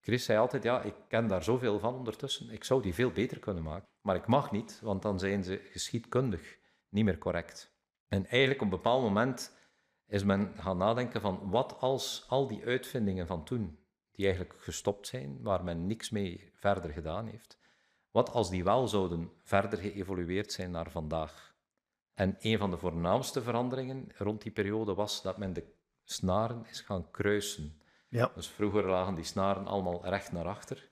Chris 0.06 0.26
zei 0.26 0.39
altijd, 0.39 0.63
ja, 0.63 0.82
ik 0.82 0.94
ken 1.08 1.28
daar 1.28 1.44
zoveel 1.44 1.80
van 1.80 1.96
ondertussen, 1.96 2.50
ik 2.50 2.63
zou 2.63 2.82
die 2.82 2.94
veel 2.94 3.12
beter 3.12 3.39
kunnen 3.39 3.63
maken. 3.63 3.88
Maar 4.02 4.15
ik 4.15 4.28
mag 4.28 4.52
niet, 4.52 4.80
want 4.82 5.02
dan 5.02 5.20
zijn 5.20 5.44
ze 5.44 5.62
geschiedkundig 5.72 6.58
niet 6.89 7.06
meer 7.06 7.18
correct. 7.18 7.74
En 8.08 8.26
eigenlijk 8.26 8.62
op 8.62 8.72
een 8.72 8.78
bepaald 8.78 9.02
moment 9.02 9.58
is 10.08 10.24
men 10.24 10.54
gaan 10.58 10.78
nadenken 10.78 11.22
van, 11.22 11.50
wat 11.50 11.80
als 11.80 12.26
al 12.28 12.48
die 12.48 12.65
uitvindingen 12.65 13.27
van 13.27 13.44
toen, 13.44 13.79
die 14.12 14.25
eigenlijk 14.25 14.56
gestopt 14.60 15.08
zijn, 15.08 15.42
waar 15.42 15.63
men 15.63 15.88
niks 15.88 16.10
mee 16.10 16.52
verder 16.54 16.92
gedaan 16.92 17.27
heeft, 17.27 17.60
wat 18.12 18.32
als 18.32 18.50
die 18.50 18.63
wel 18.63 18.88
zouden 18.88 19.32
verder 19.42 19.79
geëvolueerd 19.79 20.52
zijn 20.52 20.71
naar 20.71 20.92
vandaag? 20.92 21.56
En 22.13 22.36
een 22.40 22.58
van 22.58 22.69
de 22.69 22.77
voornaamste 22.77 23.42
veranderingen 23.42 24.12
rond 24.17 24.42
die 24.42 24.52
periode 24.52 24.94
was 24.94 25.21
dat 25.21 25.38
men 25.38 25.54
de 25.54 25.73
snaren 26.04 26.65
is 26.69 26.82
gaan 26.82 27.12
kruisen. 27.12 27.79
Ja. 28.08 28.31
Dus 28.35 28.47
vroeger 28.47 28.89
lagen 28.89 29.15
die 29.15 29.23
snaren 29.23 29.67
allemaal 29.67 30.06
recht 30.06 30.31
naar 30.31 30.47
achter 30.47 30.89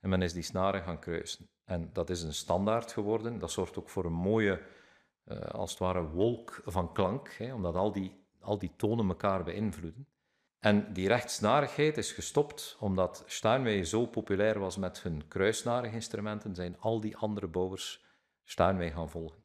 en 0.00 0.08
men 0.08 0.22
is 0.22 0.32
die 0.32 0.42
snaren 0.42 0.82
gaan 0.82 0.98
kruisen. 0.98 1.48
En 1.64 1.90
dat 1.92 2.10
is 2.10 2.22
een 2.22 2.34
standaard 2.34 2.92
geworden. 2.92 3.38
Dat 3.38 3.50
zorgt 3.50 3.78
ook 3.78 3.88
voor 3.88 4.04
een 4.04 4.12
mooie, 4.12 4.62
uh, 5.24 5.40
als 5.40 5.70
het 5.70 5.78
ware, 5.78 6.08
wolk 6.08 6.62
van 6.64 6.92
klank, 6.92 7.34
hè, 7.38 7.54
omdat 7.54 7.74
al 7.74 7.92
die, 7.92 8.24
al 8.40 8.58
die 8.58 8.72
tonen 8.76 9.08
elkaar 9.08 9.44
beïnvloeden. 9.44 10.08
En 10.58 10.92
die 10.92 11.08
rechtsnarigheid 11.08 11.96
is 11.96 12.12
gestopt 12.12 12.76
omdat 12.80 13.22
Steinway 13.26 13.84
zo 13.84 14.06
populair 14.06 14.58
was 14.58 14.76
met 14.76 15.02
hun 15.02 15.28
kruisnarige 15.28 15.94
instrumenten, 15.94 16.54
zijn 16.54 16.80
al 16.80 17.00
die 17.00 17.16
andere 17.16 17.46
bouwers 17.46 18.04
Steinway 18.44 18.90
gaan 18.90 19.10
volgen. 19.10 19.44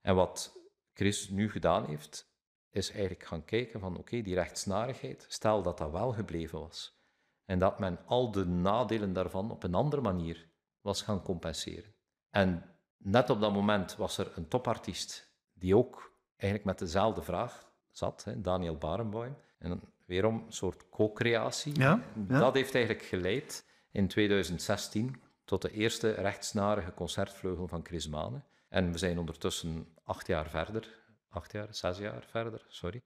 En 0.00 0.14
wat 0.14 0.58
Chris 0.92 1.28
nu 1.28 1.50
gedaan 1.50 1.86
heeft, 1.86 2.30
is 2.76 2.90
eigenlijk 2.90 3.24
gaan 3.24 3.44
kijken 3.44 3.80
van 3.80 3.96
oké, 3.96 4.22
die 4.22 4.34
rechtsnarigheid, 4.34 5.24
stel 5.28 5.62
dat 5.62 5.78
dat 5.78 5.90
wel 5.90 6.12
gebleven 6.12 6.60
was. 6.60 6.94
En 7.44 7.58
dat 7.58 7.78
men 7.78 7.98
al 8.06 8.30
de 8.30 8.46
nadelen 8.46 9.12
daarvan 9.12 9.50
op 9.50 9.62
een 9.62 9.74
andere 9.74 10.02
manier 10.02 10.48
was 10.80 11.02
gaan 11.02 11.22
compenseren. 11.22 11.94
En 12.30 12.62
net 12.96 13.30
op 13.30 13.40
dat 13.40 13.52
moment 13.52 13.96
was 13.96 14.18
er 14.18 14.32
een 14.34 14.48
topartiest 14.48 15.30
die 15.52 15.76
ook 15.76 16.14
eigenlijk 16.36 16.64
met 16.64 16.78
dezelfde 16.78 17.22
vraag 17.22 17.70
zat, 17.90 18.24
hè, 18.24 18.40
Daniel 18.40 18.76
Barenboim. 18.76 19.36
En 19.58 19.80
weerom 20.04 20.34
een 20.46 20.52
soort 20.52 20.88
co-creatie. 20.88 21.78
Ja, 21.78 22.00
ja. 22.28 22.38
Dat 22.38 22.54
heeft 22.54 22.74
eigenlijk 22.74 23.04
geleid 23.04 23.64
in 23.90 24.08
2016 24.08 25.22
tot 25.44 25.62
de 25.62 25.70
eerste 25.70 26.10
rechtsnarige 26.10 26.94
concertvleugel 26.94 27.68
van 27.68 27.84
Chris 27.84 28.08
Mane. 28.08 28.42
En 28.68 28.92
we 28.92 28.98
zijn 28.98 29.18
ondertussen 29.18 29.88
acht 30.04 30.26
jaar 30.26 30.50
verder, 30.50 31.04
acht 31.36 31.52
jaar, 31.52 31.74
zes 31.74 31.98
jaar 31.98 32.24
verder, 32.30 32.64
sorry. 32.68 33.02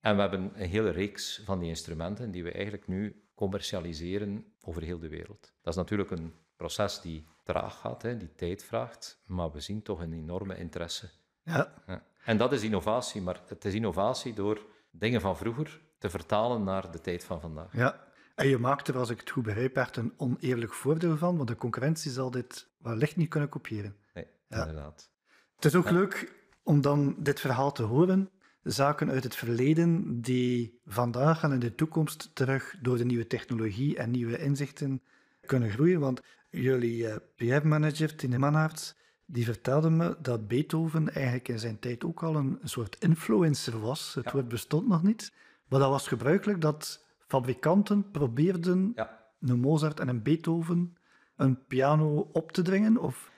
En 0.00 0.14
we 0.14 0.20
hebben 0.20 0.50
een 0.54 0.68
hele 0.68 0.90
reeks 0.90 1.42
van 1.44 1.58
die 1.58 1.68
instrumenten 1.68 2.30
die 2.30 2.42
we 2.44 2.52
eigenlijk 2.52 2.86
nu 2.86 3.22
commercialiseren 3.34 4.44
over 4.60 4.82
heel 4.82 4.98
de 4.98 5.08
wereld. 5.08 5.40
Dat 5.62 5.72
is 5.72 5.76
natuurlijk 5.76 6.10
een 6.10 6.34
proces 6.56 7.00
die 7.00 7.26
traag 7.44 7.78
gaat, 7.80 8.02
hè, 8.02 8.16
die 8.16 8.34
tijd 8.34 8.64
vraagt, 8.64 9.22
maar 9.26 9.50
we 9.50 9.60
zien 9.60 9.82
toch 9.82 10.00
een 10.00 10.12
enorme 10.12 10.56
interesse. 10.56 11.10
Ja. 11.42 11.74
Ja. 11.86 12.02
En 12.24 12.36
dat 12.36 12.52
is 12.52 12.62
innovatie, 12.62 13.22
maar 13.22 13.40
het 13.46 13.64
is 13.64 13.74
innovatie 13.74 14.34
door 14.34 14.66
dingen 14.90 15.20
van 15.20 15.36
vroeger 15.36 15.80
te 15.98 16.10
vertalen 16.10 16.64
naar 16.64 16.90
de 16.90 17.00
tijd 17.00 17.24
van 17.24 17.40
vandaag. 17.40 17.72
ja. 17.76 18.08
En 18.34 18.48
je 18.48 18.58
maakt 18.58 18.88
er, 18.88 18.96
als 18.98 19.10
ik 19.10 19.20
het 19.20 19.30
goed 19.30 19.42
begrijp, 19.42 19.76
echt 19.76 19.96
een 19.96 20.14
oneerlijk 20.16 20.72
voordeel 20.74 21.16
van, 21.16 21.36
want 21.36 21.48
de 21.48 21.56
concurrentie 21.56 22.10
zal 22.10 22.30
dit 22.30 22.68
wellicht 22.78 23.16
niet 23.16 23.28
kunnen 23.28 23.48
kopiëren. 23.48 23.96
Nee, 24.14 24.26
Ja. 24.48 24.58
inderdaad. 24.58 25.10
Het 25.54 25.64
is 25.64 25.74
ook 25.74 25.90
leuk 25.90 26.32
om 26.70 26.80
dan 26.80 27.14
dit 27.18 27.40
verhaal 27.40 27.72
te 27.72 27.82
horen. 27.82 28.30
Zaken 28.62 29.10
uit 29.10 29.24
het 29.24 29.34
verleden 29.36 30.20
die 30.20 30.80
vandaag 30.86 31.42
en 31.42 31.52
in 31.52 31.58
de 31.58 31.74
toekomst 31.74 32.30
terug 32.34 32.76
door 32.82 32.96
de 32.96 33.04
nieuwe 33.04 33.26
technologie 33.26 33.96
en 33.96 34.10
nieuwe 34.10 34.38
inzichten 34.38 35.02
kunnen 35.46 35.70
groeien. 35.70 36.00
Want 36.00 36.20
jullie 36.50 37.08
eh, 37.08 37.16
PR-manager, 37.36 38.16
Tine 38.16 38.38
Mannaerts, 38.38 38.94
die 39.26 39.44
vertelde 39.44 39.90
me 39.90 40.16
dat 40.22 40.48
Beethoven 40.48 41.12
eigenlijk 41.14 41.48
in 41.48 41.58
zijn 41.58 41.78
tijd 41.78 42.04
ook 42.04 42.22
al 42.22 42.36
een, 42.36 42.58
een 42.62 42.68
soort 42.68 42.96
influencer 42.98 43.80
was. 43.80 44.14
Het 44.14 44.24
Ja. 44.24 44.32
woord 44.32 44.48
bestond 44.48 44.88
nog 44.88 45.02
niet. 45.02 45.32
Maar 45.68 45.80
dat 45.80 45.90
was 45.90 46.08
gebruikelijk 46.08 46.60
dat 46.60 47.06
fabrikanten 47.26 48.10
probeerden 48.10 48.92
Ja. 48.94 49.18
een 49.40 49.60
Mozart 49.60 50.00
en 50.00 50.08
een 50.08 50.22
Beethoven 50.22 50.94
een 51.36 51.66
piano 51.66 52.28
op 52.32 52.52
te 52.52 52.62
dringen. 52.62 52.96
Of... 52.96 53.29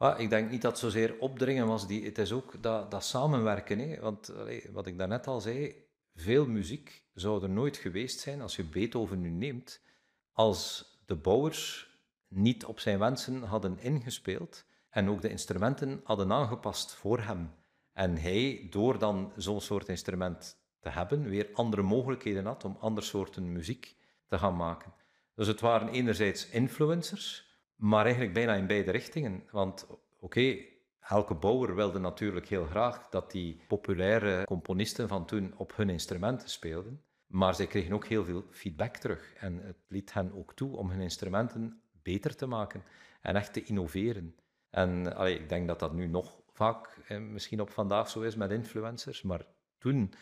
Ah, 0.00 0.20
ik 0.20 0.30
denk 0.30 0.50
niet 0.50 0.62
dat 0.62 0.70
het 0.70 0.80
zozeer 0.80 1.18
opdringen 1.18 1.66
was. 1.66 1.86
Die, 1.86 2.04
het 2.04 2.18
is 2.18 2.32
ook 2.32 2.62
dat, 2.62 2.90
dat 2.90 3.04
samenwerken. 3.04 3.78
Hè? 3.78 4.00
Want 4.00 4.32
wat 4.72 4.86
ik 4.86 4.98
daarnet 4.98 5.26
al 5.26 5.40
zei, 5.40 5.84
veel 6.14 6.46
muziek 6.46 7.04
zou 7.14 7.42
er 7.42 7.50
nooit 7.50 7.76
geweest 7.76 8.20
zijn 8.20 8.40
als 8.40 8.56
je 8.56 8.64
Beethoven 8.64 9.20
nu 9.20 9.30
neemt, 9.30 9.80
als 10.32 10.90
de 11.06 11.16
bouwers 11.16 11.90
niet 12.28 12.64
op 12.64 12.80
zijn 12.80 12.98
wensen 12.98 13.42
hadden 13.42 13.78
ingespeeld 13.78 14.64
en 14.90 15.08
ook 15.08 15.22
de 15.22 15.30
instrumenten 15.30 16.00
hadden 16.04 16.32
aangepast 16.32 16.94
voor 16.94 17.20
hem. 17.20 17.50
En 17.92 18.16
hij, 18.16 18.66
door 18.70 18.98
dan 18.98 19.32
zo'n 19.36 19.60
soort 19.60 19.88
instrument 19.88 20.56
te 20.78 20.88
hebben, 20.88 21.28
weer 21.28 21.50
andere 21.52 21.82
mogelijkheden 21.82 22.44
had 22.46 22.64
om 22.64 22.76
andere 22.80 23.06
soorten 23.06 23.52
muziek 23.52 23.96
te 24.26 24.38
gaan 24.38 24.56
maken. 24.56 24.92
Dus 25.34 25.46
het 25.46 25.60
waren 25.60 25.88
enerzijds 25.88 26.48
influencers, 26.48 27.49
maar 27.80 28.04
eigenlijk 28.04 28.34
bijna 28.34 28.54
in 28.54 28.66
beide 28.66 28.90
richtingen. 28.90 29.42
Want 29.50 29.86
oké, 30.20 30.56
elke 31.00 31.34
bouwer 31.34 31.74
wilde 31.74 31.98
natuurlijk 31.98 32.46
heel 32.46 32.64
graag 32.64 33.08
dat 33.08 33.30
die 33.30 33.60
populaire 33.68 34.44
componisten 34.44 35.08
van 35.08 35.26
toen 35.26 35.54
op 35.56 35.76
hun 35.76 35.90
instrumenten 35.90 36.48
speelden. 36.48 37.02
Maar 37.26 37.54
zij 37.54 37.66
kregen 37.66 37.94
ook 37.94 38.06
heel 38.06 38.24
veel 38.24 38.44
feedback 38.50 38.96
terug. 38.96 39.34
En 39.34 39.58
het 39.58 39.76
liet 39.88 40.12
hen 40.12 40.32
ook 40.34 40.54
toe 40.54 40.76
om 40.76 40.90
hun 40.90 41.00
instrumenten 41.00 41.82
beter 42.02 42.36
te 42.36 42.46
maken 42.46 42.82
en 43.20 43.36
echt 43.36 43.52
te 43.52 43.64
innoveren. 43.64 44.34
En 44.70 45.06
ik 45.26 45.48
denk 45.48 45.68
dat 45.68 45.78
dat 45.78 45.92
nu 45.92 46.06
nog 46.06 46.40
vaak 46.52 46.98
eh, 47.08 47.18
misschien 47.18 47.60
op 47.60 47.70
vandaag 47.70 48.10
zo 48.10 48.20
is 48.20 48.36
met 48.36 48.50
influencers, 48.50 49.22
maar 49.22 49.46
toen 49.78 50.12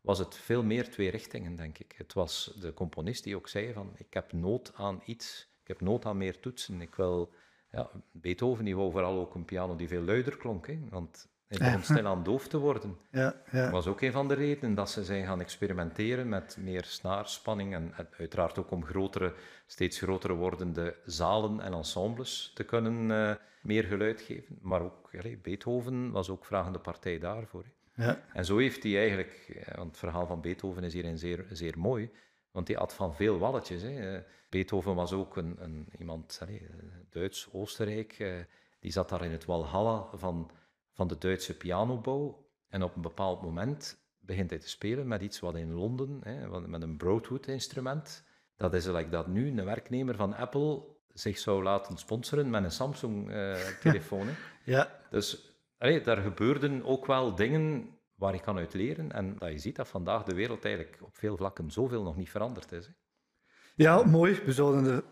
was 0.00 0.18
het 0.18 0.34
veel 0.34 0.62
meer 0.62 0.90
twee 0.90 1.10
richtingen, 1.10 1.56
denk 1.56 1.78
ik. 1.78 1.94
Het 1.96 2.12
was 2.12 2.56
de 2.60 2.74
componist 2.74 3.24
die 3.24 3.36
ook 3.36 3.48
zei 3.48 3.72
van, 3.72 3.92
ik 3.96 4.14
heb 4.14 4.32
nood 4.32 4.74
aan 4.74 5.02
iets, 5.04 5.48
ik 5.66 5.72
heb 5.78 5.80
nood 5.80 6.04
aan 6.04 6.16
meer 6.16 6.40
toetsen. 6.40 6.80
Ik 6.80 6.94
wil, 6.94 7.32
ja, 7.70 7.90
Beethoven 8.12 8.64
die 8.64 8.76
wou 8.76 8.90
vooral 8.90 9.18
ook 9.18 9.34
een 9.34 9.44
piano 9.44 9.76
die 9.76 9.88
veel 9.88 10.02
luider 10.02 10.36
klonk, 10.36 10.66
hè, 10.66 10.78
want 10.90 11.28
hij 11.46 11.58
begon 11.58 11.82
stilaan 11.82 12.22
doof 12.22 12.48
te 12.48 12.58
worden. 12.58 12.96
Ja, 13.10 13.42
ja. 13.50 13.62
Dat 13.62 13.70
was 13.70 13.86
ook 13.86 14.00
een 14.00 14.12
van 14.12 14.28
de 14.28 14.34
redenen 14.34 14.74
dat 14.74 14.90
ze 14.90 15.04
zijn 15.04 15.26
gaan 15.26 15.40
experimenteren 15.40 16.28
met 16.28 16.56
meer 16.60 16.84
snaarspanning 16.84 17.74
en, 17.74 17.92
en 17.96 18.08
uiteraard 18.18 18.58
ook 18.58 18.70
om 18.70 18.84
grotere, 18.84 19.34
steeds 19.66 19.98
grotere 19.98 20.34
wordende 20.34 20.96
zalen 21.04 21.60
en 21.60 21.72
ensembles 21.72 22.52
te 22.54 22.64
kunnen 22.64 23.10
eh, 23.10 23.36
meer 23.62 23.84
geluid 23.84 24.20
geven. 24.20 24.58
Maar 24.60 24.82
ook, 24.82 25.10
Beethoven 25.42 26.10
was 26.10 26.30
ook 26.30 26.44
vragende 26.44 26.78
partij 26.78 27.18
daarvoor. 27.18 27.64
hè. 27.92 28.04
ja. 28.04 28.20
En 28.32 28.44
zo 28.44 28.56
heeft 28.58 28.82
hij 28.82 28.98
eigenlijk, 28.98 29.62
eh, 29.64 29.74
want 29.74 29.88
het 29.88 29.98
verhaal 29.98 30.26
van 30.26 30.40
Beethoven 30.40 30.84
is 30.84 30.92
hierin 30.92 31.18
zeer, 31.18 31.46
zeer 31.50 31.78
mooi, 31.78 32.10
want 32.56 32.68
hij 32.68 32.76
had 32.76 32.94
van 32.94 33.14
veel 33.14 33.38
walletjes. 33.38 33.82
Hè. 33.82 34.14
Eh, 34.14 34.22
Beethoven 34.48 34.94
was 34.94 35.12
ook 35.12 35.36
een, 35.36 35.56
een, 35.58 35.88
iemand, 35.98 36.40
eh, 36.48 36.62
Duits, 37.10 37.48
Oostenrijk, 37.52 38.12
eh, 38.18 38.34
die 38.80 38.92
zat 38.92 39.08
daar 39.08 39.24
in 39.24 39.30
het 39.30 39.44
Walhalla 39.44 40.08
van, 40.14 40.50
van 40.92 41.08
de 41.08 41.18
Duitse 41.18 41.56
pianobouw. 41.56 42.46
En 42.68 42.82
op 42.82 42.96
een 42.96 43.02
bepaald 43.02 43.42
moment 43.42 43.98
begint 44.18 44.50
hij 44.50 44.58
te 44.58 44.68
spelen 44.68 45.08
met 45.08 45.22
iets 45.22 45.40
wat 45.40 45.56
in 45.56 45.72
Londen, 45.72 46.20
hè, 46.22 46.60
met 46.60 46.82
een 46.82 46.96
Broadwood-instrument. 46.96 48.24
Dat 48.56 48.74
is 48.74 48.86
like 48.86 49.08
dat 49.08 49.26
nu 49.26 49.48
een 49.48 49.64
werknemer 49.64 50.16
van 50.16 50.34
Apple 50.34 50.84
zich 51.12 51.38
zou 51.38 51.62
laten 51.62 51.96
sponsoren 51.96 52.50
met 52.50 52.64
een 52.64 52.70
Samsung-telefoon. 52.70 54.28
ja. 54.64 55.00
Dus 55.10 55.52
allee, 55.78 56.00
daar 56.00 56.16
gebeurden 56.16 56.84
ook 56.84 57.06
wel 57.06 57.34
dingen 57.34 57.95
waar 58.16 58.34
ik 58.34 58.42
kan 58.42 58.58
uit 58.58 58.74
leren. 58.74 59.12
En 59.12 59.36
dat 59.38 59.50
je 59.50 59.58
ziet 59.58 59.76
dat 59.76 59.88
vandaag 59.88 60.22
de 60.22 60.34
wereld 60.34 60.64
eigenlijk 60.64 60.98
op 61.02 61.16
veel 61.16 61.36
vlakken 61.36 61.70
zoveel 61.70 62.02
nog 62.02 62.16
niet 62.16 62.30
veranderd 62.30 62.72
is. 62.72 62.86
Hè. 62.86 62.92
Ja, 63.74 64.02
mooi. 64.04 64.40
We 64.44 64.52
zouden 64.52 64.94
er 64.94 65.04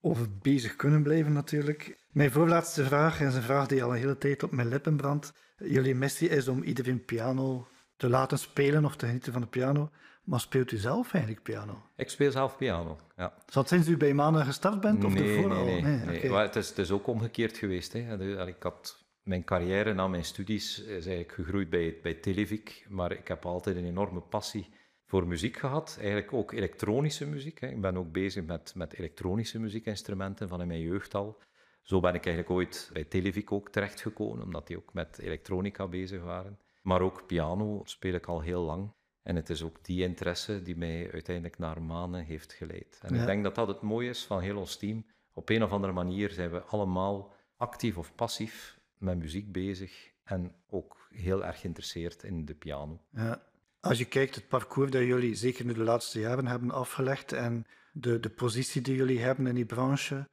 over 0.00 0.26
bezig 0.38 0.76
kunnen 0.76 1.02
blijven 1.02 1.32
natuurlijk. 1.32 1.98
Mijn 2.10 2.30
voorlaatste 2.30 2.84
vraag 2.84 3.20
is 3.20 3.34
een 3.34 3.42
vraag 3.42 3.66
die 3.66 3.84
al 3.84 3.90
een 3.90 3.98
hele 3.98 4.18
tijd 4.18 4.42
op 4.42 4.50
mijn 4.50 4.68
lippen 4.68 4.96
brandt. 4.96 5.32
Jullie 5.56 5.94
missie 5.94 6.28
is 6.28 6.48
om 6.48 6.62
iedereen 6.62 7.04
piano 7.04 7.66
te 7.96 8.08
laten 8.08 8.38
spelen 8.38 8.84
of 8.84 8.96
te 8.96 9.06
genieten 9.06 9.32
van 9.32 9.40
de 9.40 9.46
piano. 9.46 9.90
Maar 10.24 10.40
speelt 10.40 10.72
u 10.72 10.76
zelf 10.76 11.12
eigenlijk 11.12 11.44
piano? 11.44 11.82
Ik 11.96 12.10
speel 12.10 12.30
zelf 12.30 12.56
piano. 12.56 12.98
Ja. 13.16 13.34
Is 13.46 13.54
dat 13.54 13.68
sinds 13.68 13.88
u 13.88 13.96
bij 13.96 14.14
Manen 14.14 14.44
gestart 14.44 14.80
bent? 14.80 15.04
Of 15.04 15.12
nee, 15.14 15.34
ervoor 15.34 15.48
nee, 15.48 15.58
al? 15.58 15.64
nee. 15.64 15.96
nee. 15.96 16.30
Maar 16.30 16.42
het, 16.42 16.56
is, 16.56 16.68
het 16.68 16.78
is 16.78 16.90
ook 16.90 17.06
omgekeerd 17.06 17.56
geweest. 17.56 17.92
Hè. 17.92 18.46
Ik 18.46 18.62
had 18.62 19.04
mijn 19.30 19.44
carrière 19.44 19.94
na 19.94 20.08
mijn 20.08 20.24
studies 20.24 20.78
is 20.78 21.06
eigenlijk 21.06 21.32
gegroeid 21.32 21.70
bij, 21.70 21.98
bij 22.02 22.14
Televic, 22.14 22.86
maar 22.88 23.12
ik 23.12 23.28
heb 23.28 23.46
altijd 23.46 23.76
een 23.76 23.84
enorme 23.84 24.20
passie 24.20 24.68
voor 25.04 25.26
muziek 25.26 25.56
gehad. 25.56 25.96
Eigenlijk 25.98 26.32
ook 26.32 26.52
elektronische 26.52 27.26
muziek. 27.26 27.60
Hè. 27.60 27.68
Ik 27.68 27.80
ben 27.80 27.96
ook 27.96 28.12
bezig 28.12 28.44
met, 28.44 28.72
met 28.74 28.92
elektronische 28.92 29.58
muziekinstrumenten 29.58 30.48
van 30.48 30.60
in 30.60 30.66
mijn 30.66 30.80
jeugd 30.80 31.14
al. 31.14 31.38
Zo 31.82 32.00
ben 32.00 32.14
ik 32.14 32.26
eigenlijk 32.26 32.50
ooit 32.56 32.90
bij 32.92 33.04
Televic 33.04 33.52
ook 33.52 33.70
terechtgekomen, 33.70 34.44
omdat 34.44 34.66
die 34.66 34.76
ook 34.76 34.92
met 34.92 35.18
elektronica 35.18 35.86
bezig 35.86 36.22
waren. 36.22 36.58
Maar 36.82 37.00
ook 37.00 37.26
piano 37.26 37.80
speel 37.84 38.14
ik 38.14 38.26
al 38.26 38.40
heel 38.40 38.62
lang. 38.62 38.92
En 39.22 39.36
het 39.36 39.50
is 39.50 39.62
ook 39.62 39.84
die 39.84 40.02
interesse 40.02 40.62
die 40.62 40.76
mij 40.76 41.12
uiteindelijk 41.12 41.58
naar 41.58 41.82
Manen 41.82 42.24
heeft 42.24 42.52
geleid. 42.52 42.98
En 43.02 43.14
Ja. 43.14 43.20
ik 43.20 43.26
denk 43.26 43.42
dat 43.44 43.54
dat 43.54 43.68
het 43.68 43.80
mooie 43.80 44.08
is 44.08 44.24
van 44.24 44.40
heel 44.40 44.56
ons 44.56 44.76
team. 44.76 45.06
Op 45.32 45.48
een 45.48 45.62
of 45.62 45.70
andere 45.70 45.92
manier 45.92 46.30
zijn 46.30 46.50
we 46.50 46.62
allemaal 46.62 47.32
actief 47.56 47.96
of 47.98 48.14
passief 48.14 48.79
met 49.00 49.18
muziek 49.18 49.52
bezig 49.52 50.10
en 50.24 50.54
ook 50.68 51.08
heel 51.10 51.44
erg 51.44 51.60
geïnteresseerd 51.60 52.22
in 52.22 52.44
de 52.44 52.54
piano. 52.54 53.00
Ja. 53.10 53.42
Als 53.80 53.98
je 53.98 54.04
kijkt 54.04 54.34
het 54.34 54.48
parcours 54.48 54.90
dat 54.90 55.02
jullie 55.02 55.34
zeker 55.34 55.64
nu 55.64 55.72
de 55.72 55.82
laatste 55.82 56.20
jaren 56.20 56.46
hebben 56.46 56.70
afgelegd 56.70 57.32
en 57.32 57.66
de, 57.92 58.20
de 58.20 58.30
positie 58.30 58.82
die 58.82 58.96
jullie 58.96 59.20
hebben 59.20 59.46
in 59.46 59.54
die 59.54 59.64
branche, 59.64 60.28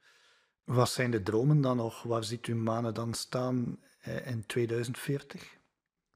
wat 0.64 0.90
zijn 0.90 1.10
de 1.10 1.22
dromen 1.22 1.60
dan 1.60 1.76
nog? 1.76 2.02
Waar 2.02 2.24
ziet 2.24 2.46
u 2.46 2.54
Manen 2.54 2.94
dan 2.94 3.14
staan 3.14 3.78
eh, 4.00 4.26
in 4.26 4.46
2040? 4.46 5.56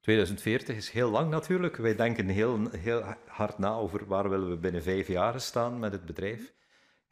2040 0.01 0.77
is 0.77 0.91
heel 0.91 1.11
lang 1.11 1.31
natuurlijk. 1.31 1.77
Wij 1.77 1.97
denken 1.97 2.29
heel, 2.29 2.71
heel 2.71 3.03
hard 3.27 3.59
na 3.59 3.75
over 3.75 4.07
waar 4.07 4.31
willen 4.31 4.51
we 4.51 4.57
binnen 4.57 4.83
vijf 4.83 5.07
jaar 5.07 5.41
staan 5.41 5.79
met 5.79 5.93
het 5.93 6.05
bedrijf. 6.05 6.53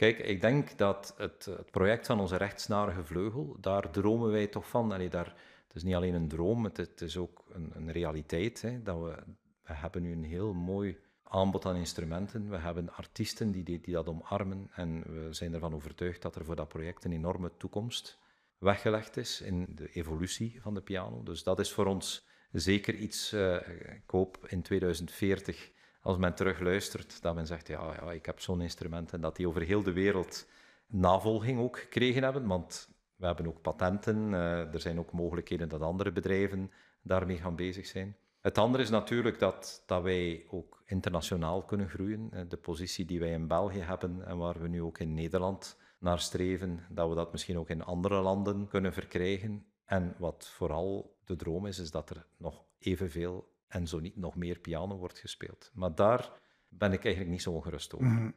Kijk, 0.01 0.19
ik 0.19 0.41
denk 0.41 0.79
dat 0.79 1.15
het, 1.17 1.45
het 1.45 1.71
project 1.71 2.07
van 2.07 2.21
onze 2.21 2.37
rechtsnarige 2.37 3.05
vleugel, 3.05 3.57
daar 3.61 3.91
dromen 3.91 4.31
wij 4.31 4.47
toch 4.47 4.69
van. 4.69 4.93
Allee, 4.93 5.09
daar, 5.09 5.27
het 5.67 5.77
is 5.77 5.83
niet 5.83 5.95
alleen 5.95 6.15
een 6.15 6.29
droom, 6.29 6.65
het, 6.65 7.01
is 7.01 7.17
ook 7.17 7.45
een, 7.53 7.73
een 7.75 7.93
realiteit. 7.93 8.63
Hè, 8.63 8.83
dat 8.83 8.99
we, 8.99 9.15
we 9.63 9.73
hebben 9.73 10.03
nu 10.03 10.13
een 10.13 10.25
heel 10.25 10.53
mooi 10.53 10.99
aanbod 11.23 11.67
aan 11.67 11.77
instrumenten. 11.77 12.51
We 12.51 12.57
hebben 12.57 12.93
artiesten 12.93 13.51
die, 13.51 13.63
die, 13.63 13.93
dat 13.93 14.09
omarmen. 14.09 14.71
En 14.75 15.03
we 15.03 15.29
zijn 15.31 15.55
ervan 15.55 15.75
overtuigd 15.75 16.23
dat 16.23 16.37
er 16.37 16.45
voor 16.45 16.57
dat 16.57 16.69
project 16.69 17.05
een 17.05 17.13
enorme 17.13 17.51
toekomst 17.57 18.19
weggelegd 18.59 19.17
is 19.17 19.41
in 19.41 19.67
de 19.75 19.93
evolutie 19.93 20.61
van 20.61 20.75
de 20.75 20.83
piano. 20.83 21.23
Dus 21.23 21.43
dat 21.43 21.59
is 21.59 21.73
voor 21.73 21.87
ons 21.87 22.27
zeker 22.53 22.95
iets, 22.95 23.33
uh, 23.33 23.55
ik 23.95 24.11
hoop 24.11 24.47
in 24.47 24.63
2040, 24.63 25.71
als 26.01 26.17
men 26.17 26.35
terugluistert, 26.35 27.23
dat 27.23 27.35
men 27.35 27.47
zegt, 27.47 27.69
ja, 27.69 27.95
ja 27.95 28.13
ik 28.13 28.27
heb 28.27 28.41
zo'n 28.41 28.61
instrument 28.61 29.13
en 29.13 29.21
dat 29.21 29.37
die 29.37 29.49
over 29.49 29.63
heel 29.63 29.83
de 29.83 29.93
wereld 29.93 30.47
navolging 30.87 31.61
ook 31.61 31.79
gekregen 31.79 32.23
hebben, 32.23 32.47
want 32.47 32.89
we 33.17 33.27
hebben 33.27 33.47
ook 33.47 33.61
patenten, 33.61 34.33
uh, 34.33 34.75
er 34.75 34.81
zijn 34.81 34.99
ook 34.99 35.13
mogelijkheden 35.13 35.69
dat 35.69 35.81
andere 35.81 36.13
bedrijven 36.13 36.71
daarmee 37.03 37.37
gaan 37.37 37.57
bezig 37.57 37.87
zijn. 37.87 38.17
Het 38.41 38.59
andere 38.59 38.83
is 38.83 38.91
natuurlijk 38.91 39.39
dat, 39.39 39.83
dat 39.87 40.03
wij 40.03 40.45
ook 40.49 40.83
internationaal 40.87 41.63
kunnen 41.65 41.89
groeien. 41.89 42.49
De 42.49 42.57
positie 42.57 43.05
die 43.05 43.21
wij 43.21 43.31
in 43.31 43.47
België 43.47 43.81
hebben 43.81 44.27
en 44.27 44.37
waar 44.37 44.61
we 44.61 44.69
nu 44.69 44.83
ook 44.83 44.99
in 44.99 45.15
Nederland 45.15 45.79
naar 45.99 46.19
streven, 46.19 46.87
dat 46.89 47.09
we 47.09 47.15
dat 47.15 47.33
misschien 47.33 47.59
ook 47.59 47.69
in 47.69 47.83
andere 47.83 48.21
landen 48.21 48.69
kunnen 48.69 48.93
verkrijgen. 48.93 49.67
En 49.85 50.15
wat 50.19 50.49
vooral 50.49 51.17
de 51.25 51.37
droom 51.37 51.67
is, 51.67 51.79
is 51.79 51.91
dat 51.91 52.11
er 52.11 52.27
nog 52.37 52.65
evenveel 52.79 53.53
en 53.71 53.87
zo 53.87 54.01
niet 54.01 54.17
nog 54.17 54.37
meer 54.37 54.59
piano 54.59 54.97
wordt 54.97 55.19
gespeeld. 55.19 55.71
Maar 55.75 55.95
daar 55.95 56.31
ben 56.69 56.93
ik 56.93 57.05
eigenlijk 57.05 57.35
niet 57.35 57.43
zo 57.43 57.51
ongerust 57.51 57.95
over. 57.95 58.07
Mhm. 58.07 58.31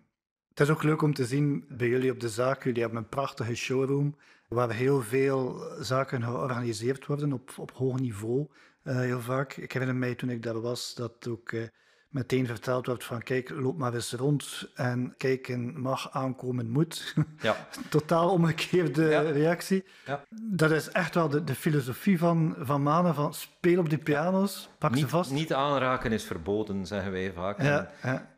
Het 0.49 0.59
is 0.59 0.69
ook 0.69 0.83
leuk 0.83 1.01
om 1.01 1.13
te 1.13 1.25
zien 1.25 1.65
bij 1.69 1.87
jullie 1.87 2.11
op 2.11 2.19
de 2.19 2.29
zaak. 2.29 2.63
Jullie 2.63 2.81
hebben 2.81 2.99
een 2.99 3.09
prachtige 3.09 3.55
showroom 3.55 4.17
waar 4.47 4.71
heel 4.71 5.01
veel 5.01 5.59
zaken 5.79 6.23
georganiseerd 6.23 7.05
worden 7.05 7.33
op, 7.33 7.53
op 7.57 7.71
hoog 7.71 7.99
niveau. 7.99 8.47
Uh, 8.83 8.95
heel 8.99 9.21
vaak. 9.21 9.53
Ik 9.53 9.71
herinner 9.71 9.97
mij 9.97 10.15
toen 10.15 10.29
ik 10.29 10.43
daar 10.43 10.61
was 10.61 10.95
dat 10.95 11.27
ook 11.27 11.51
uh, 11.51 11.67
meteen 12.13 12.45
verteld 12.45 12.85
werd 12.85 13.03
van 13.03 13.23
kijk, 13.23 13.49
loop 13.49 13.77
maar 13.77 13.93
eens 13.93 14.13
rond 14.13 14.67
en 14.75 15.13
kijken 15.17 15.81
mag, 15.81 16.11
aankomen 16.11 16.69
moet. 16.69 17.15
Ja. 17.41 17.67
Totaal 17.89 18.29
omgekeerde 18.29 19.31
reactie. 19.31 19.83
Ja. 20.05 20.23
Dat 20.29 20.71
is 20.71 20.89
echt 20.89 21.15
wel 21.15 21.29
de, 21.29 21.43
de 21.43 21.55
filosofie 21.55 22.17
van, 22.17 22.55
van 22.59 22.83
Manen, 22.83 23.15
van 23.15 23.33
speel 23.33 23.79
op 23.79 23.89
die 23.89 23.97
piano's, 23.97 24.69
pak 24.77 24.91
niet, 24.91 24.99
ze 24.99 25.07
vast. 25.07 25.31
Niet 25.31 25.53
aanraken 25.53 26.11
is 26.11 26.23
verboden, 26.23 26.85
zeggen 26.85 27.11
wij 27.11 27.31
vaak. 27.33 27.57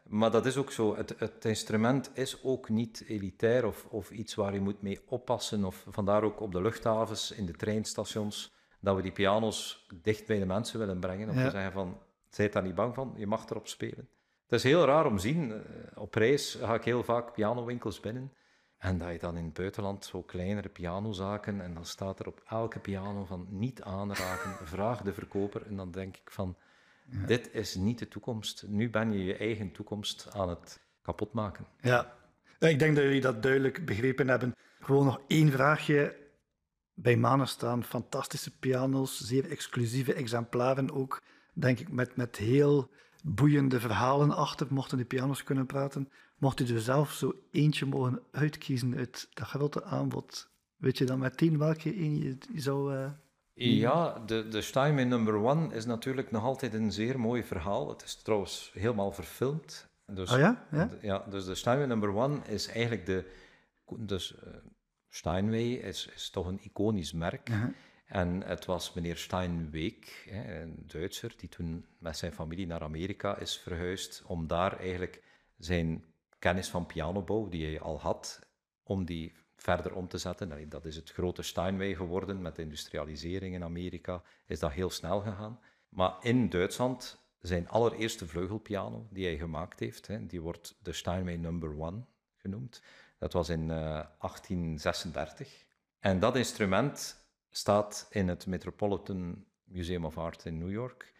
Maar 0.09 0.31
dat 0.31 0.45
is 0.45 0.57
ook 0.57 0.71
zo. 0.71 0.95
Het, 0.95 1.15
het, 1.17 1.45
instrument 1.45 2.09
is 2.13 2.43
ook 2.43 2.69
niet 2.69 3.03
elitair 3.07 3.65
of, 3.65 3.85
of 3.89 4.11
iets 4.11 4.35
waar 4.35 4.53
je 4.53 4.59
moet 4.59 4.81
mee 4.81 5.01
oppassen. 5.07 5.63
Of 5.63 5.85
vandaar 5.89 6.23
ook 6.23 6.39
op 6.39 6.51
de 6.51 6.61
luchthavens, 6.61 7.31
in 7.31 7.45
de 7.45 7.53
treinstations, 7.53 8.53
dat 8.79 8.95
we 8.95 9.01
die 9.01 9.11
piano's 9.11 9.87
dicht 10.01 10.25
bij 10.25 10.39
de 10.39 10.45
mensen 10.45 10.79
willen 10.79 10.99
brengen. 10.99 11.29
Om 11.29 11.35
te 11.35 11.49
zeggen 11.49 11.71
van, 11.71 11.97
Zijt 12.35 12.53
daar 12.53 12.63
niet 12.63 12.75
bang 12.75 12.93
van, 12.93 13.13
je 13.17 13.27
mag 13.27 13.49
erop 13.49 13.67
spelen. 13.67 14.09
Het 14.43 14.51
is 14.51 14.63
heel 14.63 14.85
raar 14.85 15.05
om 15.05 15.15
te 15.15 15.21
zien. 15.21 15.51
Eh, 15.51 15.57
op 15.95 16.15
reis 16.15 16.55
ga 16.55 16.73
ik 16.73 16.83
heel 16.83 17.03
vaak 17.03 17.33
pianowinkels 17.33 17.99
binnen. 17.99 18.33
En 18.77 18.97
dat 18.97 19.11
je 19.11 19.19
dan 19.19 19.37
in 19.37 19.45
het 19.45 19.53
buitenland 19.53 20.05
zo 20.05 20.21
kleinere 20.21 20.69
pianozaken 20.69 21.61
en 21.61 21.73
dan 21.73 21.85
staat 21.85 22.19
er 22.19 22.27
op 22.27 22.43
elke 22.47 22.79
piano 22.79 23.25
van 23.25 23.47
niet 23.49 23.81
aanraken, 23.81 24.67
vraag 24.75 25.01
de 25.01 25.13
verkoper. 25.13 25.65
En 25.65 25.75
dan 25.75 25.91
denk 25.91 26.15
ik 26.17 26.31
van, 26.31 26.57
dit 27.25 27.53
is 27.53 27.75
niet 27.75 27.99
de 27.99 28.07
toekomst. 28.07 28.63
Nu 28.67 28.89
ben 28.89 29.11
je 29.11 29.23
je 29.23 29.37
eigen 29.37 29.71
toekomst 29.71 30.27
aan 30.31 30.49
het 30.49 30.79
kapotmaken. 31.01 31.65
Ja, 31.81 32.15
ik 32.59 32.79
denk 32.79 32.95
dat 32.95 33.03
jullie 33.03 33.21
dat 33.21 33.43
duidelijk 33.43 33.85
begrepen 33.85 34.27
hebben. 34.27 34.55
Gewoon 34.79 35.05
nog 35.05 35.21
één 35.27 35.51
vraagje. 35.51 36.23
Bij 36.93 37.15
Manen 37.17 37.47
staan 37.47 37.83
fantastische 37.83 38.57
piano's, 38.59 39.19
zeer 39.19 39.49
exclusieve 39.49 40.13
exemplaren 40.13 40.91
ook 40.91 41.21
denk 41.55 41.79
ik, 41.79 41.91
met, 41.91 42.15
met 42.15 42.35
heel 42.35 42.89
boeiende 43.23 43.79
verhalen 43.79 44.31
achter, 44.31 44.67
mochten 44.69 44.97
de 44.97 45.05
pianos 45.05 45.43
kunnen 45.43 45.65
praten. 45.65 46.09
Mocht 46.37 46.59
u 46.59 46.73
er 46.73 46.81
zelf 46.81 47.11
zo 47.11 47.33
eentje 47.51 47.85
mogen 47.85 48.21
uitkiezen 48.31 48.95
uit 48.95 49.27
dat 49.33 49.47
grote 49.47 49.83
aanbod, 49.83 50.49
weet 50.75 50.97
je 50.97 51.05
dan 51.05 51.19
meteen 51.19 51.57
welke 51.57 51.97
een 51.97 52.17
je, 52.17 52.37
zou... 52.61 52.93
Uh, 52.93 53.09
ja, 53.53 54.19
de, 54.25 54.47
de 54.47 54.61
Steinway 54.61 55.03
number 55.03 55.35
one 55.35 55.75
is 55.75 55.85
natuurlijk 55.85 56.31
nog 56.31 56.43
altijd 56.43 56.73
een 56.73 56.91
zeer 56.91 57.19
mooi 57.19 57.43
verhaal. 57.43 57.89
Het 57.89 58.03
is 58.03 58.15
trouwens 58.15 58.71
helemaal 58.73 59.11
verfilmd. 59.11 59.87
Dus, 60.05 60.31
oh 60.31 60.39
ja? 60.39 60.65
Ja? 60.71 60.89
ja 61.01 61.25
dus 61.29 61.45
de 61.45 61.55
Steinway 61.55 61.87
number 61.87 62.15
one 62.15 62.39
is 62.47 62.67
eigenlijk 62.67 63.05
de... 63.05 63.31
Dus 63.97 64.35
uh, 64.35 64.53
Steinway 65.09 65.73
is, 65.73 66.09
is 66.15 66.29
toch 66.29 66.47
een 66.47 66.59
iconisch 66.61 67.13
merk. 67.13 67.49
Uh 67.49 67.61
-huh. 67.61 67.69
En 68.05 68.41
het 68.41 68.65
was 68.65 68.93
meneer 68.93 69.17
Steinweg, 69.17 70.27
een 70.31 70.83
Duitser, 70.87 71.33
die 71.37 71.49
toen 71.49 71.85
met 71.97 72.17
zijn 72.17 72.31
familie 72.31 72.67
naar 72.67 72.81
Amerika 72.81 73.37
is 73.37 73.57
verhuisd 73.57 74.23
om 74.25 74.47
daar 74.47 74.79
eigenlijk 74.79 75.23
zijn 75.57 76.03
kennis 76.39 76.69
van 76.69 76.85
pianobouw, 76.85 77.49
die 77.49 77.65
hij 77.65 77.79
al 77.79 77.99
had, 77.99 78.39
om 78.83 79.05
die 79.05 79.33
verder 79.55 79.95
om 79.95 80.07
te 80.07 80.17
zetten. 80.17 80.69
Dat 80.69 80.85
is 80.85 80.95
het 80.95 81.11
grote 81.11 81.41
Steinway 81.41 81.95
geworden 81.95 82.41
met 82.41 82.55
de 82.55 82.61
industrialisering 82.61 83.55
in 83.55 83.63
Amerika, 83.63 84.21
is 84.45 84.59
dat 84.59 84.71
heel 84.71 84.89
snel 84.89 85.21
gegaan. 85.21 85.59
Maar 85.89 86.15
in 86.21 86.49
Duitsland, 86.49 87.25
zijn 87.47 87.69
allereerste 87.69 88.27
vleugelpiano 88.27 89.07
die 89.09 89.25
hij 89.25 89.37
gemaakt 89.37 89.79
heeft, 89.79 90.09
die 90.29 90.41
wordt 90.41 90.75
de 90.81 90.93
Steinway 90.93 91.35
Number 91.35 91.79
One 91.79 92.03
genoemd. 92.37 92.81
Dat 93.17 93.33
was 93.33 93.49
in 93.49 93.67
1836. 93.67 95.47
Eh, 95.47 96.11
en 96.11 96.19
dat 96.19 96.35
instrument 96.35 97.24
staat 97.57 98.07
in 98.09 98.27
het 98.27 98.45
Metropolitan 98.47 99.45
Museum 99.63 100.05
of 100.05 100.17
Art 100.17 100.45
in 100.45 100.57
New 100.57 100.71
York. 100.71 101.13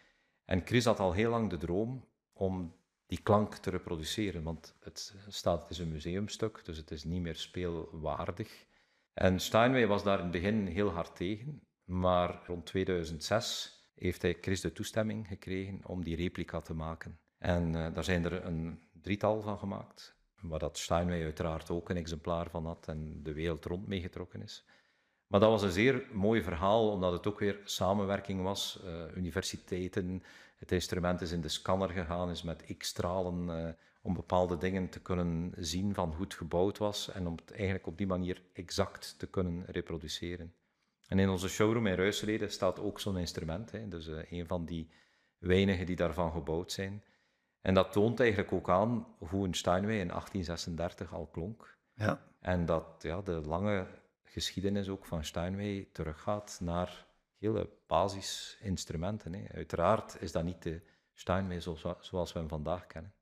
En 0.44 0.66
Chris 0.66 0.84
had 0.84 1.00
al 1.00 1.12
heel 1.12 1.30
lang 1.30 1.50
de 1.50 1.56
droom 1.56 2.08
om 2.32 2.76
die 3.06 3.22
klank 3.22 3.54
te 3.54 3.70
reproduceren, 3.70 4.42
want 4.42 4.76
het, 4.80 5.14
staat, 5.28 5.60
het 5.60 5.70
is 5.70 5.78
een 5.78 5.92
museumstuk, 5.92 6.64
dus 6.64 6.76
het 6.76 6.90
is 6.90 7.04
niet 7.04 7.20
meer 7.22 7.36
speelwaardig. 7.36 8.66
En 9.12 9.40
Steinway 9.40 9.86
was 9.86 10.02
daar 10.02 10.16
in 10.18 10.22
het 10.22 10.32
begin 10.32 10.66
heel 10.66 10.88
hard 10.90 11.16
tegen, 11.16 11.62
maar 11.84 12.42
rond 12.46 12.66
2006 12.66 13.80
heeft 13.94 14.22
hij 14.22 14.36
Chris 14.40 14.60
de 14.60 14.72
toestemming 14.72 15.26
gekregen 15.26 15.80
om 15.86 16.04
die 16.04 16.16
replica 16.16 16.60
te 16.60 16.74
maken. 16.74 17.18
En 17.38 17.74
uh, 17.74 17.94
daar 17.94 18.04
zijn 18.04 18.24
er 18.24 18.44
een 18.44 18.88
drietal 18.92 19.40
van 19.40 19.58
gemaakt, 19.58 20.16
waar 20.40 20.58
dat 20.58 20.78
Steinway 20.78 21.22
uiteraard 21.22 21.70
ook 21.70 21.88
een 21.88 21.96
exemplaar 21.96 22.50
van 22.50 22.66
had 22.66 22.88
en 22.88 23.22
de 23.22 23.32
wereld 23.32 23.64
rond 23.64 23.86
meegetrokken 23.86 24.42
is. 24.42 24.64
Maar 25.26 25.40
dat 25.40 25.50
was 25.50 25.62
een 25.62 25.70
zeer 25.70 26.06
mooi 26.12 26.42
verhaal, 26.42 26.90
omdat 26.90 27.12
het 27.12 27.26
ook 27.26 27.38
weer 27.38 27.60
samenwerking 27.64 28.42
was. 28.42 28.80
Uh, 28.84 29.16
universiteiten, 29.16 30.22
het 30.56 30.72
instrument 30.72 31.20
is 31.20 31.32
in 31.32 31.40
de 31.40 31.48
scanner 31.48 31.90
gegaan, 31.90 32.30
is 32.30 32.42
met 32.42 32.76
X-stralen 32.78 33.48
uh, 33.48 33.68
om 34.02 34.14
bepaalde 34.14 34.56
dingen 34.56 34.88
te 34.88 35.00
kunnen 35.00 35.52
zien 35.56 35.94
van 35.94 36.12
hoe 36.12 36.24
het 36.24 36.34
gebouwd 36.34 36.78
was 36.78 37.10
en 37.12 37.26
om 37.26 37.36
het 37.36 37.52
eigenlijk 37.52 37.86
op 37.86 37.98
die 37.98 38.06
manier 38.06 38.42
exact 38.52 39.18
te 39.18 39.26
kunnen 39.26 39.64
reproduceren. 39.66 40.54
En 41.08 41.18
in 41.18 41.28
onze 41.28 41.48
showroom 41.48 41.86
in 41.86 41.94
Ruisleden 41.94 42.50
staat 42.50 42.80
ook 42.80 43.00
zo'n 43.00 43.18
instrument, 43.18 43.70
hè, 43.70 43.88
dus 43.88 44.08
uh, 44.08 44.32
een 44.32 44.46
van 44.46 44.64
die 44.64 44.90
weinigen 45.38 45.86
die 45.86 45.96
daarvan 45.96 46.32
gebouwd 46.32 46.72
zijn. 46.72 47.02
En 47.60 47.74
dat 47.74 47.92
toont 47.92 48.20
eigenlijk 48.20 48.52
ook 48.52 48.70
aan 48.70 49.06
hoe 49.18 49.46
een 49.46 49.54
Steinway 49.54 49.98
in 49.98 50.08
1836 50.08 51.12
al 51.12 51.26
klonk. 51.26 51.76
Ja. 51.94 52.22
En 52.40 52.66
dat 52.66 52.84
ja, 52.98 53.20
de 53.20 53.40
lange 53.40 53.86
geschiedenis 54.36 54.88
ook 54.88 55.06
van 55.06 55.24
Steinway 55.24 55.88
teruggaat 55.92 56.58
naar 56.62 57.06
hele 57.38 57.70
basisinstrumenten. 57.86 59.32
Hè. 59.32 59.44
Uiteraard 59.54 60.16
is 60.20 60.32
dat 60.32 60.44
niet 60.44 60.62
de 60.62 60.80
Steinway 61.12 61.60
zoals, 61.60 62.32
we 62.32 62.38
hem 62.38 62.48
vandaag 62.48 62.86
kennen. 62.86 63.12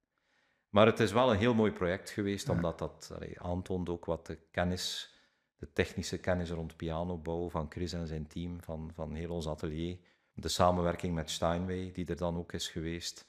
Maar 0.68 0.86
het 0.86 1.00
is 1.00 1.12
wel 1.12 1.30
een 1.30 1.38
heel 1.38 1.54
mooi 1.54 1.72
project 1.72 2.10
geweest, 2.10 2.48
omdat 2.48 2.78
dat 2.78 3.10
allee, 3.14 3.40
aantoont 3.40 3.88
ook 3.88 4.04
wat 4.04 4.26
de 4.26 4.38
kennis, 4.50 5.14
de 5.56 5.72
technische 5.72 6.18
kennis 6.18 6.50
rond 6.50 6.76
pianobouw 6.76 7.50
van 7.50 7.66
Chris 7.70 7.92
en 7.92 8.06
zijn 8.06 8.26
team, 8.26 8.62
van, 8.62 8.90
van 8.94 9.14
heel 9.14 9.30
ons 9.30 9.46
atelier, 9.46 9.98
de 10.32 10.48
samenwerking 10.48 11.14
met 11.14 11.30
Steinway, 11.30 11.92
die 11.92 12.06
er 12.06 12.16
dan 12.16 12.36
ook 12.36 12.52
is 12.52 12.68
geweest, 12.68 13.26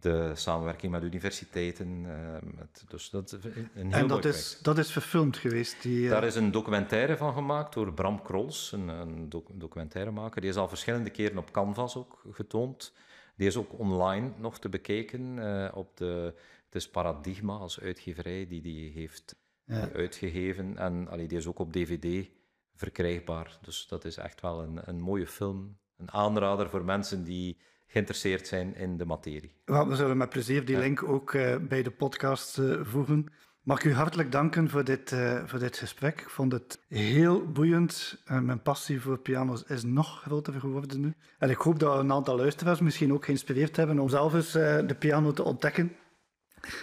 de 0.00 0.32
samenwerking 0.34 0.92
met 0.92 1.02
universiteiten. 1.02 2.04
Uh, 2.04 2.56
met, 2.56 2.84
dus 2.88 3.10
dat 3.10 3.32
een 3.32 3.68
heel 3.74 3.92
en 3.92 4.06
dat 4.06 4.24
is, 4.24 4.58
dat 4.62 4.78
is 4.78 4.92
verfilmd 4.92 5.36
geweest? 5.36 5.82
Die, 5.82 6.04
uh... 6.04 6.10
Daar 6.10 6.24
is 6.24 6.34
een 6.34 6.50
documentaire 6.50 7.16
van 7.16 7.32
gemaakt 7.32 7.74
door 7.74 7.92
Bram 7.92 8.22
Krols, 8.22 8.72
een, 8.72 8.88
een 8.88 9.28
documentairemaker. 9.52 10.40
Die 10.40 10.50
is 10.50 10.56
al 10.56 10.68
verschillende 10.68 11.10
keren 11.10 11.38
op 11.38 11.50
Canvas 11.50 11.96
ook 11.96 12.22
getoond. 12.30 12.92
Die 13.36 13.46
is 13.46 13.56
ook 13.56 13.78
online 13.78 14.30
nog 14.36 14.58
te 14.58 14.68
bekijken 14.68 15.36
uh, 15.36 15.68
op 15.74 15.96
de... 15.96 16.34
Het 16.64 16.82
is 16.82 16.90
Paradigma 16.90 17.52
als 17.56 17.80
uitgeverij 17.80 18.46
die 18.46 18.62
die 18.62 18.90
heeft 18.90 19.36
ja. 19.64 19.88
uitgegeven. 19.94 20.78
En 20.78 21.08
allee, 21.08 21.26
die 21.26 21.38
is 21.38 21.46
ook 21.46 21.58
op 21.58 21.72
DVD 21.72 22.28
verkrijgbaar. 22.74 23.58
Dus 23.62 23.86
dat 23.86 24.04
is 24.04 24.16
echt 24.16 24.40
wel 24.40 24.62
een, 24.62 24.80
een 24.84 25.00
mooie 25.00 25.26
film. 25.26 25.78
Een 25.96 26.12
aanrader 26.12 26.70
voor 26.70 26.84
mensen 26.84 27.24
die 27.24 27.58
geïnteresseerd 27.94 28.46
zijn 28.46 28.76
in 28.76 28.96
de 28.96 29.04
materie. 29.04 29.52
we 29.64 29.96
zullen 29.96 30.16
met 30.16 30.28
plezier 30.28 30.64
die 30.64 30.78
link 30.78 31.02
ook 31.02 31.32
uh, 31.32 31.56
bij 31.56 31.82
de 31.82 31.90
podcast 31.90 32.58
uh, 32.58 32.80
voegen. 32.82 33.26
Mag 33.62 33.78
ik 33.78 33.84
u 33.84 33.94
hartelijk 33.94 34.32
danken 34.32 34.70
voor 34.70 34.84
dit, 34.84 35.12
uh, 35.12 35.42
voor 35.46 35.58
dit 35.58 35.76
gesprek. 35.76 36.20
Ik 36.20 36.28
vond 36.28 36.52
het 36.52 36.80
heel 36.88 37.52
boeiend. 37.52 38.22
mijn 38.24 38.62
passie 38.62 39.00
voor 39.00 39.18
piano's 39.18 39.62
is 39.62 39.82
nog 39.82 40.20
groter 40.20 40.60
geworden 40.60 41.00
nu. 41.00 41.14
En 41.38 41.50
ik 41.50 41.56
hoop 41.56 41.78
dat 41.78 41.98
een 41.98 42.12
aantal 42.12 42.36
luisteraars 42.36 42.80
misschien 42.80 43.12
ook 43.12 43.24
geïnspireerd 43.24 43.76
hebben 43.76 43.98
om 43.98 44.08
zelf 44.08 44.34
eens 44.34 44.52
de 44.52 44.96
piano 44.98 45.32
te 45.32 45.44
ontdekken. 45.44 45.96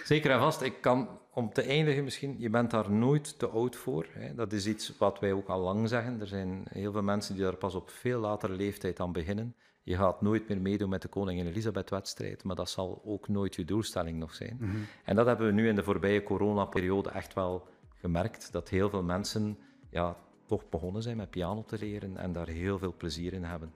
Zeker 0.04 0.30
en 0.30 0.38
vast. 0.38 0.60
Ik 0.62 0.80
kan 0.80 1.08
om 1.34 1.52
te 1.52 1.62
eindigen 1.62 2.04
misschien, 2.04 2.34
je 2.38 2.50
bent 2.50 2.70
daar 2.70 2.90
nooit 2.90 3.38
te 3.38 3.48
oud 3.48 3.76
voor. 3.76 4.06
Hè. 4.10 4.34
Dat 4.34 4.52
is 4.52 4.66
iets 4.66 4.96
wat 4.98 5.18
wij 5.20 5.32
ook 5.32 5.48
al 5.48 5.60
lang 5.60 5.88
zeggen. 5.88 6.20
Er 6.20 6.26
zijn 6.26 6.64
heel 6.70 6.92
veel 6.92 7.02
mensen 7.02 7.34
die 7.34 7.44
daar 7.44 7.56
pas 7.56 7.74
op 7.74 7.90
veel 7.90 8.20
latere 8.20 8.52
leeftijd 8.52 9.00
aan 9.00 9.12
beginnen. 9.12 9.54
Je 9.84 9.96
gaat 9.96 10.22
nooit 10.22 10.48
meer 10.48 10.60
meedoen 10.60 10.88
met 10.88 11.02
de 11.02 11.08
Koningin 11.08 11.46
Elisabeth-wedstrijd, 11.46 12.44
maar 12.44 12.56
dat 12.56 12.70
zal 12.70 13.02
ook 13.04 13.28
nooit 13.28 13.54
je 13.54 13.64
doelstelling 13.64 14.18
nog 14.18 14.34
zijn. 14.34 14.56
Mhm. 14.60 14.76
En 15.04 15.16
dat 15.16 15.26
hebben 15.26 15.46
we 15.46 15.52
nu 15.52 15.68
in 15.68 15.74
de 15.74 15.82
voorbije 15.82 16.22
coronaperiode 16.22 17.10
echt 17.10 17.34
wel 17.34 17.68
gemerkt, 17.94 18.52
dat 18.52 18.68
heel 18.68 18.90
veel 18.90 19.02
mensen 19.02 19.58
ja, 19.90 20.16
toch 20.46 20.68
begonnen 20.68 21.02
zijn 21.02 21.16
met 21.16 21.30
piano 21.30 21.64
te 21.64 21.78
leren 21.78 22.16
en 22.16 22.32
daar 22.32 22.48
heel 22.48 22.78
veel 22.78 22.94
plezier 22.96 23.32
in 23.32 23.44
hebben. 23.44 23.72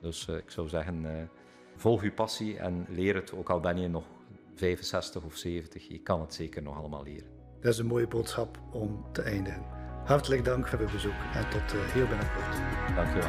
Dus 0.00 0.28
uh, 0.28 0.36
ik 0.36 0.50
zou 0.50 0.68
zeggen, 0.68 1.02
uh, 1.02 1.10
volg 1.76 2.02
uw 2.02 2.12
passie 2.12 2.58
en 2.58 2.86
leer 2.88 3.14
het, 3.14 3.32
ook 3.32 3.50
al 3.50 3.60
ben 3.60 3.80
je 3.80 3.88
nog 3.88 4.04
65 4.54 5.24
of 5.24 5.36
70, 5.36 5.88
je 5.88 5.98
kan 5.98 6.20
het 6.20 6.34
zeker 6.34 6.62
nog 6.62 6.76
allemaal 6.76 7.02
leren. 7.02 7.28
Dat 7.60 7.72
is 7.72 7.78
een 7.78 7.86
mooie 7.86 8.08
boodschap 8.08 8.58
om 8.72 9.04
te 9.12 9.22
eindigen. 9.22 9.83
Hartelijk 10.04 10.44
dank 10.44 10.66
voor 10.66 10.78
het 10.78 10.92
bezoek 10.92 11.12
en 11.34 11.48
tot 11.50 11.74
uh, 11.74 11.80
heel 11.92 12.06
binnenkort. 12.06 12.56
Dank 12.94 13.08
je 13.14 13.18
wel. 13.18 13.28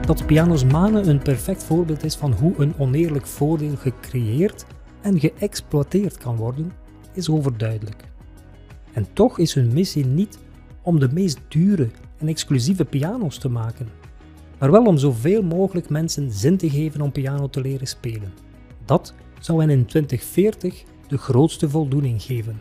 Dat 0.00 0.26
Pianos 0.26 0.64
Manen 0.64 1.08
een 1.08 1.22
perfect 1.22 1.64
voorbeeld 1.64 2.04
is 2.04 2.14
van 2.14 2.32
hoe 2.32 2.54
een 2.56 2.74
oneerlijk 2.78 3.26
voordeel 3.26 3.76
gecreëerd 3.76 4.66
en 5.00 5.20
geëxploiteerd 5.20 6.18
kan 6.18 6.36
worden, 6.36 6.72
is 7.12 7.30
overduidelijk. 7.30 8.04
En 8.92 9.06
toch 9.12 9.38
is 9.38 9.54
hun 9.54 9.72
missie 9.72 10.06
niet 10.06 10.38
om 10.82 11.00
de 11.00 11.08
meest 11.12 11.38
dure 11.48 11.88
en 12.18 12.28
exclusieve 12.28 12.84
piano's 12.84 13.38
te 13.38 13.48
maken, 13.48 13.88
maar 14.58 14.70
wel 14.70 14.84
om 14.84 14.96
zoveel 14.96 15.42
mogelijk 15.42 15.88
mensen 15.88 16.32
zin 16.32 16.56
te 16.56 16.70
geven 16.70 17.00
om 17.00 17.12
piano 17.12 17.48
te 17.48 17.60
leren 17.60 17.86
spelen. 17.86 18.32
Dat 18.84 19.14
zou 19.40 19.60
hen 19.60 19.70
in 19.70 19.86
2040 19.86 20.84
de 21.08 21.18
grootste 21.18 21.68
voldoening 21.68 22.22
geven. 22.22 22.60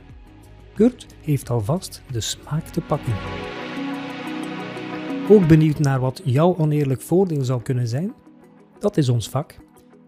Kurt 0.73 1.05
heeft 1.21 1.49
alvast 1.49 2.01
de 2.11 2.21
smaak 2.21 2.67
te 2.67 2.81
pakken. 2.81 3.13
Ook 5.29 5.47
benieuwd 5.47 5.79
naar 5.79 5.99
wat 5.99 6.21
jouw 6.23 6.55
oneerlijk 6.57 7.01
voordeel 7.01 7.43
zou 7.43 7.61
kunnen 7.61 7.87
zijn? 7.87 8.13
Dat 8.79 8.97
is 8.97 9.09
ons 9.09 9.29
vak. 9.29 9.55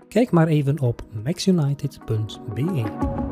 Kijk 0.07 0.31
maar 0.31 0.47
even 0.47 0.79
op 0.79 1.05
maxunited.be. 1.23 3.26